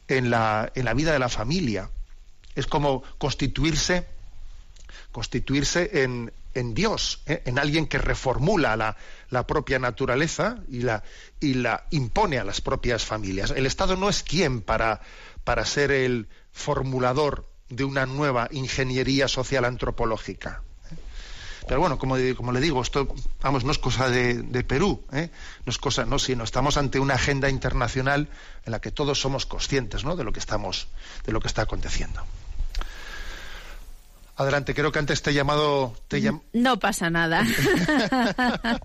en, 0.08 0.30
la, 0.30 0.72
en 0.76 0.86
la 0.86 0.94
vida 0.94 1.14
de 1.14 1.20
la 1.20 1.30
familia. 1.30 1.90
Es 2.56 2.68
como 2.68 3.04
constituirse, 3.18 4.06
constituirse 5.12 6.04
en, 6.04 6.32
en 6.54 6.74
Dios, 6.74 7.22
¿eh? 7.26 7.42
en 7.46 7.60
alguien 7.60 7.88
que 7.88 7.98
reformula 7.98 8.76
la, 8.76 8.98
la, 9.30 9.48
propia 9.48 9.80
naturaleza 9.80 10.58
y 10.70 10.82
la, 10.82 11.04
y 11.40 11.54
la 11.56 11.86
impone 11.92 12.40
a 12.40 12.44
las 12.44 12.62
propias 12.62 13.06
familias. 13.06 13.52
El 13.52 13.66
Estado 13.66 13.96
no 13.96 14.10
es 14.10 14.24
quien 14.24 14.62
para, 14.62 15.02
para 15.44 15.66
ser 15.66 15.92
el 15.92 16.28
formulador 16.52 17.48
de 17.70 17.86
una 17.86 18.06
nueva 18.06 18.50
ingeniería 18.52 19.28
social 19.28 19.64
antropológica. 19.64 20.62
Pero 21.72 21.80
bueno, 21.80 21.98
como, 21.98 22.18
como 22.36 22.52
le 22.52 22.60
digo, 22.60 22.82
esto 22.82 23.08
vamos, 23.42 23.64
no 23.64 23.72
es 23.72 23.78
cosa 23.78 24.10
de, 24.10 24.44
Perú, 24.66 25.06
¿eh? 25.14 25.30
no 25.66 25.70
es 25.70 25.78
cosa, 25.78 26.04
no, 26.04 26.20
sino 26.20 26.44
estamos 26.44 26.76
ante 26.76 27.00
una 27.00 27.14
agenda 27.14 27.50
internacional 27.50 28.28
en 28.66 28.74
la 28.74 28.82
que 28.82 28.92
todos 28.92 29.22
somos 29.22 29.46
conscientes 29.46 30.04
¿no? 30.04 30.18
de 30.18 30.26
lo 30.26 30.34
que 30.34 30.40
estamos, 30.40 30.90
de 31.26 31.32
lo 31.32 31.40
que 31.40 31.48
está 31.48 31.62
aconteciendo. 31.62 32.24
Adelante, 34.36 34.74
creo 34.74 34.92
que 34.92 35.00
antes 35.00 35.22
te 35.22 35.30
he 35.30 35.34
llamado. 35.34 35.96
No 36.52 36.78
pasa 36.78 37.10
nada. 37.10 37.48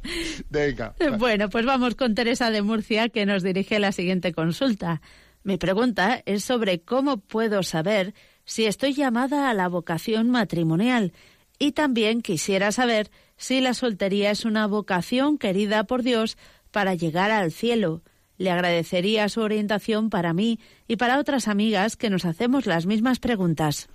Venga. 0.51 0.95
Bueno, 1.19 1.51
pues 1.51 1.67
vamos 1.67 1.97
con 1.97 2.15
Teresa 2.15 2.53
de 2.53 2.63
Murcia, 2.63 3.09
que 3.09 3.27
nos 3.27 3.43
dirige 3.43 3.81
la 3.81 3.91
siguiente 3.91 4.33
consulta. 4.33 5.01
Mi 5.43 5.57
pregunta 5.57 6.23
es 6.25 6.45
sobre 6.45 6.83
cómo 6.83 7.17
puedo 7.17 7.65
saber 7.65 8.15
si 8.45 8.67
estoy 8.67 8.95
llamada 8.95 9.51
a 9.51 9.55
la 9.55 9.67
vocación 9.67 10.31
matrimonial 10.31 11.13
y 11.59 11.73
también 11.73 12.23
quisiera 12.23 12.73
saber 12.73 13.11
si 13.37 13.61
la 13.61 13.75
soltería 13.75 14.31
es 14.31 14.45
una 14.45 14.67
vocación 14.67 15.39
querida 15.39 15.85
por 15.85 16.03
Dios 16.03 16.37
para 16.71 16.95
llegar 16.95 17.31
al 17.31 17.53
cielo. 17.53 18.03
Le 18.39 18.51
agradecería 18.51 19.29
su 19.29 19.41
orientación 19.41 20.11
para 20.11 20.33
mí 20.33 20.61
y 20.87 20.97
para 20.97 21.19
otras 21.19 21.49
amigas 21.49 21.97
que 21.97 22.11
nos 22.11 22.25
hacemos 22.25 22.67
las 22.67 22.87
mismas 22.87 23.19
preguntas. 23.19 23.89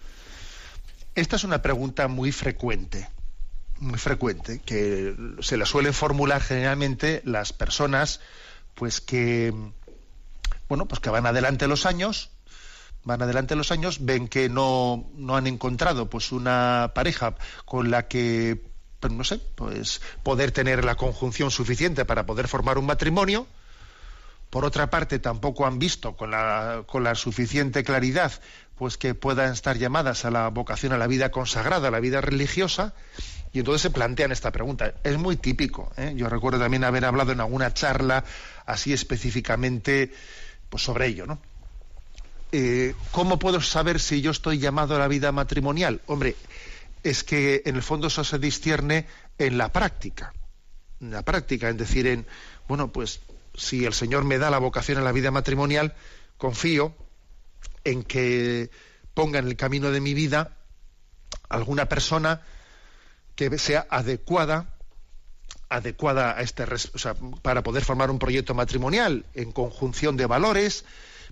Esta 1.14 1.36
es 1.36 1.44
una 1.44 1.62
pregunta 1.62 2.08
muy 2.08 2.32
frecuente, 2.32 3.08
muy 3.80 4.00
frecuente, 4.00 4.62
que 4.66 5.16
se 5.42 5.58
la 5.58 5.66
suelen 5.66 5.94
formular 5.94 6.42
generalmente 6.42 7.22
las 7.26 7.54
personas 7.54 8.20
pues 8.74 9.02
que 9.02 9.54
bueno, 10.70 10.88
pues 10.88 11.02
que 11.02 11.10
van 11.10 11.26
adelante 11.26 11.68
los 11.68 11.86
años 11.86 12.32
van 13.04 13.22
adelante 13.22 13.56
los 13.56 13.72
años, 13.72 14.06
ven 14.06 14.28
que 14.28 14.50
no, 14.50 15.10
no 15.16 15.36
han 15.36 15.48
encontrado 15.48 16.10
pues 16.10 16.32
una 16.32 16.92
pareja 16.94 17.36
con 17.66 17.92
la 17.92 18.08
que 18.08 18.62
pues, 19.00 19.12
no 19.12 19.24
sé, 19.24 19.40
pues 19.56 20.02
poder 20.24 20.52
tener 20.52 20.86
la 20.86 20.96
conjunción 20.96 21.52
suficiente 21.52 22.06
para 22.06 22.26
poder 22.26 22.48
formar 22.48 22.78
un 22.78 22.86
matrimonio. 22.86 23.48
Por 24.50 24.66
otra 24.66 24.90
parte, 24.90 25.18
tampoco 25.18 25.66
han 25.66 25.80
visto 25.80 26.16
con 26.18 26.32
la, 26.32 26.84
con 26.86 27.04
la 27.04 27.16
suficiente 27.16 27.84
claridad 27.84 28.34
pues 28.78 28.98
que 28.98 29.14
puedan 29.14 29.54
estar 29.54 29.78
llamadas 29.78 30.26
a 30.26 30.32
la 30.32 30.48
vocación 30.50 30.92
a 30.92 30.98
la 30.98 31.08
vida 31.08 31.30
consagrada, 31.30 31.90
a 31.90 31.92
la 31.92 32.00
vida 32.00 32.20
religiosa, 32.20 32.96
y 33.54 33.60
entonces 33.60 33.84
se 33.84 33.90
plantean 33.92 34.32
esta 34.32 34.52
pregunta. 34.52 34.96
Es 35.04 35.18
muy 35.18 35.36
típico. 35.36 35.92
¿eh? 35.98 36.14
Yo 36.16 36.30
recuerdo 36.30 36.60
también 36.60 36.84
haber 36.84 37.06
hablado 37.06 37.32
en 37.32 37.42
alguna 37.42 37.74
charla 37.74 38.24
así 38.66 38.92
específicamente 38.92 40.12
pues 40.70 40.84
sobre 40.84 41.08
ello, 41.08 41.28
¿no? 41.28 41.40
Eh, 42.52 42.96
¿cómo 43.12 43.40
puedo 43.40 43.62
saber 43.62 44.00
si 44.00 44.22
yo 44.22 44.32
estoy 44.32 44.60
llamado 44.60 44.96
a 44.96 45.00
la 45.00 45.08
vida 45.08 45.32
matrimonial? 45.32 46.02
Hombre, 46.08 46.36
es 47.04 47.24
que 47.24 47.64
en 47.66 47.76
el 47.76 47.84
fondo 47.84 48.08
eso 48.08 48.24
se 48.24 48.40
discierne 48.40 49.08
en 49.38 49.58
la 49.58 49.72
práctica. 49.72 50.34
En 51.00 51.12
la 51.12 51.24
práctica, 51.24 51.70
es 51.70 51.78
decir, 51.78 52.08
en, 52.08 52.26
bueno, 52.68 52.92
pues 52.92 53.22
si 53.56 53.86
el 53.86 53.94
Señor 53.94 54.26
me 54.26 54.38
da 54.38 54.50
la 54.50 54.60
vocación 54.60 54.98
a 54.98 55.02
la 55.02 55.14
vida 55.14 55.32
matrimonial, 55.32 55.96
confío 56.38 56.94
en 57.84 58.04
que 58.04 58.70
ponga 59.14 59.40
en 59.40 59.48
el 59.48 59.56
camino 59.56 59.92
de 59.92 60.02
mi 60.02 60.14
vida 60.14 60.58
alguna 61.50 61.88
persona 61.88 62.42
que 63.36 63.58
sea 63.58 63.88
adecuada 63.90 64.76
adecuada 65.70 66.38
a 66.38 66.42
este 66.42 66.64
o 66.64 67.40
para 67.42 67.64
poder 67.64 67.86
formar 67.86 68.12
un 68.12 68.20
proyecto 68.20 68.54
matrimonial 68.54 69.26
en 69.34 69.54
conjunción 69.54 70.18
de 70.18 70.26
valores 70.26 70.84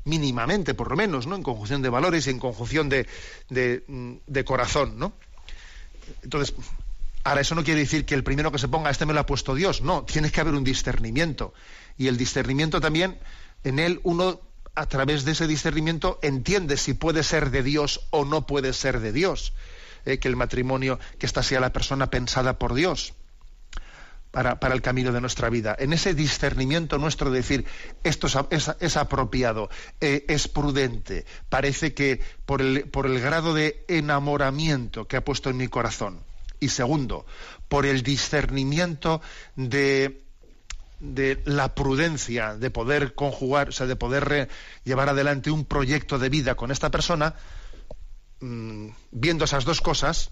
mínimamente 0.05 0.73
por 0.73 0.89
lo 0.89 0.95
menos 0.95 1.27
no 1.27 1.35
en 1.35 1.43
conjunción 1.43 1.81
de 1.81 1.89
valores 1.89 2.27
y 2.27 2.29
en 2.29 2.39
conjunción 2.39 2.89
de, 2.89 3.07
de, 3.49 3.83
de 4.25 4.45
corazón 4.45 4.97
no 4.97 5.13
entonces 6.23 6.55
ahora 7.23 7.41
eso 7.41 7.55
no 7.55 7.63
quiere 7.63 7.81
decir 7.81 8.05
que 8.05 8.15
el 8.15 8.23
primero 8.23 8.51
que 8.51 8.59
se 8.59 8.67
ponga 8.67 8.89
este 8.89 9.05
me 9.05 9.13
lo 9.13 9.19
ha 9.19 9.25
puesto 9.25 9.55
Dios 9.55 9.81
no 9.81 10.03
tiene 10.03 10.31
que 10.31 10.41
haber 10.41 10.53
un 10.53 10.63
discernimiento. 10.63 11.53
Y 11.97 12.07
el 12.07 12.17
discernimiento 12.17 12.81
también 12.81 13.19
en 13.63 13.79
él 13.79 13.99
uno 14.03 14.41
a 14.75 14.85
través 14.85 15.25
de 15.25 15.33
ese 15.33 15.47
discernimiento 15.47 16.19
entiende 16.21 16.77
si 16.77 16.93
puede 16.93 17.23
ser 17.23 17.51
de 17.51 17.63
Dios 17.63 18.01
o 18.11 18.25
no 18.25 18.47
puede 18.47 18.73
ser 18.73 18.99
de 18.99 19.11
Dios. 19.11 19.53
Eh, 20.05 20.17
que 20.17 20.29
el 20.29 20.37
matrimonio 20.37 20.97
que 21.17 21.25
esta 21.25 21.43
sea 21.43 21.59
la 21.59 21.73
persona 21.73 22.09
pensada 22.09 22.57
por 22.57 22.73
Dios 22.73 23.13
para, 24.31 24.59
para, 24.59 24.75
el 24.75 24.81
camino 24.81 25.11
de 25.11 25.21
nuestra 25.21 25.49
vida. 25.49 25.75
En 25.79 25.93
ese 25.93 26.13
discernimiento 26.13 26.97
nuestro 26.97 27.31
de 27.31 27.37
decir, 27.37 27.65
esto 28.03 28.27
es, 28.49 28.97
apropiado, 28.97 29.69
eh, 30.01 30.25
es 30.27 30.47
prudente, 30.47 31.25
parece 31.49 31.93
que 31.93 32.21
por 32.45 32.61
el, 32.61 32.89
por 32.89 33.05
el 33.05 33.19
grado 33.19 33.53
de 33.53 33.83
enamoramiento 33.87 35.07
que 35.07 35.17
ha 35.17 35.25
puesto 35.25 35.49
en 35.49 35.57
mi 35.57 35.67
corazón. 35.67 36.21
Y 36.59 36.69
segundo, 36.69 37.25
por 37.69 37.85
el 37.85 38.03
discernimiento 38.03 39.21
de, 39.55 40.23
de 40.99 41.41
la 41.45 41.73
prudencia 41.73 42.55
de 42.55 42.69
poder 42.69 43.15
conjugar, 43.15 43.69
o 43.69 43.71
sea, 43.71 43.87
de 43.87 43.95
poder 43.95 44.49
llevar 44.83 45.09
adelante 45.09 45.51
un 45.51 45.65
proyecto 45.65 46.19
de 46.19 46.29
vida 46.29 46.55
con 46.55 46.71
esta 46.71 46.91
persona, 46.91 47.35
mmm, 48.41 48.89
viendo 49.11 49.45
esas 49.45 49.63
dos 49.63 49.81
cosas, 49.81 50.31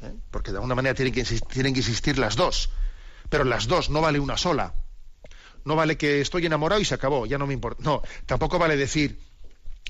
¿eh? 0.00 0.12
porque 0.30 0.50
de 0.50 0.56
alguna 0.56 0.74
manera 0.74 0.94
tienen 0.94 1.12
que, 1.12 1.24
tienen 1.24 1.74
que 1.74 1.80
existir 1.80 2.18
las 2.18 2.36
dos, 2.36 2.70
pero 3.28 3.44
las 3.44 3.66
dos, 3.66 3.90
no 3.90 4.00
vale 4.00 4.20
una 4.20 4.36
sola. 4.36 4.74
No 5.64 5.76
vale 5.76 5.96
que 5.96 6.20
estoy 6.20 6.44
enamorado 6.46 6.80
y 6.80 6.84
se 6.84 6.94
acabó, 6.94 7.26
ya 7.26 7.38
no 7.38 7.46
me 7.46 7.54
importa. 7.54 7.82
No, 7.82 8.02
tampoco 8.26 8.58
vale 8.58 8.76
decir, 8.76 9.18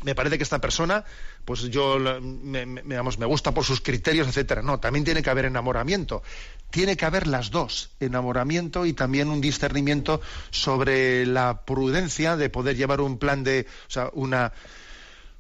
me 0.03 0.15
parece 0.15 0.37
que 0.37 0.45
esta 0.45 0.61
persona, 0.61 1.05
pues 1.45 1.63
yo 1.63 1.99
me, 1.99 2.67
me, 2.67 2.83
me 2.83 3.27
gusta 3.27 3.53
por 3.53 3.65
sus 3.65 3.81
criterios, 3.81 4.29
etcétera. 4.29 4.63
No, 4.63 4.79
también 4.79 5.05
tiene 5.05 5.23
que 5.23 5.31
haber 5.31 5.47
enamoramiento. 5.47 6.23
Tiene 6.71 6.97
que 6.97 7.07
haber 7.07 7.27
las 7.27 7.51
dos, 7.51 7.91
enamoramiento 8.01 8.87
y 8.87 8.93
también 8.93 9.29
un 9.29 9.41
discernimiento 9.41 10.21
sobre 10.51 11.27
la 11.27 11.65
prudencia 11.65 12.37
de 12.37 12.51
poder 12.51 12.77
llevar 12.77 13.01
un 13.01 13.19
plan 13.19 13.45
de, 13.45 13.67
o 13.89 13.91
sea, 13.91 14.11
una, 14.13 14.53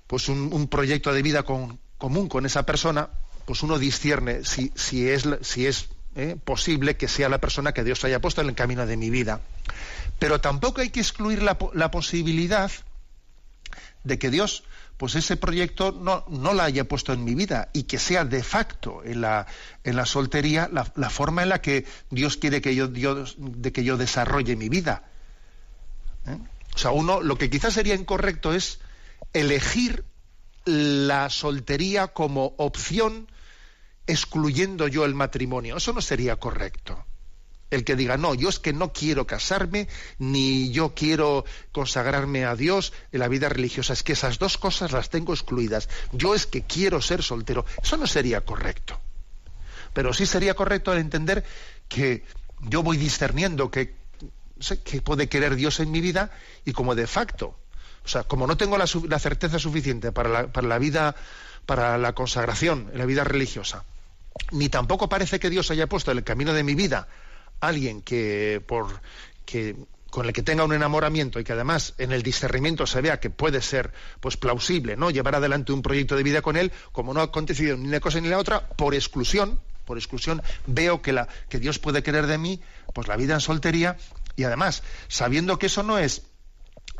pues 0.06 0.28
un, 0.28 0.52
un 0.52 0.68
proyecto 0.68 1.12
de 1.12 1.22
vida 1.22 1.42
con, 1.42 1.78
común 1.98 2.28
con 2.28 2.46
esa 2.46 2.64
persona, 2.64 3.10
pues 3.44 3.62
uno 3.62 3.78
discierne 3.78 4.44
si, 4.44 4.72
si 4.74 5.08
es, 5.08 5.24
si 5.42 5.66
es 5.66 5.88
¿eh? 6.14 6.36
posible 6.42 6.96
que 6.96 7.08
sea 7.08 7.28
la 7.28 7.40
persona 7.40 7.72
que 7.72 7.84
Dios 7.84 8.04
haya 8.04 8.20
puesto 8.20 8.40
en 8.40 8.48
el 8.48 8.54
camino 8.54 8.86
de 8.86 8.96
mi 8.96 9.10
vida. 9.10 9.40
Pero 10.18 10.40
tampoco 10.40 10.80
hay 10.80 10.90
que 10.90 11.00
excluir 11.00 11.42
la, 11.42 11.58
la 11.72 11.90
posibilidad 11.90 12.70
de 14.04 14.18
que 14.18 14.30
Dios 14.30 14.64
pues 14.96 15.16
ese 15.16 15.36
proyecto 15.36 15.92
no, 15.92 16.24
no 16.28 16.54
la 16.54 16.64
haya 16.64 16.84
puesto 16.84 17.12
en 17.12 17.24
mi 17.24 17.34
vida 17.34 17.68
y 17.72 17.84
que 17.84 17.98
sea 17.98 18.24
de 18.24 18.42
facto 18.42 19.02
en 19.04 19.20
la, 19.20 19.46
en 19.82 19.96
la 19.96 20.06
soltería 20.06 20.70
la, 20.72 21.10
forma 21.10 21.42
en 21.42 21.48
la 21.48 21.60
que 21.60 21.84
Dios 22.10 22.36
quiere 22.36 22.60
que 22.60 22.74
yo, 22.74 22.86
Dios, 22.86 23.34
de 23.38 23.72
que 23.72 23.82
yo 23.82 23.96
desarrolle 23.96 24.56
mi 24.56 24.68
vida. 24.68 25.02
¿Eh? 26.26 26.38
O 26.74 26.78
sea, 26.78 26.92
uno, 26.92 27.20
lo 27.22 27.36
que 27.38 27.50
quizás 27.50 27.74
sería 27.74 27.94
incorrecto 27.94 28.54
es 28.54 28.80
elegir 29.32 30.04
la 30.64 31.28
soltería 31.28 32.08
como 32.08 32.54
opción 32.56 33.28
excluyendo 34.06 34.88
yo 34.88 35.04
el 35.04 35.14
matrimonio. 35.14 35.76
Eso 35.76 35.92
no 35.92 36.00
sería 36.00 36.36
correcto. 36.36 37.04
El 37.70 37.84
que 37.84 37.96
diga, 37.96 38.16
no, 38.16 38.34
yo 38.34 38.48
es 38.48 38.58
que 38.58 38.72
no 38.72 38.92
quiero 38.92 39.26
casarme, 39.26 39.88
ni 40.18 40.70
yo 40.70 40.94
quiero 40.94 41.44
consagrarme 41.72 42.44
a 42.44 42.54
Dios 42.54 42.92
en 43.10 43.20
la 43.20 43.28
vida 43.28 43.48
religiosa. 43.48 43.92
Es 43.92 44.02
que 44.02 44.12
esas 44.12 44.38
dos 44.38 44.58
cosas 44.58 44.92
las 44.92 45.10
tengo 45.10 45.32
excluidas. 45.32 45.88
Yo 46.12 46.34
es 46.34 46.46
que 46.46 46.62
quiero 46.62 47.00
ser 47.00 47.22
soltero. 47.22 47.64
Eso 47.82 47.96
no 47.96 48.06
sería 48.06 48.42
correcto. 48.42 49.00
Pero 49.92 50.12
sí 50.12 50.26
sería 50.26 50.54
correcto 50.54 50.92
al 50.92 50.98
entender 50.98 51.44
que 51.88 52.24
yo 52.60 52.82
voy 52.82 52.96
discerniendo 52.96 53.70
que, 53.70 53.94
que 54.84 55.02
puede 55.02 55.28
querer 55.28 55.56
Dios 55.56 55.80
en 55.80 55.90
mi 55.90 56.00
vida 56.00 56.30
y 56.64 56.72
como 56.72 56.94
de 56.94 57.06
facto 57.06 57.56
o 58.04 58.08
sea, 58.08 58.24
como 58.24 58.46
no 58.46 58.56
tengo 58.56 58.76
la, 58.76 58.84
la 59.08 59.18
certeza 59.18 59.58
suficiente 59.58 60.12
para 60.12 60.28
la, 60.28 60.46
para 60.48 60.68
la, 60.68 60.78
vida, 60.78 61.16
para 61.64 61.96
la 61.96 62.12
consagración, 62.12 62.90
en 62.92 62.98
la 62.98 63.06
vida 63.06 63.24
religiosa, 63.24 63.84
ni 64.50 64.68
tampoco 64.68 65.08
parece 65.08 65.38
que 65.38 65.50
Dios 65.50 65.70
haya 65.70 65.86
puesto 65.86 66.10
en 66.10 66.18
el 66.18 66.24
camino 66.24 66.52
de 66.52 66.64
mi 66.64 66.74
vida 66.74 67.08
alguien 67.60 68.02
que 68.02 68.62
por 68.66 69.00
que 69.44 69.76
con 70.10 70.26
el 70.26 70.32
que 70.32 70.44
tenga 70.44 70.62
un 70.62 70.72
enamoramiento 70.72 71.40
y 71.40 71.44
que 71.44 71.54
además 71.54 71.94
en 71.98 72.12
el 72.12 72.22
discernimiento 72.22 72.86
se 72.86 73.00
vea 73.00 73.18
que 73.18 73.30
puede 73.30 73.60
ser 73.60 73.92
pues 74.20 74.36
plausible, 74.36 74.96
¿no? 74.96 75.10
Llevar 75.10 75.34
adelante 75.34 75.72
un 75.72 75.82
proyecto 75.82 76.14
de 76.14 76.22
vida 76.22 76.40
con 76.40 76.56
él, 76.56 76.70
como 76.92 77.12
no 77.12 77.20
ha 77.20 77.24
acontecido 77.24 77.76
ni 77.76 77.88
una 77.88 77.98
cosa 77.98 78.20
ni 78.20 78.28
la 78.28 78.38
otra, 78.38 78.68
por 78.68 78.94
exclusión, 78.94 79.60
por 79.84 79.98
exclusión 79.98 80.40
veo 80.66 81.02
que 81.02 81.12
la 81.12 81.26
que 81.48 81.58
Dios 81.58 81.80
puede 81.80 82.04
querer 82.04 82.28
de 82.28 82.38
mí, 82.38 82.60
pues 82.92 83.08
la 83.08 83.16
vida 83.16 83.34
en 83.34 83.40
soltería 83.40 83.96
y 84.36 84.44
además 84.44 84.84
sabiendo 85.08 85.58
que 85.58 85.66
eso 85.66 85.82
no 85.82 85.98
es 85.98 86.22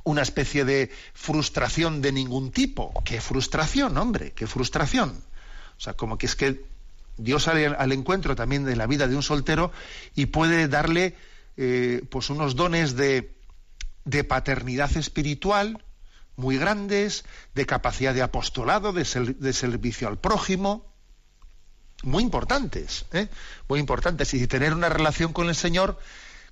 una 0.03 0.23
especie 0.23 0.64
de 0.64 0.90
frustración 1.14 2.03
de 2.03 2.11
ningún 2.11 2.51
tipo. 2.51 2.92
¿Qué 3.05 3.20
frustración, 3.20 3.97
hombre? 3.97 4.33
¿Qué 4.33 4.49
frustración? 4.49 5.23
O 5.79 5.81
sea, 5.81 5.94
como 5.94 6.18
que 6.18 6.27
es 6.27 6.35
que 6.35 6.64
Dios 7.16 7.44
sale 7.44 7.66
al, 7.66 7.92
encuentro 7.92 8.35
también 8.35 8.64
de 8.64 8.77
la 8.77 8.87
vida 8.87 9.07
de 9.07 9.16
un 9.16 9.22
soltero 9.22 9.72
y 10.14 10.27
puede 10.27 10.68
darle 10.68 11.16
eh, 11.57 12.03
pues 12.11 12.31
unos 12.31 12.57
dones 12.57 12.96
de, 12.96 13.33
paternidad 14.29 14.96
espiritual 14.96 15.85
muy 16.37 16.59
grandes, 16.59 17.24
de 17.55 17.64
capacidad 17.66 18.12
de 18.12 18.22
apostolado, 18.22 18.92
de, 18.92 19.05
ser, 19.05 19.37
de 19.37 19.53
servicio 19.53 20.09
al 20.09 20.18
prójimo, 20.18 20.92
muy 22.03 22.22
importantes, 22.22 23.07
¿eh? 23.12 23.29
muy 23.68 23.81
importantes. 23.81 24.35
Y 24.35 24.46
tener 24.46 24.74
una 24.74 24.88
relación 24.88 25.33
con 25.33 25.48
el 25.48 25.55
Señor 25.55 25.98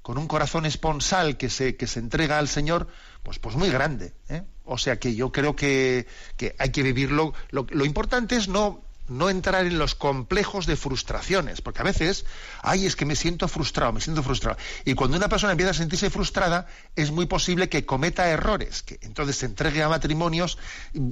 con 0.02 0.18
un 0.18 0.26
corazón 0.26 0.66
esponsal 0.66 1.36
que 1.36 1.48
se, 1.48 1.76
que 1.76 1.86
se 1.86 2.00
entrega 2.00 2.38
al 2.38 2.48
Señor, 2.48 2.88
pues, 3.22 3.38
pues 3.38 3.54
muy 3.54 3.70
grande. 3.70 4.12
¿eh? 4.28 4.42
O 4.64 4.76
sea 4.76 4.98
que 4.98 5.14
yo 5.14 5.30
creo 5.30 5.54
que, 5.54 6.06
que 6.36 6.54
hay 6.58 6.70
que 6.70 6.82
vivirlo. 6.82 7.32
Lo, 7.50 7.66
lo, 7.70 7.84
importante 7.84 8.36
es 8.36 8.48
no, 8.48 8.84
no 9.08 9.28
entrar 9.28 9.66
en 9.66 9.78
los 9.78 9.94
complejos 9.94 10.66
de 10.66 10.76
frustraciones, 10.76 11.60
porque 11.60 11.80
a 11.80 11.84
veces, 11.84 12.24
ay, 12.62 12.86
es 12.86 12.96
que 12.96 13.04
me 13.04 13.16
siento 13.16 13.48
frustrado, 13.48 13.92
me 13.92 14.00
siento 14.00 14.22
frustrado. 14.22 14.56
Y 14.84 14.94
cuando 14.94 15.16
una 15.16 15.28
persona 15.28 15.52
empieza 15.52 15.72
a 15.72 15.74
sentirse 15.74 16.10
frustrada, 16.10 16.66
es 16.96 17.10
muy 17.10 17.26
posible 17.26 17.68
que 17.68 17.84
cometa 17.84 18.28
errores, 18.28 18.82
que 18.82 18.98
entonces 19.02 19.36
se 19.36 19.46
entregue 19.46 19.82
a 19.82 19.88
matrimonios 19.88 20.58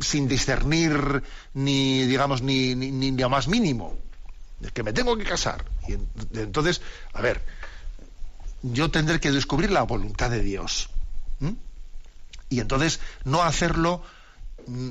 sin 0.00 0.28
discernir 0.28 1.22
ni, 1.54 2.04
digamos, 2.06 2.42
ni, 2.42 2.74
ni, 2.74 2.90
ni 2.90 3.10
lo 3.10 3.28
más 3.28 3.48
mínimo. 3.48 3.98
Es 4.62 4.72
que 4.72 4.82
me 4.82 4.92
tengo 4.92 5.16
que 5.16 5.24
casar. 5.24 5.64
Y 5.88 5.94
entonces, 6.38 6.82
a 7.12 7.20
ver, 7.22 7.42
yo 8.62 8.90
tendré 8.90 9.20
que 9.20 9.30
descubrir 9.30 9.70
la 9.70 9.82
voluntad 9.82 10.30
de 10.30 10.42
Dios. 10.42 10.90
Y 12.50 12.58
entonces 12.58 13.00
no 13.24 13.42
hacerlo 13.42 14.02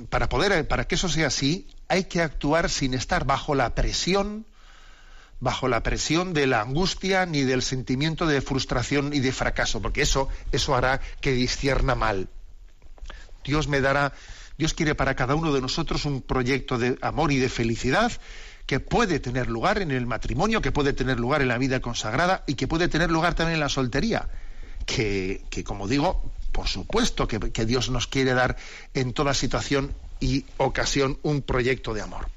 para 0.09 0.29
poder 0.29 0.67
para 0.67 0.87
que 0.87 0.95
eso 0.95 1.09
sea 1.09 1.27
así, 1.27 1.67
hay 1.87 2.05
que 2.05 2.21
actuar 2.21 2.69
sin 2.69 2.93
estar 2.93 3.25
bajo 3.25 3.55
la 3.55 3.75
presión 3.75 4.45
bajo 5.39 5.69
la 5.69 5.83
presión 5.83 6.33
de 6.33 6.47
la 6.47 6.61
angustia 6.61 7.25
ni 7.25 7.43
del 7.43 7.61
sentimiento 7.61 8.27
de 8.27 8.41
frustración 8.41 9.13
y 9.13 9.21
de 9.21 9.31
fracaso, 9.31 9.81
porque 9.81 10.01
eso 10.01 10.27
eso 10.51 10.75
hará 10.75 10.99
que 11.21 11.31
discierna 11.31 11.95
mal. 11.95 12.27
Dios 13.43 13.67
me 13.67 13.79
dará 13.79 14.13
Dios 14.57 14.73
quiere 14.73 14.93
para 14.93 15.15
cada 15.15 15.35
uno 15.35 15.53
de 15.53 15.61
nosotros 15.61 16.03
un 16.03 16.21
proyecto 16.21 16.77
de 16.77 16.97
amor 17.01 17.31
y 17.31 17.37
de 17.37 17.47
felicidad 17.47 18.11
que 18.65 18.81
puede 18.81 19.21
tener 19.21 19.47
lugar 19.47 19.81
en 19.81 19.89
el 19.89 20.05
matrimonio, 20.05 20.61
que 20.61 20.73
puede 20.73 20.91
tener 20.91 21.17
lugar 21.17 21.41
en 21.41 21.47
la 21.47 21.57
vida 21.57 21.79
consagrada 21.79 22.43
y 22.45 22.55
que 22.55 22.67
puede 22.67 22.89
tener 22.89 23.09
lugar 23.09 23.33
también 23.33 23.55
en 23.55 23.61
la 23.61 23.69
soltería. 23.69 24.27
Que, 24.85 25.43
que 25.49 25.63
como 25.63 25.87
digo, 25.87 26.29
por 26.51 26.67
supuesto 26.67 27.27
que, 27.27 27.39
que 27.51 27.65
Dios 27.65 27.89
nos 27.89 28.07
quiere 28.07 28.33
dar 28.33 28.57
en 28.93 29.13
toda 29.13 29.33
situación 29.33 29.93
y 30.19 30.45
ocasión 30.57 31.17
un 31.23 31.41
proyecto 31.41 31.93
de 31.93 32.01
amor. 32.01 32.27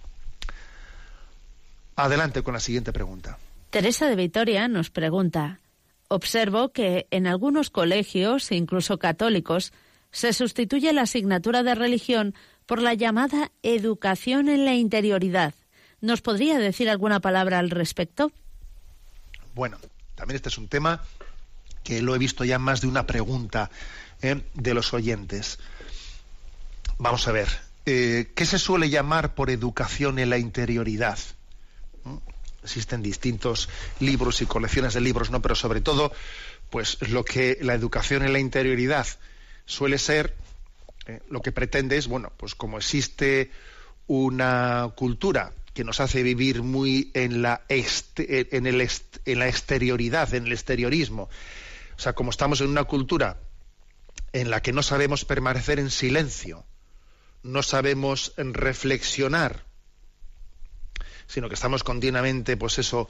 Adelante 1.97 2.43
con 2.43 2.55
la 2.55 2.61
siguiente 2.61 2.93
pregunta. 2.93 3.39
Teresa 3.71 4.07
de 4.07 4.17
Vitoria 4.17 4.69
nos 4.69 4.91
pregunta, 4.91 5.61
observo 6.09 6.73
que 6.73 7.07
en 7.11 7.27
algunos 7.27 7.71
colegios, 7.71 8.53
incluso 8.53 8.99
católicos, 8.99 9.73
se 10.11 10.33
sustituye 10.33 10.93
la 10.93 11.03
asignatura 11.03 11.63
de 11.63 11.75
religión 11.75 12.35
por 12.67 12.81
la 12.81 12.95
llamada 12.95 13.51
educación 13.63 14.49
en 14.49 14.65
la 14.65 14.75
interioridad. 14.75 15.55
¿Nos 16.01 16.21
podría 16.21 16.59
decir 16.59 16.91
alguna 16.91 17.21
palabra 17.21 17.59
al 17.59 17.71
respecto? 17.71 18.31
Bueno, 19.55 19.79
también 20.15 20.37
este 20.37 20.49
es 20.49 20.59
un 20.59 20.69
tema 20.69 21.03
que 21.83 22.03
lo 22.03 22.15
he 22.15 22.19
visto 22.19 22.45
ya 22.45 22.59
más 22.59 22.81
de 22.81 22.87
una 22.87 23.07
pregunta 23.07 23.71
¿eh? 24.23 24.43
de 24.55 24.75
los 24.75 24.93
oyentes. 24.95 25.59
Vamos 26.99 27.27
a 27.29 27.33
ver, 27.33 27.49
eh, 27.87 28.31
¿qué 28.35 28.47
se 28.47 28.59
suele 28.59 28.91
llamar 28.91 29.35
por 29.35 29.51
educación 29.51 30.19
en 30.19 30.31
la 30.31 30.39
interioridad? 30.39 31.19
Existen 32.63 33.03
distintos 33.03 33.69
libros 33.99 34.41
y 34.41 34.47
colecciones 34.47 34.95
de 34.95 35.01
libros, 35.01 35.31
¿no? 35.31 35.43
Pero 35.43 35.57
sobre 35.57 35.81
todo, 35.81 36.13
pues 36.71 36.99
lo 37.09 37.25
que 37.25 37.59
la 37.61 37.75
educación 37.75 38.23
en 38.23 38.33
la 38.33 38.39
interioridad 38.39 39.07
suele 39.67 39.99
ser, 39.99 40.37
eh, 41.07 41.21
lo 41.29 41.43
que 41.43 41.51
pretende 41.51 41.97
es, 41.97 42.07
bueno, 42.07 42.33
pues 42.37 42.55
como 42.55 42.79
existe 42.79 43.51
una 44.07 44.93
cultura 44.95 45.53
que 45.75 45.85
nos 45.85 46.01
hace 46.01 46.23
vivir 46.23 46.63
muy 46.63 47.11
en 47.15 47.43
la, 47.43 47.63
en, 47.69 48.67
el 48.67 48.91
en 49.25 49.39
la 49.39 49.49
exterioridad, 49.49 50.33
en 50.35 50.47
el 50.47 50.53
exteriorismo. 50.53 51.31
O 52.03 52.11
sea, 52.11 52.15
como 52.15 52.31
estamos 52.31 52.61
en 52.61 52.69
una 52.69 52.83
cultura 52.83 53.37
en 54.33 54.51
la 54.51 54.61
que 54.61 54.73
no 54.73 54.83
sabemos 54.83 55.25
permanecer 55.25 55.79
en 55.79 55.89
silencio, 55.89 56.65
no 57.45 57.63
sabemos 57.63 58.33
reflexionar, 58.37 59.63
sino 61.29 61.49
que 61.49 61.55
estamos 61.55 61.85
continuamente, 61.85 62.57
pues 62.57 62.81
eso, 62.81 63.09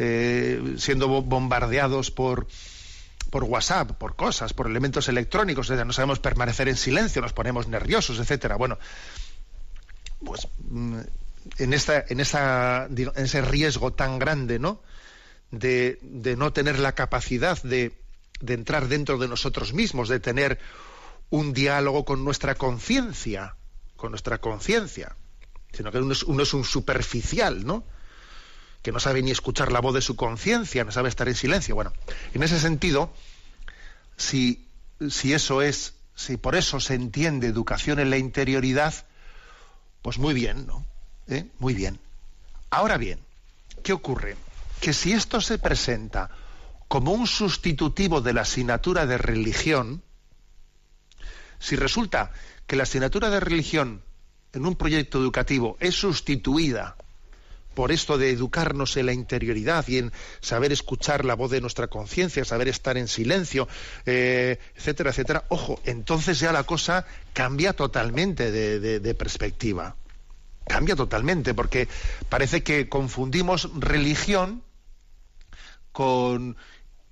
eh, 0.00 0.74
siendo 0.76 1.06
bombardeados 1.22 2.10
por, 2.10 2.48
por 3.30 3.44
WhatsApp, 3.44 3.92
por 3.92 4.16
cosas, 4.16 4.52
por 4.54 4.66
elementos 4.66 5.08
electrónicos, 5.08 5.70
no 5.70 5.92
sabemos 5.92 6.18
permanecer 6.18 6.68
en 6.68 6.76
silencio, 6.76 7.22
nos 7.22 7.32
ponemos 7.32 7.68
nerviosos, 7.68 8.18
etcétera. 8.18 8.56
Bueno, 8.56 8.76
pues 10.24 10.48
mm, 10.68 10.98
en 11.58 11.72
esta, 11.74 12.04
en 12.08 12.18
esa, 12.18 12.86
en 12.86 13.12
ese 13.14 13.40
riesgo 13.40 13.92
tan 13.92 14.18
grande, 14.18 14.58
¿no? 14.58 14.82
De 15.52 16.00
no 16.36 16.52
tener 16.52 16.80
la 16.80 16.96
capacidad 16.96 17.62
de, 17.62 18.01
de 18.42 18.54
entrar 18.54 18.88
dentro 18.88 19.18
de 19.18 19.28
nosotros 19.28 19.72
mismos, 19.72 20.08
de 20.08 20.20
tener 20.20 20.58
un 21.30 21.52
diálogo 21.52 22.04
con 22.04 22.24
nuestra 22.24 22.56
conciencia, 22.56 23.54
con 23.96 24.10
nuestra 24.10 24.38
conciencia, 24.38 25.16
sino 25.72 25.92
que 25.92 25.98
uno 25.98 26.12
es, 26.12 26.24
uno 26.24 26.42
es, 26.42 26.52
un 26.52 26.64
superficial, 26.64 27.64
¿no? 27.64 27.84
Que 28.82 28.90
no 28.90 28.98
sabe 28.98 29.22
ni 29.22 29.30
escuchar 29.30 29.70
la 29.70 29.80
voz 29.80 29.94
de 29.94 30.02
su 30.02 30.16
conciencia, 30.16 30.84
no 30.84 30.90
sabe 30.90 31.08
estar 31.08 31.28
en 31.28 31.36
silencio. 31.36 31.76
Bueno, 31.76 31.92
en 32.34 32.42
ese 32.42 32.58
sentido, 32.58 33.14
si, 34.16 34.66
si 35.08 35.32
eso 35.32 35.62
es, 35.62 35.94
si 36.16 36.36
por 36.36 36.56
eso 36.56 36.80
se 36.80 36.94
entiende 36.94 37.46
educación 37.46 38.00
en 38.00 38.10
la 38.10 38.18
interioridad, 38.18 39.06
pues 40.02 40.18
muy 40.18 40.34
bien, 40.34 40.66
¿no? 40.66 40.84
¿Eh? 41.28 41.46
Muy 41.60 41.74
bien. 41.74 42.00
Ahora 42.70 42.96
bien, 42.96 43.20
¿qué 43.84 43.92
ocurre? 43.92 44.36
Que 44.80 44.92
si 44.92 45.12
esto 45.12 45.40
se 45.40 45.58
presenta 45.58 46.28
como 46.92 47.12
un 47.12 47.26
sustitutivo 47.26 48.20
de 48.20 48.34
la 48.34 48.42
asignatura 48.42 49.06
de 49.06 49.16
religión, 49.16 50.02
si 51.58 51.74
resulta 51.74 52.32
que 52.66 52.76
la 52.76 52.82
asignatura 52.82 53.30
de 53.30 53.40
religión 53.40 54.02
en 54.52 54.66
un 54.66 54.76
proyecto 54.76 55.18
educativo 55.18 55.78
es 55.80 55.94
sustituida 55.94 56.98
por 57.72 57.92
esto 57.92 58.18
de 58.18 58.28
educarnos 58.28 58.98
en 58.98 59.06
la 59.06 59.14
interioridad 59.14 59.88
y 59.88 59.96
en 59.96 60.12
saber 60.42 60.70
escuchar 60.70 61.24
la 61.24 61.32
voz 61.32 61.50
de 61.50 61.62
nuestra 61.62 61.86
conciencia, 61.86 62.44
saber 62.44 62.68
estar 62.68 62.98
en 62.98 63.08
silencio, 63.08 63.68
eh, 64.04 64.58
etcétera, 64.76 65.12
etcétera, 65.12 65.46
ojo, 65.48 65.80
entonces 65.86 66.40
ya 66.40 66.52
la 66.52 66.64
cosa 66.64 67.06
cambia 67.32 67.72
totalmente 67.72 68.50
de, 68.50 69.00
de 69.00 69.14
perspectiva. 69.14 69.96
Cambia 70.66 70.94
totalmente, 70.94 71.54
porque 71.54 71.88
parece 72.28 72.62
que 72.62 72.90
confundimos 72.90 73.70
religión 73.76 74.62
con 75.92 76.58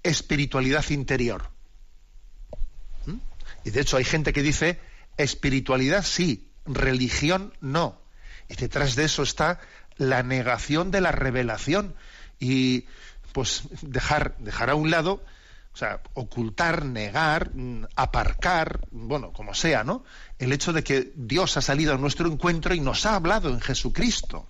espiritualidad 0.03 0.89
interior. 0.91 1.51
¿Mm? 3.07 3.17
Y 3.65 3.71
de 3.71 3.81
hecho 3.81 3.97
hay 3.97 4.05
gente 4.05 4.33
que 4.33 4.43
dice 4.43 4.81
espiritualidad 5.17 6.05
sí, 6.05 6.51
religión 6.67 7.53
no. 7.61 8.01
Y 8.49 8.57
detrás 8.57 8.97
de 8.97 9.05
eso 9.05 9.23
está 9.23 9.61
la 9.97 10.23
negación 10.23 10.91
de 10.91 11.01
la 11.01 11.13
revelación 11.13 11.95
y 12.39 12.87
pues 13.33 13.65
dejar, 13.83 14.37
dejar 14.39 14.71
a 14.71 14.75
un 14.75 14.91
lado, 14.91 15.23
o 15.73 15.77
sea, 15.77 16.01
ocultar, 16.15 16.85
negar, 16.85 17.55
mm, 17.55 17.85
aparcar, 17.95 18.81
bueno, 18.91 19.33
como 19.33 19.55
sea, 19.55 19.85
¿no? 19.85 20.05
El 20.39 20.53
hecho 20.53 20.73
de 20.73 20.83
que 20.83 21.13
Dios 21.15 21.57
ha 21.57 21.63
salido 21.63 21.95
a 21.95 21.99
nuestro 21.99 22.29
encuentro 22.29 22.75
y 22.75 22.81
nos 22.81 23.07
ha 23.07 23.15
hablado 23.15 23.51
en 23.51 23.61
Jesucristo. 23.61 24.49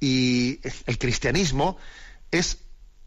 Y 0.00 0.60
el 0.86 0.98
cristianismo 0.98 1.78
es 2.30 2.58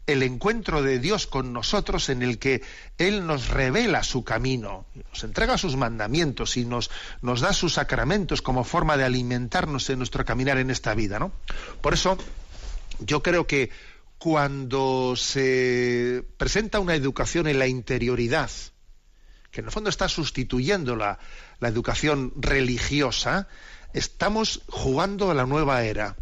el 0.06 0.22
encuentro 0.22 0.82
de 0.82 0.98
Dios 0.98 1.26
con 1.26 1.52
nosotros 1.52 2.08
en 2.08 2.22
el 2.22 2.38
que 2.38 2.62
Él 2.96 3.26
nos 3.26 3.48
revela 3.48 4.04
su 4.04 4.22
camino, 4.24 4.86
nos 4.94 5.24
entrega 5.24 5.58
sus 5.58 5.76
mandamientos 5.76 6.56
y 6.56 6.64
nos, 6.64 6.90
nos 7.22 7.40
da 7.40 7.52
sus 7.52 7.74
sacramentos 7.74 8.40
como 8.40 8.64
forma 8.64 8.96
de 8.96 9.04
alimentarnos 9.04 9.90
en 9.90 9.98
nuestro 9.98 10.24
caminar 10.24 10.58
en 10.58 10.70
esta 10.70 10.94
vida. 10.94 11.18
¿no? 11.18 11.32
Por 11.80 11.94
eso, 11.94 12.18
yo 13.00 13.22
creo 13.22 13.46
que 13.46 13.70
cuando 14.18 15.14
se 15.16 16.24
presenta 16.36 16.78
una 16.78 16.94
educación 16.94 17.48
en 17.48 17.58
la 17.58 17.66
interioridad, 17.66 18.50
que 19.50 19.60
en 19.60 19.66
el 19.66 19.72
fondo 19.72 19.90
está 19.90 20.08
sustituyendo 20.08 20.94
la, 20.94 21.18
la 21.58 21.68
educación 21.68 22.32
religiosa, 22.36 23.48
estamos 23.92 24.62
jugando 24.68 25.30
a 25.30 25.34
la 25.34 25.46
nueva 25.46 25.82
era 25.82 26.16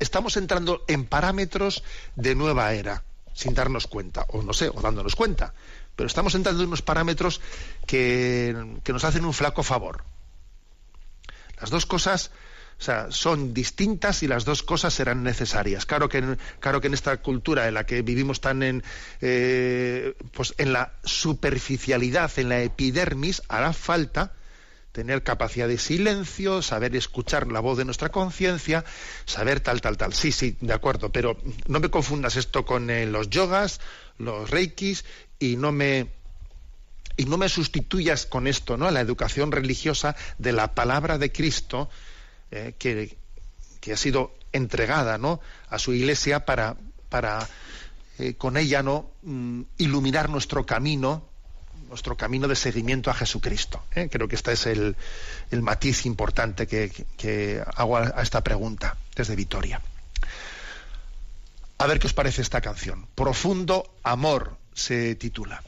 estamos 0.00 0.36
entrando 0.36 0.84
en 0.88 1.04
parámetros 1.04 1.82
de 2.16 2.34
nueva 2.34 2.72
era, 2.72 3.02
sin 3.34 3.54
darnos 3.54 3.86
cuenta, 3.86 4.26
o 4.30 4.42
no 4.42 4.52
sé, 4.52 4.68
o 4.68 4.80
dándonos 4.80 5.16
cuenta, 5.16 5.54
pero 5.96 6.06
estamos 6.06 6.34
entrando 6.34 6.62
en 6.62 6.68
unos 6.68 6.82
parámetros 6.82 7.40
que, 7.86 8.54
nos 8.86 9.04
hacen 9.04 9.24
un 9.24 9.34
flaco 9.34 9.62
favor. 9.62 10.04
Las 11.60 11.70
dos 11.70 11.86
cosas 11.86 12.30
son 13.10 13.54
distintas 13.54 14.22
y 14.22 14.28
las 14.28 14.44
dos 14.44 14.62
cosas 14.62 14.92
serán 14.92 15.22
necesarias. 15.22 15.86
Claro 15.86 16.08
que, 16.08 16.36
claro 16.58 16.80
que 16.80 16.88
en 16.88 16.94
esta 16.94 17.16
cultura 17.18 17.68
en 17.68 17.74
la 17.74 17.86
que 17.86 18.02
vivimos 18.02 18.40
tan 18.40 18.62
en, 18.62 18.82
eh, 19.20 20.14
pues 20.32 20.54
en 20.58 20.72
la 20.72 20.94
superficialidad, 21.04 22.30
en 22.38 22.48
la 22.48 22.62
epidermis, 22.62 23.42
hará 23.48 23.72
falta 23.72 24.32
tener 24.94 25.24
capacidad 25.24 25.66
de 25.66 25.76
silencio, 25.76 26.62
saber 26.62 26.94
escuchar 26.94 27.48
la 27.48 27.58
voz 27.58 27.76
de 27.76 27.84
nuestra 27.84 28.10
conciencia, 28.10 28.84
saber 29.24 29.58
tal, 29.58 29.80
tal, 29.80 29.96
tal. 29.96 30.14
Sí, 30.14 30.30
sí, 30.30 30.56
de 30.60 30.72
acuerdo, 30.72 31.10
pero 31.10 31.36
no 31.66 31.80
me 31.80 31.90
confundas 31.90 32.36
esto 32.36 32.64
con 32.64 32.88
eh, 32.90 33.04
los 33.04 33.28
yogas, 33.28 33.80
los 34.18 34.48
reikis, 34.48 35.04
y 35.40 35.56
no 35.56 35.72
me 35.72 36.12
y 37.16 37.24
no 37.24 37.38
me 37.38 37.48
sustituyas 37.48 38.24
con 38.24 38.46
esto, 38.46 38.76
¿no? 38.76 38.88
La 38.92 39.00
educación 39.00 39.50
religiosa 39.50 40.14
de 40.38 40.52
la 40.52 40.74
palabra 40.74 41.18
de 41.18 41.32
Cristo 41.32 41.90
eh, 42.52 42.74
que, 42.78 43.16
ha 43.92 43.96
sido 43.96 44.32
entregada, 44.52 45.18
¿no? 45.18 45.40
A 45.70 45.80
su 45.80 45.92
Iglesia 45.92 46.46
para 46.46 46.76
para 47.08 47.48
eh, 48.20 48.34
con 48.34 48.56
ella 48.56 48.84
no 48.84 49.10
mm, 49.22 49.62
iluminar 49.78 50.30
nuestro 50.30 50.64
camino 50.64 51.33
nuestro 51.94 52.16
camino 52.16 52.48
de 52.48 52.56
seguimiento 52.56 53.08
a 53.08 53.14
Jesucristo. 53.14 53.84
¿eh? 53.94 54.08
Creo 54.10 54.26
que 54.26 54.34
este 54.34 54.50
es 54.50 54.66
el, 54.66 54.96
matiz 55.62 56.06
importante 56.06 56.66
que, 56.66 57.62
hago 57.76 57.96
a, 57.96 58.12
a 58.16 58.22
esta 58.22 58.42
pregunta 58.42 58.96
desde 59.14 59.36
Vitoria. 59.36 59.80
A 61.78 61.86
ver 61.86 62.00
qué 62.00 62.08
os 62.08 62.12
parece 62.12 62.42
esta 62.42 62.60
canción. 62.60 63.06
Profundo 63.14 63.94
Amor 64.02 64.56
se 64.74 65.14
titula. 65.14 65.62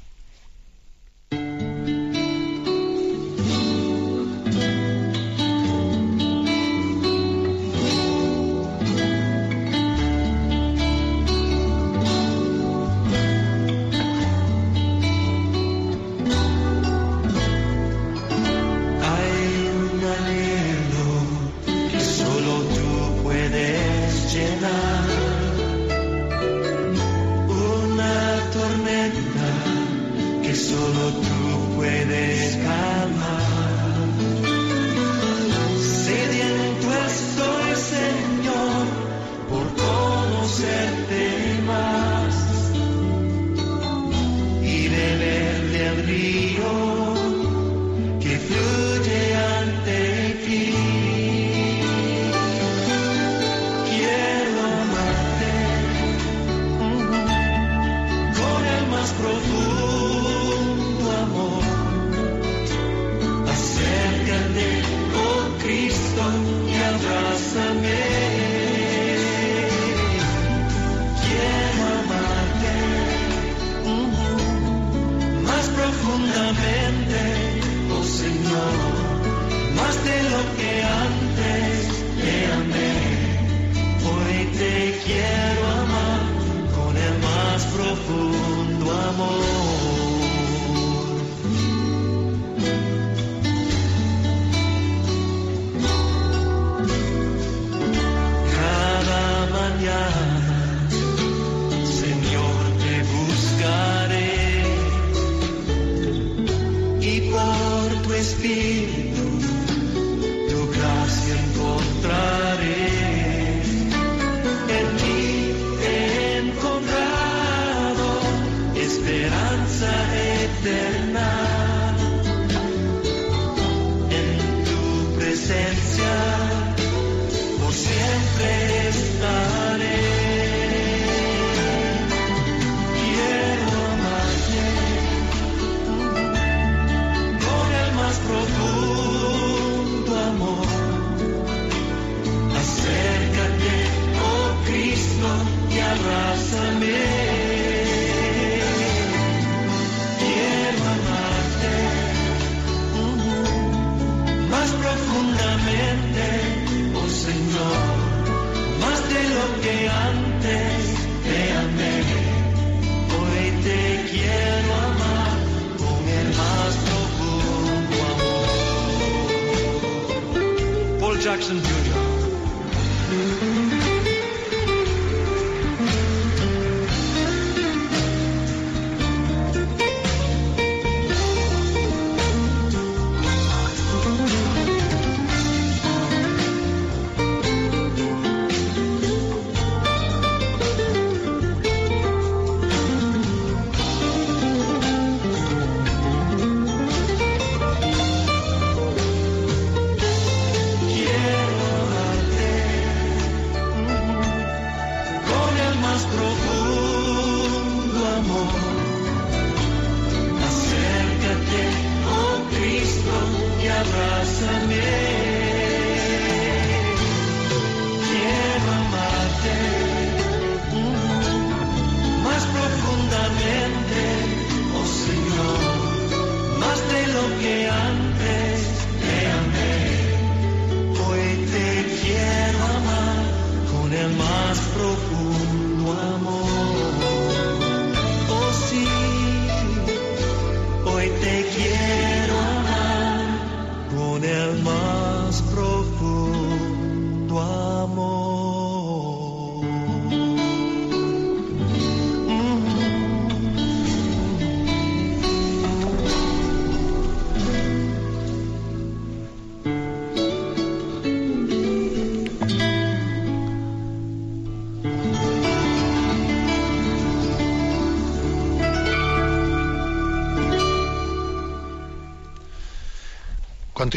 Jackson 171.36 171.65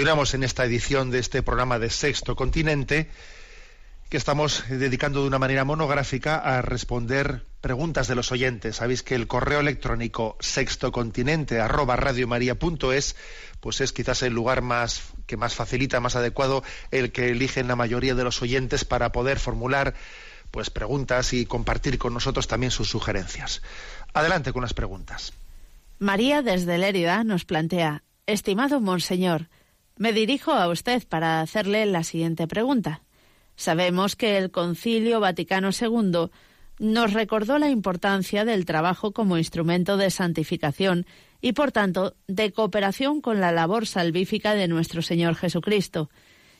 Continuamos 0.09 0.33
en 0.33 0.43
esta 0.43 0.65
edición 0.65 1.11
de 1.11 1.19
este 1.19 1.43
programa 1.43 1.77
de 1.77 1.91
Sexto 1.91 2.35
Continente 2.35 3.11
que 4.09 4.17
estamos 4.17 4.63
dedicando 4.67 5.21
de 5.21 5.27
una 5.27 5.37
manera 5.37 5.65
monográfica 5.65 6.37
a 6.37 6.63
responder 6.63 7.45
preguntas 7.61 8.07
de 8.07 8.15
los 8.15 8.31
oyentes. 8.31 8.77
Sabéis 8.77 9.03
que 9.03 9.13
el 9.13 9.27
correo 9.27 9.59
electrónico 9.59 10.35
sextocontinente 10.39 11.61
arroba 11.61 11.95
pues 13.59 13.81
es 13.81 13.93
quizás 13.93 14.23
el 14.23 14.33
lugar 14.33 14.63
más 14.63 15.03
que 15.27 15.37
más 15.37 15.53
facilita, 15.53 15.99
más 15.99 16.15
adecuado, 16.15 16.63
el 16.89 17.11
que 17.11 17.29
eligen 17.29 17.67
la 17.67 17.75
mayoría 17.75 18.15
de 18.15 18.23
los 18.23 18.41
oyentes 18.41 18.85
para 18.85 19.11
poder 19.11 19.37
formular 19.37 19.93
pues 20.49 20.71
preguntas 20.71 21.33
y 21.33 21.45
compartir 21.45 21.99
con 21.99 22.15
nosotros 22.15 22.47
también 22.47 22.71
sus 22.71 22.89
sugerencias. 22.89 23.61
Adelante 24.15 24.53
con 24.53 24.63
las 24.63 24.73
preguntas. 24.73 25.33
María 25.99 26.41
desde 26.41 26.79
Lérida 26.79 27.23
nos 27.23 27.45
plantea, 27.45 28.01
estimado 28.25 28.81
monseñor, 28.81 29.49
me 29.99 30.13
dirijo 30.13 30.53
a 30.53 30.69
usted 30.69 31.05
para 31.07 31.41
hacerle 31.41 31.85
la 31.85 32.03
siguiente 32.03 32.47
pregunta. 32.47 33.01
Sabemos 33.57 34.15
que 34.15 34.37
el 34.37 34.49
Concilio 34.49 35.19
Vaticano 35.19 35.69
II 35.69 36.31
nos 36.79 37.11
recordó 37.11 37.59
la 37.59 37.69
importancia 37.69 38.45
del 38.45 38.63
trabajo 38.63 39.11
como 39.11 39.37
instrumento 39.37 39.97
de 39.97 40.09
santificación 40.09 41.05
y, 41.41 41.51
por 41.51 41.73
tanto, 41.73 42.15
de 42.27 42.53
cooperación 42.53 43.19
con 43.19 43.41
la 43.41 43.51
labor 43.51 43.85
salvífica 43.85 44.55
de 44.55 44.69
nuestro 44.69 45.01
Señor 45.01 45.35
Jesucristo. 45.35 46.09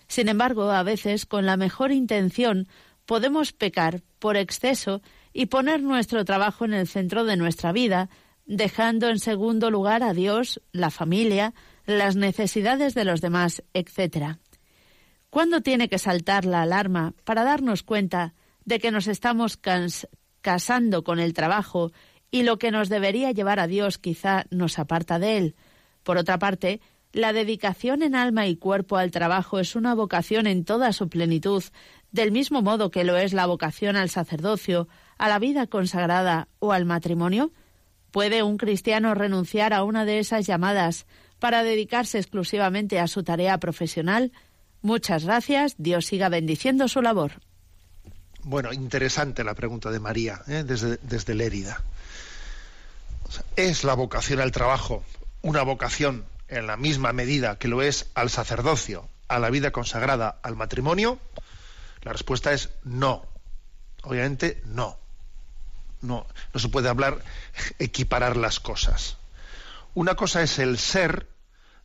Sin 0.09 0.27
embargo, 0.27 0.69
a 0.69 0.83
veces, 0.83 1.25
con 1.25 1.45
la 1.45 1.55
mejor 1.55 1.93
intención, 1.93 2.67
podemos 3.05 3.53
pecar 3.53 4.01
por 4.19 4.35
exceso 4.35 5.01
y 5.31 5.45
poner 5.45 5.81
nuestro 5.81 6.25
trabajo 6.25 6.65
en 6.65 6.73
el 6.73 6.89
centro 6.89 7.23
de 7.23 7.37
nuestra 7.37 7.71
vida, 7.71 8.09
dejando 8.45 9.07
en 9.07 9.19
segundo 9.19 9.71
lugar 9.71 10.03
a 10.03 10.13
Dios, 10.13 10.61
la 10.73 10.89
familia, 10.89 11.53
las 11.97 12.15
necesidades 12.15 12.93
de 12.93 13.05
los 13.05 13.21
demás, 13.21 13.63
etc. 13.73 14.37
¿Cuándo 15.29 15.61
tiene 15.61 15.89
que 15.89 15.99
saltar 15.99 16.45
la 16.45 16.61
alarma 16.61 17.13
para 17.23 17.43
darnos 17.43 17.83
cuenta 17.83 18.33
de 18.65 18.79
que 18.79 18.91
nos 18.91 19.07
estamos 19.07 19.59
casando 20.41 21.03
con 21.03 21.19
el 21.19 21.33
trabajo 21.33 21.91
y 22.31 22.43
lo 22.43 22.57
que 22.57 22.71
nos 22.71 22.89
debería 22.89 23.31
llevar 23.31 23.59
a 23.59 23.67
Dios 23.67 23.97
quizá 23.97 24.45
nos 24.49 24.79
aparta 24.79 25.19
de 25.19 25.37
él? 25.37 25.55
Por 26.03 26.17
otra 26.17 26.39
parte, 26.39 26.81
la 27.11 27.33
dedicación 27.33 28.03
en 28.03 28.15
alma 28.15 28.45
y 28.45 28.55
cuerpo 28.55 28.97
al 28.97 29.09
trabajo 29.09 29.59
es 29.59 29.75
una 29.75 29.95
vocación 29.95 30.45
en 30.45 30.63
toda 30.63 30.93
su 30.93 31.09
plenitud, 31.09 31.63
del 32.11 32.31
mismo 32.31 32.61
modo 32.61 32.91
que 32.91 33.03
lo 33.03 33.17
es 33.17 33.33
la 33.33 33.47
vocación 33.47 33.95
al 33.95 34.09
sacerdocio, 34.09 34.87
a 35.17 35.27
la 35.27 35.39
vida 35.39 35.65
consagrada 35.67 36.47
o 36.59 36.71
al 36.71 36.85
matrimonio. 36.85 37.51
¿Puede 38.11 38.43
un 38.43 38.57
cristiano 38.57 39.13
renunciar 39.15 39.73
a 39.73 39.83
una 39.83 40.05
de 40.05 40.19
esas 40.19 40.45
llamadas 40.45 41.07
para 41.39 41.63
dedicarse 41.63 42.17
exclusivamente 42.17 42.99
a 42.99 43.07
su 43.07 43.23
tarea 43.23 43.57
profesional? 43.57 44.31
Muchas 44.81 45.25
gracias. 45.25 45.75
Dios 45.77 46.05
siga 46.05 46.29
bendiciendo 46.29 46.87
su 46.87 47.01
labor. 47.01 47.41
Bueno, 48.43 48.71
interesante 48.71 49.43
la 49.43 49.53
pregunta 49.53 49.91
de 49.91 49.99
María, 49.99 50.41
¿eh? 50.47 50.63
desde, 50.65 50.97
desde 51.01 51.35
Lérida. 51.35 51.81
¿Es 53.55 53.83
la 53.83 53.93
vocación 53.93 54.39
al 54.39 54.51
trabajo 54.51 55.03
una 55.41 55.61
vocación 55.63 56.25
en 56.47 56.67
la 56.67 56.77
misma 56.77 57.13
medida 57.13 57.57
que 57.59 57.67
lo 57.67 57.81
es 57.81 58.07
al 58.15 58.29
sacerdocio, 58.29 59.07
a 59.27 59.39
la 59.39 59.49
vida 59.49 59.71
consagrada, 59.71 60.39
al 60.41 60.55
matrimonio? 60.55 61.19
La 62.01 62.13
respuesta 62.13 62.53
es 62.53 62.69
no. 62.83 63.25
Obviamente 64.03 64.61
no. 64.65 64.97
No, 66.01 66.25
no 66.53 66.59
se 66.59 66.69
puede 66.69 66.87
hablar, 66.87 67.19
equiparar 67.77 68.37
las 68.37 68.61
cosas. 68.61 69.18
Una 70.00 70.16
cosa 70.16 70.41
es 70.41 70.60
el 70.60 70.78
ser 70.78 71.28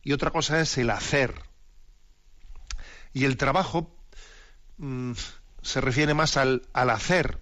y 0.01 0.13
otra 0.13 0.31
cosa 0.31 0.61
es 0.61 0.77
el 0.77 0.89
hacer. 0.89 1.35
Y 3.11 3.25
el 3.25 3.35
trabajo 3.35 3.93
mm, 4.77 5.11
se 5.61 5.81
refiere 5.81 6.13
más 6.13 6.37
al, 6.37 6.61
al, 6.71 6.91
hacer 6.91 7.41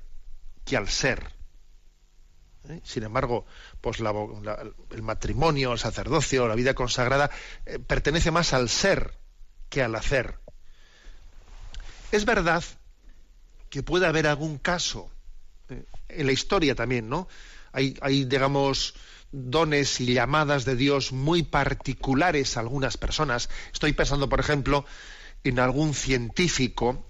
que 0.65 0.75
al 0.75 0.89
ser. 0.89 1.31
¿Eh? 2.69 2.81
Sin 2.83 3.03
embargo, 3.03 3.45
pues 3.81 3.99
el 3.99 5.01
matrimonio, 5.03 5.73
el 5.73 5.77
sacerdocio, 5.77 6.47
la 6.47 6.55
vida 6.55 6.73
consagrada, 6.73 7.29
eh, 7.67 7.77
pertenece 7.77 8.31
más 8.31 8.51
al 8.53 8.67
ser 8.67 9.19
que 9.69 9.83
al 9.83 9.93
hacer. 9.93 10.39
Es 12.11 12.25
verdad 12.25 12.63
que 13.69 13.83
puede 13.83 14.07
haber 14.07 14.25
algún 14.25 14.57
caso, 14.57 15.11
eh, 15.69 15.85
en 16.09 16.25
la 16.25 16.31
historia 16.31 16.73
también, 16.73 17.09
¿no? 17.09 17.27
Hay, 17.73 18.25
digamos, 18.25 18.95
dones 19.33 19.99
y 19.99 20.13
llamadas 20.13 20.63
de 20.63 20.75
Dios 20.77 21.11
muy 21.11 21.43
particulares 21.43 22.55
a 22.55 22.61
algunas 22.61 22.95
personas. 22.95 23.49
Estoy 23.73 23.91
pensando, 23.93 24.29
por 24.29 24.39
ejemplo, 24.39 24.85
en 25.43 25.59
algún 25.59 25.93
científico, 25.93 27.05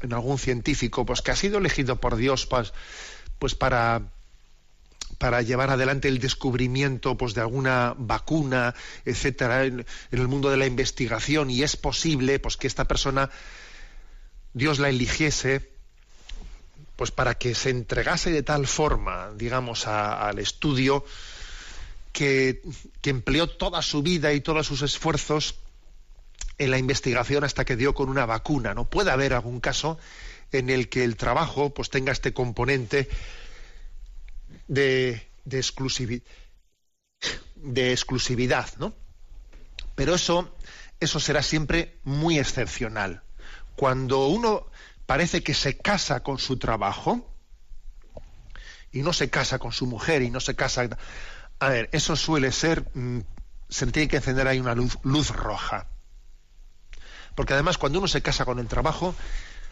en 0.00 0.12
algún 0.14 0.38
científico, 0.38 1.06
pues 1.06 1.22
que 1.22 1.30
ha 1.30 1.36
sido 1.36 1.58
elegido 1.58 2.00
por 2.00 2.16
Dios, 2.16 2.46
pues, 2.46 2.72
pues 3.38 3.54
para 3.54 4.02
para 5.18 5.42
llevar 5.42 5.68
adelante 5.68 6.08
el 6.08 6.18
descubrimiento 6.18 7.18
pues, 7.18 7.34
de 7.34 7.42
alguna 7.42 7.94
vacuna, 7.98 8.74
etcétera, 9.04 9.66
en, 9.66 9.80
en, 10.12 10.18
el 10.18 10.28
mundo 10.28 10.48
de 10.48 10.56
la 10.56 10.64
investigación, 10.64 11.50
y 11.50 11.62
es 11.62 11.76
posible 11.76 12.38
pues, 12.38 12.56
que 12.56 12.66
esta 12.66 12.86
persona, 12.86 13.28
Dios 14.54 14.78
la 14.78 14.88
eligiese, 14.88 15.68
pues 16.96 17.10
para 17.10 17.34
que 17.34 17.54
se 17.54 17.68
entregase 17.68 18.30
de 18.30 18.42
tal 18.42 18.66
forma, 18.66 19.30
digamos, 19.36 19.86
a, 19.86 20.26
al 20.26 20.38
estudio, 20.38 21.04
que, 22.12 22.62
empleó 23.04 23.48
toda 23.48 23.82
su 23.82 24.02
vida 24.02 24.32
y 24.32 24.40
todos 24.40 24.66
sus 24.66 24.82
esfuerzos 24.82 25.56
en 26.58 26.70
la 26.70 26.78
investigación 26.78 27.44
hasta 27.44 27.64
que 27.64 27.76
dio 27.76 27.94
con 27.94 28.08
una 28.08 28.26
vacuna. 28.26 28.74
No 28.74 28.88
puede 28.88 29.10
haber 29.10 29.32
algún 29.32 29.60
caso 29.60 29.98
en 30.52 30.70
el 30.70 30.88
que 30.88 31.04
el 31.04 31.16
trabajo 31.16 31.72
pues 31.72 31.90
tenga 31.90 32.12
este 32.12 32.32
componente 32.32 33.08
de, 34.68 35.28
de 35.44 35.58
exclusividad, 37.92 38.68
¿no? 38.78 38.94
Pero 39.94 40.14
eso, 40.14 40.54
eso 40.98 41.20
será 41.20 41.42
siempre 41.42 41.98
muy 42.04 42.38
excepcional. 42.38 43.22
Cuando 43.76 44.26
uno 44.26 44.66
parece 45.06 45.42
que 45.42 45.54
se 45.54 45.76
casa 45.76 46.22
con 46.22 46.38
su 46.38 46.58
trabajo 46.58 47.26
y 48.92 49.02
no 49.02 49.12
se 49.12 49.30
casa 49.30 49.58
con 49.58 49.72
su 49.72 49.86
mujer 49.86 50.22
y 50.22 50.30
no 50.30 50.40
se 50.40 50.54
casa 50.54 50.88
a 51.60 51.68
ver, 51.68 51.90
eso 51.92 52.16
suele 52.16 52.50
ser, 52.52 52.84
mmm, 52.94 53.20
se 53.68 53.86
tiene 53.86 54.08
que 54.08 54.16
encender 54.16 54.48
ahí 54.48 54.58
una 54.58 54.74
luz, 54.74 55.28
roja. 55.28 55.86
Porque 57.36 57.52
además 57.52 57.78
cuando 57.78 57.98
uno 57.98 58.08
se 58.08 58.22
casa 58.22 58.46
con 58.46 58.58
el 58.58 58.66
trabajo, 58.66 59.14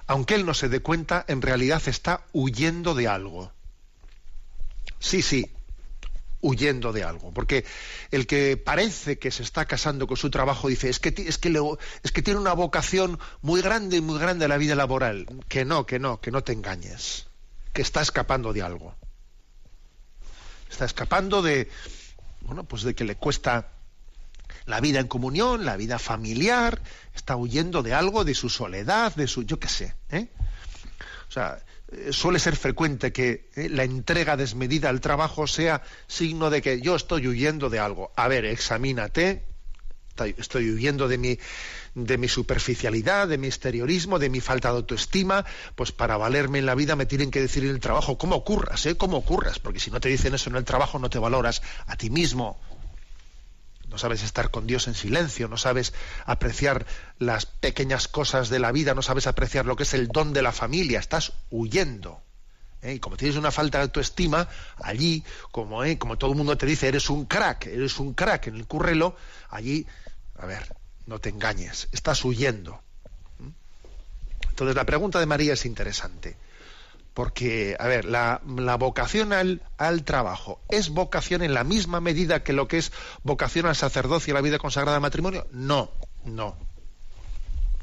aunque 0.07 0.35
él 0.35 0.47
no 0.47 0.55
se 0.55 0.69
dé 0.69 0.81
cuenta, 0.81 1.25
en 1.29 1.43
realidad 1.43 1.83
está 1.87 2.25
huyendo 2.33 2.95
de 2.95 3.09
algo. 3.09 3.53
Sí, 5.01 5.23
sí, 5.23 5.51
huyendo 6.43 6.93
de 6.93 7.05
algo. 7.05 7.33
Porque 7.33 7.65
el 8.11 8.27
que 8.27 8.59
parece 8.59 9.19
que 9.19 9.31
se 9.31 9.43
está 9.43 9.65
casando 9.65 10.07
con 10.07 10.19
su 10.19 10.31
trabajo 10.31 10.69
dice, 10.69 10.91
es 10.91 11.01
que, 11.01 11.15
es 11.17 11.39
que, 11.39 11.51
le, 11.51 11.61
es 12.03 12.13
que 12.13 12.23
tiene 12.23 12.39
una 12.39 12.53
vocación 12.53 13.19
muy 13.41 13.63
grande, 13.63 14.01
muy 14.03 14.19
grande 14.19 14.45
a 14.45 14.49
la 14.49 14.59
vida 14.59 14.75
laboral. 14.75 15.27
Que 15.49 15.65
no, 15.65 15.87
que 15.87 15.99
no, 15.99 16.21
que 16.21 16.31
no 16.31 16.45
te 16.45 16.53
engañes. 16.53 17.27
Que 17.73 17.83
está 17.83 18.03
escapando 18.03 18.53
de 18.53 18.63
algo 18.63 18.95
está 20.69 20.85
escapando 20.85 21.43
de, 21.43 21.69
bueno, 22.43 22.65
pues 22.65 22.83
de 22.83 22.95
que 22.95 23.05
le 23.05 23.17
cuesta 23.17 23.69
la 24.67 24.81
vida 24.81 25.01
en 25.01 25.09
comunión, 25.09 25.65
la 25.65 25.77
vida 25.77 25.99
familiar, 25.99 26.81
está 27.15 27.37
huyendo 27.37 27.83
de 27.83 27.95
algo, 27.95 28.25
de 28.25 28.35
su 28.35 28.49
soledad, 28.49 29.15
de 29.15 29.27
su, 29.27 29.43
yo 29.43 29.59
qué 29.59 29.69
sé. 29.69 29.95
¿eh? 30.11 30.29
O 31.29 31.33
sea, 31.33 31.59
eh, 31.91 32.13
suele 32.13 32.39
ser 32.39 32.55
frecuente 32.57 33.13
que 33.13 33.51
eh, 33.57 33.69
la 33.71 33.85
entrega 33.85 34.37
desmedida 34.37 34.91
al 34.91 35.01
trabajo 35.01 35.47
sea 35.47 35.83
signo 36.07 36.51
de 36.51 36.61
que 36.61 36.81
yo 36.81 36.97
estoy 36.97 37.27
huyendo 37.27 37.71
de 37.71 37.79
algo. 37.79 38.13
A 38.15 38.29
ver, 38.29 38.45
examínate, 38.45 39.48
estoy 40.25 40.71
huyendo 40.71 41.09
de 41.09 41.19
mi, 41.19 41.39
de 41.95 42.19
mi 42.19 42.29
superficialidad, 42.29 43.29
de 43.29 43.39
mi 43.39 43.47
exteriorismo, 43.47 44.19
de 44.19 44.31
mi 44.31 44.41
falta 44.41 44.71
de 44.71 44.77
autoestima, 44.77 45.45
pues 45.75 45.93
para 45.93 46.17
valerme 46.17 46.59
en 46.59 46.67
la 46.67 46.75
vida 46.75 46.97
me 46.97 47.07
tienen 47.07 47.31
que 47.31 47.41
decir 47.41 47.65
en 47.65 47.71
el 47.71 47.81
trabajo 47.81 48.19
cómo 48.19 48.37
ocurras, 48.37 48.87
¿eh? 48.87 48.97
cómo 48.97 49.17
ocurras, 49.19 49.59
porque 49.59 49.81
si 49.81 49.91
no 49.91 50.01
te 50.01 50.09
dicen 50.09 50.35
eso 50.35 50.51
en 50.51 50.57
el 50.57 50.65
trabajo 50.65 50.99
no 50.99 51.11
te 51.11 51.19
valoras 51.19 51.63
a 51.87 51.97
ti 51.97 52.11
mismo. 52.11 52.59
No 53.89 53.97
sabes 53.97 54.23
estar 54.23 54.51
con 54.51 54.67
Dios 54.67 54.87
en 54.87 54.95
silencio, 54.95 55.49
no 55.49 55.57
sabes 55.57 55.95
apreciar 56.27 56.87
las 57.19 57.47
pequeñas 57.47 58.07
cosas 58.07 58.51
de 58.51 58.59
la 58.59 58.71
vida, 58.71 58.95
no 58.95 59.03
sabes 59.03 59.27
apreciar 59.27 59.65
lo 59.65 59.77
que 59.77 59.85
es 59.85 59.95
el 59.95 60.09
don 60.09 60.33
de 60.35 60.43
la 60.43 60.53
familia, 60.53 61.01
estás 61.01 61.33
huyendo. 61.51 62.21
¿eh? 62.83 62.95
Y 62.95 62.99
como 62.99 63.17
tienes 63.17 63.37
una 63.37 63.51
falta 63.51 63.79
de 63.79 63.85
autoestima, 63.85 64.49
allí, 64.77 65.25
como, 65.51 65.85
¿eh? 65.85 65.99
como 65.99 66.19
todo 66.19 66.31
el 66.31 66.37
mundo 66.37 66.57
te 66.59 66.67
dice, 66.67 66.89
eres 66.89 67.09
un 67.09 67.25
crack, 67.25 67.67
eres 67.67 67.99
un 67.99 68.13
crack 68.13 68.49
en 68.49 68.57
el 68.57 68.67
currelo, 68.67 69.17
allí 69.49 69.87
a 70.39 70.47
ver, 70.47 70.75
no 71.07 71.19
te 71.19 71.29
engañes, 71.29 71.89
estás 71.93 72.25
huyendo. 72.25 72.81
Entonces 74.51 74.77
la 74.77 74.87
pregunta 74.87 75.21
de 75.21 75.27
María 75.27 75.53
es 75.53 75.67
interesante, 75.67 76.37
porque, 77.15 77.77
a 77.79 77.87
ver, 77.87 78.05
la, 78.05 78.41
vocación 78.79 79.33
al, 79.33 79.63
al, 79.77 80.05
trabajo, 80.05 80.61
¿es 80.69 80.91
vocación 80.91 81.43
en 81.43 81.55
la 81.55 81.65
misma 81.65 82.01
medida 82.01 82.43
que 82.43 82.53
lo 82.53 82.69
que 82.69 82.79
es 82.79 82.93
vocación 83.23 83.67
al 83.67 83.77
sacerdocio 83.77 84.33
y 84.33 84.35
la 84.35 84.41
vida 84.41 84.59
consagrada 84.59 84.97
al 84.97 85.03
matrimonio? 85.03 85.47
No, 85.53 85.91
no. 86.25 86.57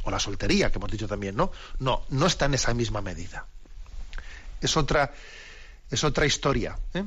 O 0.03 0.11
la 0.11 0.19
soltería, 0.19 0.71
que 0.71 0.77
hemos 0.77 0.91
dicho 0.91 1.07
también, 1.07 1.35
¿no? 1.35 1.51
No, 1.79 2.03
no 2.09 2.27
está 2.27 2.45
en 2.45 2.53
esa 2.53 2.73
misma 2.73 3.01
medida. 3.01 3.47
Es 4.61 4.77
otra, 4.77 5.13
es 5.89 6.03
otra 6.03 6.25
historia. 6.25 6.77
¿eh? 6.93 7.05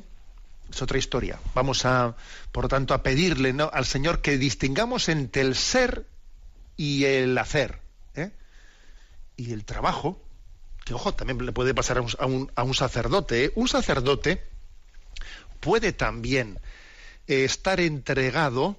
Es 0.70 0.82
otra 0.82 0.98
historia. 0.98 1.38
Vamos 1.54 1.84
a, 1.84 2.16
por 2.52 2.68
tanto, 2.68 2.94
a 2.94 3.02
pedirle 3.02 3.54
al 3.72 3.84
Señor 3.84 4.20
que 4.20 4.38
distingamos 4.38 5.08
entre 5.08 5.42
el 5.42 5.54
ser 5.54 6.06
y 6.76 7.04
el 7.04 7.36
hacer. 7.38 7.80
¿eh? 8.14 8.30
Y 9.36 9.52
el 9.52 9.64
trabajo, 9.64 10.22
que 10.84 10.94
ojo, 10.94 11.14
también 11.14 11.44
le 11.44 11.52
puede 11.52 11.74
pasar 11.74 11.98
a 11.98 12.26
un, 12.26 12.74
sacerdote. 12.74 13.46
¿eh? 13.46 13.52
Un 13.54 13.68
sacerdote 13.68 14.44
puede 15.60 15.92
también 15.92 16.60
eh, 17.26 17.44
estar 17.44 17.80
entregado, 17.80 18.76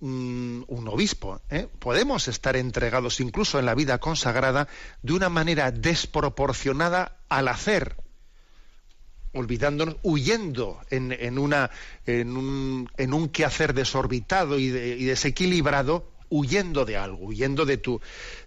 um, 0.00 0.64
un 0.68 0.88
obispo, 0.88 1.40
podemos 1.78 2.28
estar 2.28 2.56
entregados 2.56 3.20
incluso 3.20 3.58
en 3.58 3.66
la 3.66 3.74
vida 3.74 3.98
consagrada 3.98 4.68
de 5.02 5.14
una 5.14 5.28
manera 5.28 5.70
desproporcionada 5.72 7.18
al 7.28 7.48
hacer 7.48 7.96
olvidándonos, 9.36 9.96
huyendo 10.02 10.80
en, 10.90 11.12
en, 11.12 11.38
una, 11.38 11.70
en, 12.06 12.36
un, 12.36 12.90
en 12.96 13.14
un 13.14 13.28
quehacer 13.28 13.74
desorbitado 13.74 14.58
y, 14.58 14.68
de, 14.68 14.96
y, 14.96 15.04
desequilibrado, 15.04 16.10
huyendo 16.28 16.84
de 16.84 16.96
algo, 16.96 17.26
huyendo 17.26 17.64
de 17.64 17.76
tu, 17.76 18.00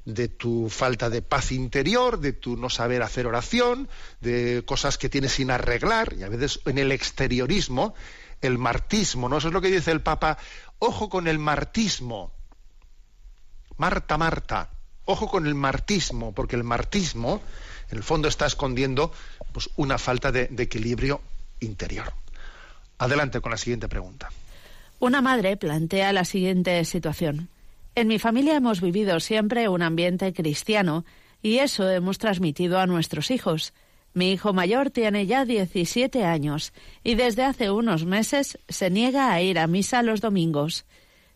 de 0.05 0.27
tu 0.27 0.69
falta 0.69 1.09
de 1.09 1.21
paz 1.21 1.51
interior, 1.51 2.19
de 2.19 2.33
tu 2.33 2.57
no 2.57 2.69
saber 2.69 3.01
hacer 3.03 3.27
oración, 3.27 3.87
de 4.19 4.63
cosas 4.65 4.97
que 4.97 5.09
tienes 5.09 5.33
sin 5.33 5.51
arreglar, 5.51 6.13
y 6.17 6.23
a 6.23 6.29
veces 6.29 6.59
en 6.65 6.77
el 6.77 6.91
exteriorismo, 6.91 7.93
el 8.41 8.57
martismo, 8.57 9.29
¿no? 9.29 9.37
Eso 9.37 9.47
es 9.47 9.53
lo 9.53 9.61
que 9.61 9.71
dice 9.71 9.91
el 9.91 10.01
Papa, 10.01 10.37
ojo 10.79 11.09
con 11.09 11.27
el 11.27 11.39
martismo. 11.39 12.31
Marta, 13.77 14.17
Marta, 14.17 14.69
ojo 15.05 15.27
con 15.27 15.45
el 15.45 15.55
martismo, 15.55 16.33
porque 16.33 16.55
el 16.55 16.63
martismo, 16.63 17.41
en 17.91 17.97
el 17.97 18.03
fondo, 18.03 18.27
está 18.27 18.45
escondiendo 18.45 19.11
pues, 19.51 19.69
una 19.75 19.97
falta 19.97 20.31
de, 20.31 20.47
de 20.47 20.63
equilibrio 20.63 21.21
interior. 21.59 22.13
Adelante 22.97 23.41
con 23.41 23.51
la 23.51 23.57
siguiente 23.57 23.87
pregunta. 23.87 24.29
Una 24.99 25.21
madre 25.21 25.55
plantea 25.57 26.11
la 26.11 26.25
siguiente 26.25 26.83
situación. 26.85 27.49
En 27.95 28.07
mi 28.07 28.19
familia 28.19 28.55
hemos 28.55 28.81
vivido 28.81 29.19
siempre 29.19 29.69
un 29.69 29.81
ambiente 29.81 30.33
cristiano 30.33 31.05
y 31.41 31.59
eso 31.59 31.89
hemos 31.89 32.17
transmitido 32.17 32.79
a 32.79 32.87
nuestros 32.87 33.31
hijos. 33.31 33.73
Mi 34.13 34.31
hijo 34.31 34.53
mayor 34.53 34.89
tiene 34.89 35.25
ya 35.25 35.45
17 35.45 36.25
años 36.25 36.73
y 37.03 37.15
desde 37.15 37.43
hace 37.43 37.71
unos 37.71 38.05
meses 38.05 38.59
se 38.67 38.89
niega 38.89 39.31
a 39.31 39.41
ir 39.41 39.59
a 39.59 39.67
misa 39.67 40.01
los 40.01 40.19
domingos. 40.19 40.85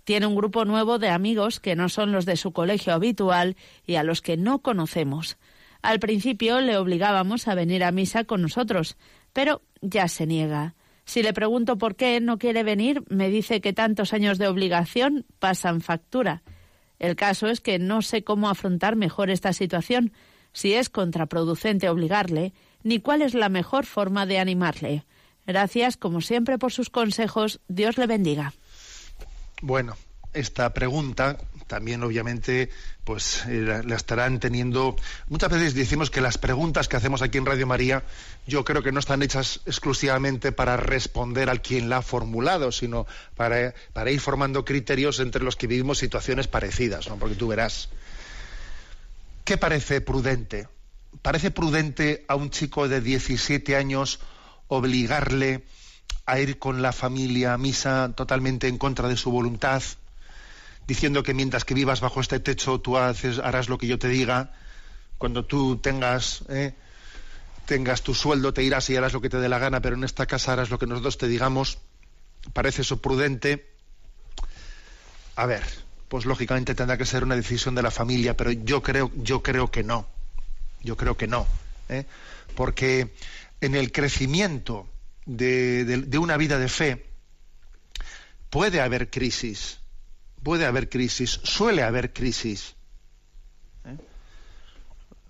Tiene 0.04 0.28
un 0.28 0.36
grupo 0.36 0.66
nuevo 0.66 1.00
de 1.00 1.10
amigos 1.10 1.60
que 1.60 1.76
no 1.76 1.88
son 1.88 2.12
los 2.12 2.26
de 2.26 2.36
su 2.36 2.52
colegio 2.52 2.94
habitual 2.94 3.56
y 3.86 3.96
a 3.96 4.04
los 4.04 4.22
que 4.22 4.36
no 4.36 4.60
conocemos. 4.60 5.38
Al 5.84 6.00
principio 6.00 6.62
le 6.62 6.78
obligábamos 6.78 7.48
a 7.48 7.56
venir 7.56 7.84
a 7.84 7.92
misa 7.92 8.24
con 8.24 8.42
nosotros, 8.42 8.96
pero 9.34 9.62
ya 9.82 10.08
se 10.08 10.26
niega. 10.26 10.76
Si 11.04 11.22
le 11.22 11.34
pregunto 11.34 11.78
por 11.78 11.98
qué 11.98 12.22
no 12.22 12.40
quiere 12.40 12.64
venir, 12.64 13.04
me 13.10 13.30
dice 13.30 13.60
que 13.60 13.74
tantos 13.74 14.14
años 14.14 14.38
de 14.38 14.48
obligación 14.48 15.26
pasan 15.40 15.82
factura. 15.82 16.42
El 17.00 17.18
caso 17.18 17.48
es 17.48 17.60
que 17.60 17.80
no 17.80 18.02
sé 18.02 18.24
cómo 18.24 18.50
afrontar 18.50 18.96
mejor 18.96 19.30
esta 19.30 19.52
situación, 19.52 20.14
si 20.54 20.74
es 20.74 20.90
contraproducente 20.90 21.90
obligarle, 21.90 22.54
ni 22.84 23.00
cuál 23.00 23.22
es 23.22 23.34
la 23.34 23.50
mejor 23.50 23.86
forma 23.86 24.26
de 24.26 24.40
animarle. 24.40 25.04
Gracias, 25.46 25.98
como 25.98 26.22
siempre, 26.22 26.58
por 26.58 26.72
sus 26.72 26.90
consejos. 26.90 27.60
Dios 27.68 27.98
le 27.98 28.08
bendiga. 28.08 28.54
Bueno, 29.62 29.98
esta 30.34 30.74
pregunta 30.74 31.38
también 31.74 32.04
obviamente 32.04 32.70
pues 33.04 33.46
eh, 33.48 33.82
la, 33.84 33.96
estarán 33.96 34.40
teniendo 34.40 34.96
muchas 35.28 35.50
veces 35.50 35.74
decimos 35.74 36.12
que 36.12 36.22
las 36.22 36.38
preguntas 36.38 36.88
que 36.88 36.98
hacemos 36.98 37.24
aquí 37.24 37.40
en 37.40 37.48
Radio 37.48 37.66
María 37.66 38.04
yo 38.46 38.64
creo 38.64 38.84
que 38.84 38.92
no 38.92 39.00
están 39.00 39.24
hechas 39.24 39.62
exclusivamente 39.66 40.52
para 40.52 40.78
responder 40.78 41.50
al 41.50 41.64
quien 41.64 41.90
la 41.90 41.98
ha 41.98 42.02
formulado 42.04 42.72
sino 42.72 43.08
para, 43.36 43.74
para 43.92 44.12
ir 44.12 44.20
formando 44.20 44.64
criterios 44.64 45.20
entre 45.20 45.44
los 45.44 45.56
que 45.56 45.66
vivimos 45.66 45.98
situaciones 45.98 46.48
parecidas 46.48 47.08
¿no? 47.08 47.18
porque 47.18 47.34
tú 47.34 47.48
verás 47.48 47.90
¿qué 49.44 49.58
parece 49.58 50.00
prudente? 50.00 50.68
¿parece 51.24 51.50
prudente 51.50 52.24
a 52.28 52.36
un 52.36 52.52
chico 52.52 52.88
de 52.88 53.02
17 53.02 53.76
años 53.76 54.20
obligarle 54.68 55.64
a 56.28 56.40
ir 56.40 56.60
con 56.60 56.84
la 56.84 56.92
familia 56.92 57.56
a 57.56 57.58
misa 57.58 58.14
totalmente 58.16 58.68
en 58.68 58.78
contra 58.78 59.08
de 59.08 59.18
su 59.18 59.32
voluntad 59.32 59.82
diciendo 60.88 61.24
que 61.24 61.34
mientras 61.34 61.66
que 61.66 61.74
vivas 61.74 62.02
bajo 62.02 62.22
este 62.22 62.40
techo 62.40 62.80
tú 62.80 62.98
haces, 62.98 63.40
harás 63.40 63.70
lo 63.70 63.78
que 63.78 63.88
yo 63.88 64.00
te 64.00 64.08
diga, 64.08 64.54
cuando 65.18 65.46
tú 65.46 65.78
tengas, 65.78 66.44
eh, 66.50 66.74
tengas 67.66 68.02
tu 68.02 68.14
sueldo 68.14 68.54
te 68.54 68.64
irás 68.64 68.90
y 68.90 68.98
harás 68.98 69.14
lo 69.14 69.22
que 69.22 69.30
te 69.30 69.38
dé 69.38 69.50
la 69.50 69.60
gana, 69.60 69.82
pero 69.82 69.96
en 69.96 70.04
esta 70.04 70.26
casa 70.26 70.54
harás 70.54 70.70
lo 70.70 70.80
que 70.80 70.88
nosotros 70.88 71.18
te 71.18 71.28
digamos, 71.28 71.80
parece 72.52 72.82
eso 72.82 73.02
prudente. 73.02 73.72
A 75.36 75.46
ver, 75.46 75.64
pues 76.10 76.26
lógicamente 76.26 76.76
tendrá 76.76 76.98
que 76.98 77.06
ser 77.06 77.24
una 77.24 77.36
decisión 77.36 77.74
de 77.76 77.82
la 77.82 77.92
familia, 77.92 78.36
pero 78.36 78.52
yo 78.52 78.84
creo, 78.84 79.12
yo 79.16 79.42
creo 79.42 79.72
que 79.72 79.84
no. 79.84 80.08
Yo 80.82 80.98
creo 80.98 81.16
que 81.16 81.28
no. 81.28 81.48
¿eh? 81.88 82.06
Porque 82.56 83.14
en 83.62 83.76
el 83.76 83.92
crecimiento 83.92 84.88
de 85.26 86.18
una 86.20 86.36
vida 86.36 86.60
de 86.60 86.68
fe 86.68 87.06
puede 88.50 88.82
haber 88.82 89.10
crisis 89.10 89.80
puede 90.44 90.66
haber 90.66 90.90
crisis, 90.90 91.40
suele 91.44 91.84
haber 91.84 92.14
crisis. 92.14 92.76
¿eh? 93.86 93.98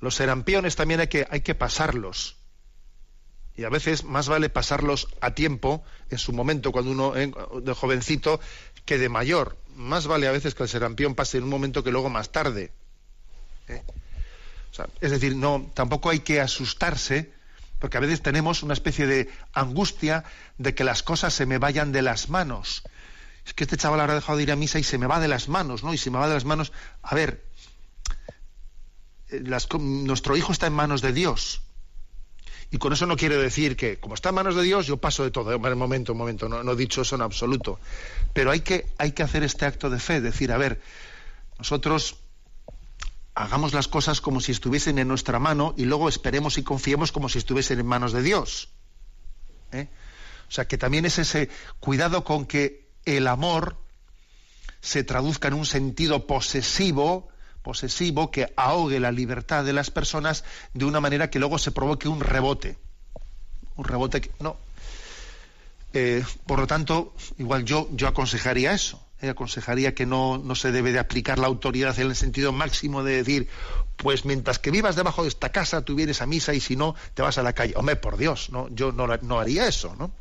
Los 0.02 0.16
serampiones 0.16 0.76
también 0.76 1.00
hay 1.00 1.08
que, 1.08 1.28
hay 1.30 1.42
que 1.42 1.56
pasarlos. 1.56 2.38
Y 3.56 3.66
a 3.66 3.70
veces 3.70 4.04
más 4.04 4.28
vale 4.28 4.50
pasarlos 4.50 5.08
a 5.22 5.32
tiempo, 5.32 5.84
en 6.10 6.18
su 6.18 6.34
momento, 6.34 6.72
cuando 6.72 6.92
uno 6.92 7.16
eh, 7.16 7.32
de 7.62 7.74
jovencito, 7.74 8.40
que 8.86 8.98
de 8.98 9.10
mayor. 9.10 9.58
Más 9.76 10.08
vale 10.08 10.28
a 10.28 10.32
veces 10.32 10.56
que 10.56 10.64
el 10.64 10.70
serampión 10.70 11.14
pase 11.16 11.38
en 11.38 11.44
un 11.44 11.50
momento 11.50 11.84
que 11.84 11.92
luego 11.92 12.10
más 12.10 12.32
tarde. 12.32 12.72
¿eh? 13.68 13.82
es 15.02 15.12
decir, 15.12 15.36
no, 15.36 15.70
tampoco 15.76 16.10
hay 16.10 16.22
que 16.22 16.42
asustarse, 16.42 17.32
porque 17.78 17.98
a 17.98 18.00
veces 18.00 18.24
tenemos 18.24 18.64
una 18.64 18.74
especie 18.74 19.06
de 19.06 19.30
angustia 19.54 20.24
de 20.58 20.74
que 20.74 20.84
las 20.84 21.04
cosas 21.04 21.32
se 21.32 21.46
me 21.46 21.60
vayan 21.60 21.92
de 21.92 22.02
las 22.02 22.30
manos 22.30 22.82
es 23.46 23.54
que 23.54 23.64
este 23.66 23.78
chaval 23.78 24.00
habrá 24.00 24.16
dejado 24.16 24.38
de 24.38 24.44
ir 24.44 24.52
a 24.52 24.56
misa 24.56 24.80
y 24.80 24.84
se 24.84 24.98
me 24.98 25.08
va 25.08 25.20
de 25.20 25.28
las 25.28 25.50
manos, 25.50 25.84
¿no? 25.84 25.94
Y 25.94 25.98
se 25.98 26.10
me 26.10 26.18
va 26.18 26.28
de 26.28 26.34
las 26.34 26.46
manos. 26.46 26.72
A 27.02 27.14
ver, 27.16 27.44
eh, 29.30 29.44
nuestro 29.80 30.38
hijo 30.38 30.52
está 30.52 30.68
en 30.68 30.74
manos 30.74 31.02
de 31.02 31.12
Dios. 31.12 31.62
Y 32.72 32.78
con 32.78 32.92
eso 32.92 33.06
no 33.06 33.18
quiero 33.18 33.40
decir 33.40 33.76
que, 33.76 34.00
como 34.00 34.16
está 34.16 34.30
en 34.30 34.36
manos 34.36 34.56
de 34.56 34.64
Dios, 34.64 34.88
yo 34.88 34.98
paso 34.98 35.24
de 35.24 35.32
todo. 35.32 35.56
Un 35.56 35.78
momento, 35.78 36.14
un 36.14 36.18
momento, 36.18 36.50
no, 36.50 36.64
no 36.64 36.72
he 36.72 36.76
dicho 36.76 37.02
eso 37.02 37.16
en 37.16 37.22
absoluto. 37.22 37.80
Pero 38.34 38.50
hay 38.50 38.62
que, 38.62 38.88
hay 38.98 39.12
que 39.12 39.22
hacer 39.22 39.44
este 39.44 39.66
acto 39.66 39.90
de 39.90 40.00
fe, 40.00 40.22
decir, 40.22 40.52
a 40.52 40.58
ver, 40.58 40.82
nosotros 41.60 42.18
hagamos 43.36 43.74
las 43.74 43.88
cosas 43.88 44.22
como 44.22 44.42
si 44.42 44.52
estuviesen 44.52 45.00
en 45.00 45.08
nuestra 45.08 45.40
mano 45.40 45.74
y 45.78 45.86
luego 45.86 46.10
esperemos 46.10 46.58
y 46.58 46.64
confiemos 46.64 47.12
como 47.12 47.30
si 47.30 47.40
estuviesen 47.40 47.80
en 47.80 47.86
manos 47.86 48.14
de 48.14 48.22
Dios. 48.22 48.70
¿eh? 49.72 49.88
O 50.48 50.52
sea, 50.52 50.68
que 50.68 50.78
también 50.78 51.06
es 51.06 51.18
ese 51.20 51.50
cuidado 51.80 52.24
con 52.24 52.46
que 52.46 52.83
el 53.06 53.28
amor 53.28 53.78
se 54.82 55.04
traduzca 55.04 55.48
en 55.48 55.54
un 55.54 55.66
sentido 55.66 56.28
posesivo, 56.28 57.30
posesivo 57.62 58.32
que 58.32 58.52
ahogue 58.58 59.00
la 59.00 59.12
libertad 59.12 59.64
de 59.64 59.74
las 59.74 59.92
personas 59.92 60.44
de 60.74 60.86
una 60.86 61.00
manera 61.00 61.30
que 61.30 61.40
luego 61.40 61.58
se 61.58 61.72
provoque 61.72 62.08
un 62.08 62.20
rebote. 62.20 62.78
Un 63.76 63.86
rebote 63.86 64.22
que 64.22 64.32
no. 64.40 64.58
Eh, 65.94 66.24
por 66.46 66.60
lo 66.60 66.68
tanto, 66.68 67.14
igual 67.38 67.64
yo, 67.64 67.88
yo 67.94 68.08
aconsejaría 68.08 68.74
eso. 68.74 69.02
Eh, 69.22 69.30
aconsejaría 69.30 69.96
que 69.96 70.06
no, 70.06 70.38
no, 70.38 70.54
se 70.54 70.74
debe 70.74 70.92
de 70.92 71.00
aplicar 71.00 71.40
la 71.40 71.48
autoridad 71.48 71.98
en 72.00 72.08
el 72.08 72.16
sentido 72.16 72.52
máximo 72.52 73.04
de 73.04 73.16
decir, 73.18 73.48
pues 73.96 74.26
mientras 74.26 74.60
que 74.60 74.70
vivas 74.70 74.98
debajo 74.98 75.22
de 75.24 75.30
esta 75.30 75.50
casa, 75.50 75.86
tú 75.86 75.96
vienes 75.96 76.22
a 76.22 76.26
misa 76.26 76.54
y 76.54 76.60
si 76.60 76.76
no, 76.76 76.94
te 77.14 77.22
vas 77.22 77.38
a 77.38 77.44
la 77.44 77.54
calle. 77.54 77.74
Hombre, 77.78 77.96
por 77.96 78.18
Dios, 78.18 78.50
¿no? 78.50 78.68
yo 78.70 78.92
no, 78.92 79.08
no 79.08 79.40
haría 79.40 79.66
eso, 79.66 79.96
¿no? 79.98 80.12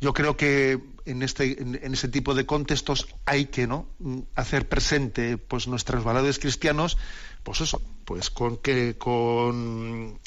Yo 0.00 0.12
creo 0.12 0.36
que 0.36 0.78
en, 1.06 1.22
este, 1.22 1.60
en, 1.60 1.94
ese 1.94 2.08
tipo 2.08 2.34
de 2.34 2.44
contextos 2.44 3.06
hay 3.24 3.46
que 3.46 3.66
¿no? 3.66 3.88
hacer 4.34 4.68
presente 4.68 5.38
pues, 5.38 5.68
nuestros 5.68 6.04
valores 6.04 6.38
cristianos, 6.38 6.98
pues 7.42 7.60
eso, 7.62 7.80
pues 8.04 8.28
con 8.28 8.58
que 8.58 8.98
con, 8.98 10.18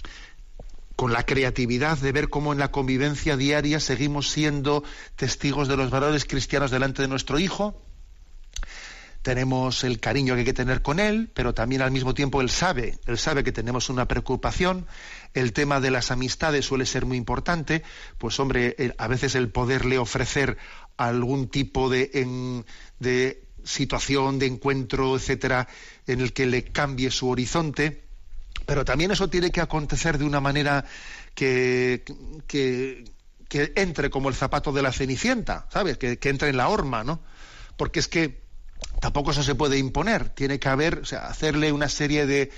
con 0.95 1.13
la 1.13 1.23
creatividad 1.23 1.97
de 1.97 2.11
ver 2.11 2.29
cómo 2.29 2.51
en 2.51 2.59
la 2.59 2.71
convivencia 2.71 3.37
diaria 3.37 3.79
seguimos 3.79 4.29
siendo 4.29 4.83
testigos 5.15 5.67
de 5.67 5.77
los 5.77 5.91
valores 5.91 6.25
cristianos 6.25 6.71
delante 6.71 7.03
de 7.03 7.07
nuestro 7.07 7.37
hijo, 7.37 7.81
tenemos 9.21 9.83
el 9.83 9.99
cariño 9.99 10.33
que 10.33 10.39
hay 10.39 10.45
que 10.45 10.53
tener 10.53 10.81
con 10.81 10.99
él, 10.99 11.29
pero 11.33 11.53
también 11.53 11.81
al 11.81 11.91
mismo 11.91 12.13
tiempo 12.13 12.41
él 12.41 12.49
sabe, 12.49 12.97
él 13.05 13.17
sabe 13.17 13.43
que 13.43 13.51
tenemos 13.51 13.89
una 13.89 14.07
preocupación, 14.07 14.87
el 15.33 15.53
tema 15.53 15.79
de 15.79 15.91
las 15.91 16.11
amistades 16.11 16.65
suele 16.65 16.85
ser 16.85 17.05
muy 17.05 17.17
importante, 17.17 17.83
pues 18.17 18.39
hombre, 18.39 18.75
a 18.97 19.07
veces 19.07 19.35
el 19.35 19.49
poderle 19.49 19.97
ofrecer 19.97 20.57
algún 20.97 21.49
tipo 21.49 21.89
de, 21.89 22.63
de 22.99 23.43
situación, 23.63 24.39
de 24.39 24.47
encuentro, 24.47 25.15
etcétera, 25.15 25.67
en 26.07 26.21
el 26.21 26.33
que 26.33 26.45
le 26.45 26.63
cambie 26.63 27.11
su 27.11 27.29
horizonte, 27.29 28.03
pero 28.65 28.85
también 28.85 29.11
eso 29.11 29.29
tiene 29.29 29.51
que 29.51 29.61
acontecer 29.61 30.17
de 30.17 30.25
una 30.25 30.39
manera 30.39 30.85
que, 31.33 32.03
que, 32.47 33.03
entre 33.75 34.09
como 34.09 34.29
el 34.29 34.35
zapato 34.35 34.71
de 34.71 34.81
la 34.81 34.91
cenicienta, 34.91 35.67
¿sabes? 35.71 35.97
Que, 35.97 36.19
que 36.19 36.29
entre 36.29 36.49
en 36.49 36.57
la 36.57 36.69
horma, 36.69 37.03
¿no? 37.03 37.21
Porque 37.77 37.99
es 37.99 38.07
que 38.07 38.41
tampoco 38.99 39.31
eso 39.31 39.43
se 39.43 39.55
puede 39.55 39.77
imponer, 39.77 40.29
tiene 40.29 40.59
que 40.59 40.69
haber, 40.69 40.99
o 40.99 41.05
sea, 41.05 41.27
hacerle 41.27 41.71
una 41.71 41.89
serie 41.89 42.25
de, 42.25 42.51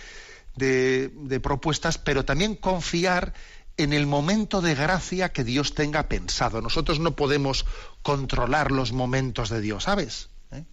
de, 0.56 1.39
propuestas, 1.41 1.97
pero 1.97 2.26
también 2.26 2.56
confiar 2.56 3.34
en 3.78 3.93
el 3.93 4.06
momento 4.06 4.62
de 4.62 4.76
gracia 4.76 5.32
que 5.32 5.43
Dios 5.43 5.74
tenga 5.74 6.08
pensado. 6.08 6.62
Nosotros 6.62 6.99
no 6.99 7.16
podemos 7.16 7.66
controlar 8.02 8.72
los 8.72 8.91
momentos 8.91 9.49
de 9.49 9.62
Dios, 9.62 9.86
¿sabes? 9.86 10.30
¿Eh? 10.52 10.64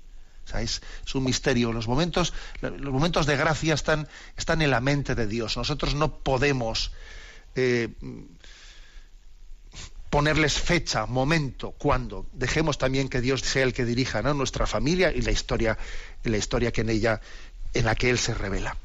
Es, 0.61 0.81
un 1.15 1.25
misterio. 1.25 1.73
Los 1.73 1.89
momentos, 1.89 2.35
los 2.61 2.93
momentos 2.93 3.27
de 3.27 3.37
gracia 3.37 3.75
están, 3.75 4.09
están 4.37 4.63
en 4.63 4.71
la 4.71 4.81
mente 4.81 5.15
de 5.15 5.27
Dios. 5.27 5.57
Nosotros 5.57 5.95
no 5.95 6.19
podemos 6.19 6.93
eh, 7.55 7.89
ponerles 10.11 10.55
fecha, 10.55 11.07
momento, 11.07 11.73
cuándo. 11.73 12.27
Dejemos 12.33 12.79
también 12.79 13.09
que 13.09 13.21
Dios 13.21 13.41
sea 13.43 13.63
el 13.63 13.73
que 13.73 13.85
dirija 13.85 14.23
nuestra 14.35 14.67
familia 14.67 15.13
y 15.13 15.23
la 15.23 15.31
historia, 15.31 15.79
la 16.25 16.37
historia 16.37 16.73
que 16.73 16.81
en 16.81 16.91
ella, 16.91 17.21
en 17.75 17.85
la 17.85 17.95
que 17.95 18.11
Él 18.11 18.19
se 18.19 18.35
revela. 18.35 18.77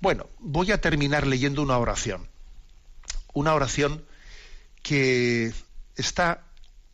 Bueno, 0.00 0.26
voy 0.38 0.70
a 0.70 0.80
terminar 0.80 1.26
leyendo 1.26 1.62
una 1.62 1.78
oración. 1.78 2.28
Una 3.32 3.54
oración 3.54 4.04
que 4.82 5.52
está 5.96 6.44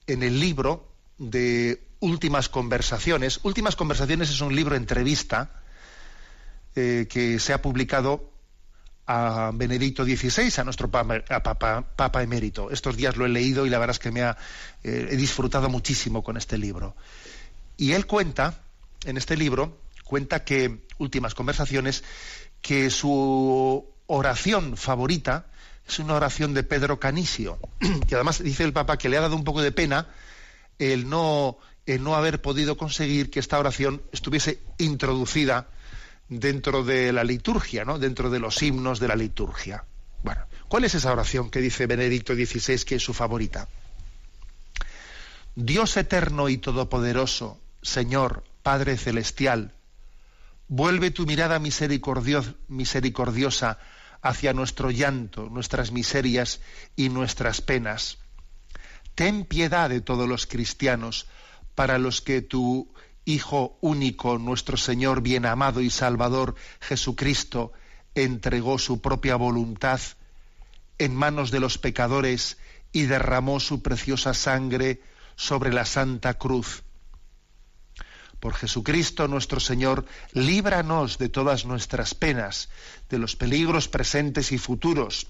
en 0.06 0.22
el 0.22 0.40
libro 0.40 0.88
de 1.18 1.82
Últimas 2.00 2.48
Conversaciones. 2.48 3.40
Últimas 3.42 3.76
Conversaciones 3.76 4.30
es 4.30 4.40
un 4.40 4.54
libro 4.54 4.74
entrevista 4.74 5.62
eh, 6.74 7.06
que 7.08 7.38
se 7.38 7.52
ha 7.52 7.60
publicado 7.60 8.30
a 9.06 9.50
Benedicto 9.52 10.04
XVI, 10.04 10.60
a 10.60 10.64
nuestro 10.64 10.90
papa, 10.90 12.22
emérito. 12.22 12.70
Estos 12.70 12.96
días 12.96 13.16
lo 13.16 13.26
he 13.26 13.28
leído 13.28 13.66
y 13.66 13.70
la 13.70 13.78
verdad 13.78 13.96
es 13.96 14.00
que 14.00 14.10
me 14.10 14.22
ha, 14.22 14.36
eh, 14.82 15.08
he 15.10 15.16
disfrutado 15.16 15.68
muchísimo 15.68 16.22
con 16.22 16.38
este 16.38 16.56
libro. 16.56 16.96
Y 17.76 17.92
él 17.92 18.06
cuenta, 18.06 18.62
en 19.04 19.18
este 19.18 19.36
libro, 19.36 19.78
cuenta 20.04 20.44
que 20.44 20.84
Últimas 20.98 21.34
Conversaciones, 21.34 22.02
que 22.64 22.88
su 22.88 23.86
oración 24.06 24.78
favorita 24.78 25.48
es 25.86 25.98
una 25.98 26.14
oración 26.14 26.54
de 26.54 26.62
Pedro 26.62 26.98
Canisio, 26.98 27.58
que 28.08 28.14
además 28.14 28.42
dice 28.42 28.64
el 28.64 28.72
Papa 28.72 28.96
que 28.96 29.10
le 29.10 29.18
ha 29.18 29.20
dado 29.20 29.36
un 29.36 29.44
poco 29.44 29.60
de 29.60 29.70
pena 29.70 30.06
el 30.78 31.10
no, 31.10 31.58
el 31.84 32.02
no 32.02 32.16
haber 32.16 32.40
podido 32.40 32.78
conseguir 32.78 33.30
que 33.30 33.38
esta 33.38 33.58
oración 33.58 34.00
estuviese 34.12 34.62
introducida 34.78 35.68
dentro 36.30 36.84
de 36.84 37.12
la 37.12 37.22
liturgia, 37.22 37.84
¿no? 37.84 37.98
dentro 37.98 38.30
de 38.30 38.40
los 38.40 38.62
himnos 38.62 38.98
de 38.98 39.08
la 39.08 39.14
liturgia. 39.14 39.84
Bueno, 40.22 40.40
¿cuál 40.66 40.84
es 40.84 40.94
esa 40.94 41.12
oración 41.12 41.50
que 41.50 41.60
dice 41.60 41.86
Benedicto 41.86 42.34
XVI 42.34 42.82
que 42.86 42.94
es 42.94 43.02
su 43.02 43.12
favorita? 43.12 43.68
Dios 45.54 45.98
eterno 45.98 46.48
y 46.48 46.56
todopoderoso, 46.56 47.60
Señor, 47.82 48.42
Padre 48.62 48.96
celestial, 48.96 49.74
vuelve 50.68 51.10
tu 51.10 51.26
mirada 51.26 51.58
misericordiosa 51.58 53.78
hacia 54.22 54.52
nuestro 54.52 54.90
llanto, 54.90 55.48
nuestras 55.50 55.92
miserias 55.92 56.60
y 56.96 57.08
nuestras 57.08 57.60
penas. 57.60 58.18
Ten 59.14 59.44
piedad 59.44 59.90
de 59.90 60.00
todos 60.00 60.28
los 60.28 60.46
cristianos, 60.46 61.26
para 61.74 61.98
los 61.98 62.20
que 62.20 62.42
tu 62.42 62.92
Hijo 63.26 63.78
único, 63.80 64.38
nuestro 64.38 64.76
Señor 64.76 65.22
bien 65.22 65.46
amado 65.46 65.80
y 65.80 65.88
Salvador 65.88 66.56
Jesucristo, 66.80 67.72
entregó 68.14 68.78
su 68.78 69.00
propia 69.00 69.36
voluntad 69.36 69.98
en 70.98 71.14
manos 71.14 71.50
de 71.50 71.58
los 71.58 71.78
pecadores 71.78 72.58
y 72.92 73.06
derramó 73.06 73.60
su 73.60 73.82
preciosa 73.82 74.34
sangre 74.34 75.00
sobre 75.36 75.72
la 75.72 75.86
Santa 75.86 76.34
Cruz. 76.34 76.83
Por 78.44 78.56
Jesucristo 78.56 79.26
nuestro 79.26 79.58
Señor, 79.58 80.04
líbranos 80.34 81.16
de 81.16 81.30
todas 81.30 81.64
nuestras 81.64 82.14
penas, 82.14 82.68
de 83.08 83.16
los 83.16 83.36
peligros 83.36 83.88
presentes 83.88 84.52
y 84.52 84.58
futuros, 84.58 85.28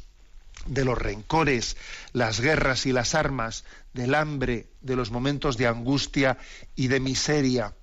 de 0.67 0.85
los 0.85 0.99
rencores, 0.99 1.77
las 2.13 2.41
guerras 2.41 2.87
y 2.87 2.93
las 2.93 3.15
armas, 3.15 3.63
del 3.93 4.17
hambre, 4.17 4.67
de 4.81 4.97
los 4.97 5.13
momentos 5.13 5.57
de 5.57 5.69
angustia 5.69 6.39
y 6.75 6.89
de 6.89 6.99
miseria. 6.99 7.77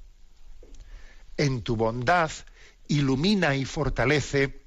En 1.37 1.61
tu 1.61 1.77
bondad, 1.77 2.29
ilumina 2.89 3.55
y 3.55 3.63
fortalece 3.63 4.65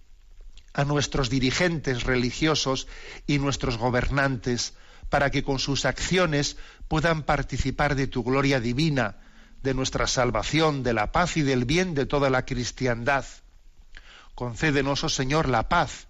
a 0.73 0.87
nuestros 0.87 1.29
dirigentes 1.29 2.05
religiosos 2.05 2.89
y 3.27 3.39
nuestros 3.39 3.77
gobernantes, 3.77 4.73
para 5.11 5.31
que 5.31 5.43
con 5.43 5.59
sus 5.59 5.85
acciones 5.85 6.57
puedan 6.89 7.23
participar 7.25 7.97
de 7.97 8.07
tu 8.07 8.25
gloria 8.25 8.61
divina, 8.61 9.19
de 9.65 9.73
nuestra 9.73 10.07
salvación, 10.07 10.83
de 10.83 10.93
la 10.93 11.11
paz 11.11 11.39
y 11.39 11.43
del 11.43 11.65
bien 11.65 11.95
de 11.95 12.05
toda 12.05 12.29
la 12.29 12.45
cristiandad. 12.45 13.25
Concédenos, 14.35 15.03
oh 15.05 15.09
Señor, 15.09 15.49
la 15.49 15.71
paz, 15.71 16.07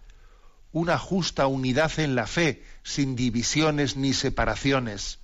una 0.73 0.99
justa 0.99 1.47
unidad 1.47 2.01
en 2.01 2.17
la 2.17 2.27
fe, 2.27 2.65
sin 2.83 3.15
divisiones 3.15 3.97
ni 3.97 4.13
separaciones. 4.13 5.21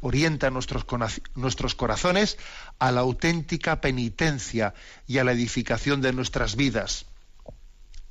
Orienta 0.00 0.50
nuestros, 0.50 0.86
nuestros 1.34 1.74
corazones 1.74 2.38
a 2.78 2.92
la 2.92 3.00
auténtica 3.00 3.80
penitencia 3.80 4.74
y 5.08 5.18
a 5.18 5.24
la 5.24 5.32
edificación 5.32 6.00
de 6.00 6.12
nuestras 6.12 6.54
vidas. 6.54 7.06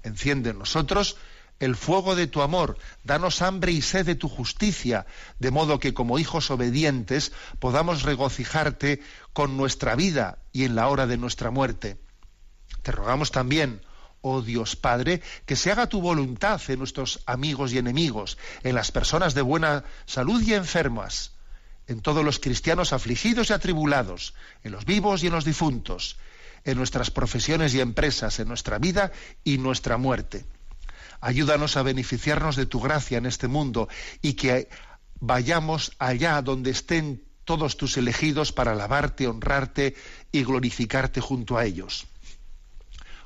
Enciende 0.03 0.49
en 0.49 0.59
nosotros 0.59 1.15
el 1.59 1.75
fuego 1.75 2.15
de 2.15 2.27
tu 2.27 2.41
amor, 2.41 2.77
danos 3.03 3.41
hambre 3.41 3.71
y 3.71 3.81
sed 3.81 4.05
de 4.05 4.15
tu 4.15 4.29
justicia, 4.29 5.05
de 5.39 5.51
modo 5.51 5.79
que 5.79 5.93
como 5.93 6.19
hijos 6.19 6.51
obedientes 6.51 7.31
podamos 7.59 8.03
regocijarte 8.03 9.01
con 9.33 9.57
nuestra 9.57 9.95
vida 9.95 10.39
y 10.51 10.65
en 10.65 10.75
la 10.75 10.87
hora 10.87 11.07
de 11.07 11.17
nuestra 11.17 11.49
muerte. 11.49 11.97
Te 12.83 12.91
rogamos 12.91 13.31
también, 13.31 13.81
oh 14.21 14.41
Dios 14.41 14.75
Padre, 14.75 15.21
que 15.45 15.55
se 15.55 15.71
haga 15.71 15.87
tu 15.87 15.99
voluntad 15.99 16.61
en 16.67 16.79
nuestros 16.79 17.21
amigos 17.25 17.73
y 17.73 17.79
enemigos, 17.79 18.37
en 18.63 18.75
las 18.75 18.91
personas 18.91 19.33
de 19.33 19.41
buena 19.41 19.83
salud 20.05 20.41
y 20.41 20.53
enfermas, 20.53 21.33
en 21.87 22.01
todos 22.01 22.23
los 22.23 22.39
cristianos 22.39 22.93
afligidos 22.93 23.49
y 23.49 23.53
atribulados, 23.53 24.35
en 24.63 24.73
los 24.73 24.85
vivos 24.85 25.23
y 25.23 25.27
en 25.27 25.33
los 25.33 25.45
difuntos, 25.45 26.17
en 26.65 26.77
nuestras 26.77 27.09
profesiones 27.09 27.73
y 27.73 27.79
empresas, 27.79 28.39
en 28.39 28.47
nuestra 28.47 28.77
vida 28.77 29.11
y 29.43 29.57
nuestra 29.57 29.97
muerte 29.97 30.45
Ayúdanos 31.21 31.77
a 31.77 31.83
beneficiarnos 31.83 32.55
de 32.55 32.65
tu 32.65 32.79
gracia 32.79 33.17
en 33.17 33.25
este 33.25 33.47
mundo 33.47 33.89
y 34.21 34.33
que 34.33 34.69
vayamos 35.19 35.93
allá 35.99 36.41
donde 36.41 36.71
estén 36.71 37.23
todos 37.43 37.77
tus 37.77 37.97
elegidos 37.97 38.51
para 38.51 38.73
alabarte, 38.73 39.27
honrarte 39.27 39.95
y 40.31 40.43
glorificarte 40.43 41.21
junto 41.21 41.57
a 41.57 41.65
ellos. 41.65 42.07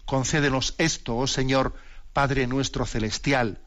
Concédenos 0.05 0.75
esto, 0.77 1.17
oh 1.17 1.27
Señor, 1.27 1.73
Padre 2.13 2.45
nuestro 2.45 2.85
celestial, 2.85 3.59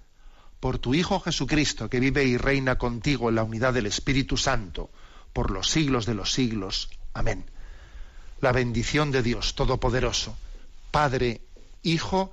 por 0.60 0.78
tu 0.78 0.94
Hijo 0.94 1.20
Jesucristo, 1.20 1.90
que 1.90 2.00
vive 2.00 2.24
y 2.24 2.36
reina 2.36 2.78
contigo 2.78 3.28
en 3.28 3.34
la 3.34 3.42
unidad 3.42 3.74
del 3.74 3.86
Espíritu 3.86 4.36
Santo, 4.36 4.90
por 5.32 5.50
los 5.50 5.68
siglos 5.68 6.06
de 6.06 6.14
los 6.14 6.32
siglos. 6.32 6.88
Amén. 7.14 7.44
La 8.40 8.52
bendición 8.52 9.10
de 9.10 9.22
Dios 9.22 9.54
Todopoderoso, 9.54 10.36
Padre, 10.90 11.40
Hijo 11.82 12.32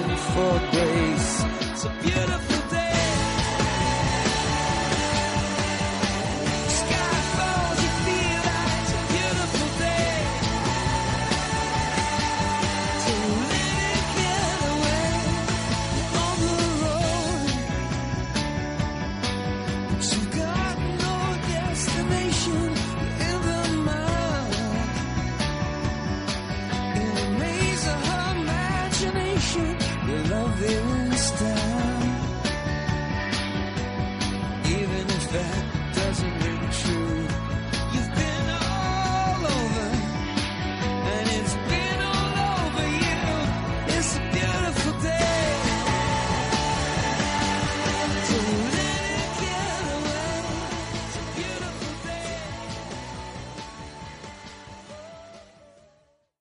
For 0.17 0.59
grace. 0.71 1.45
So 1.81 1.89
beautiful. 2.01 2.50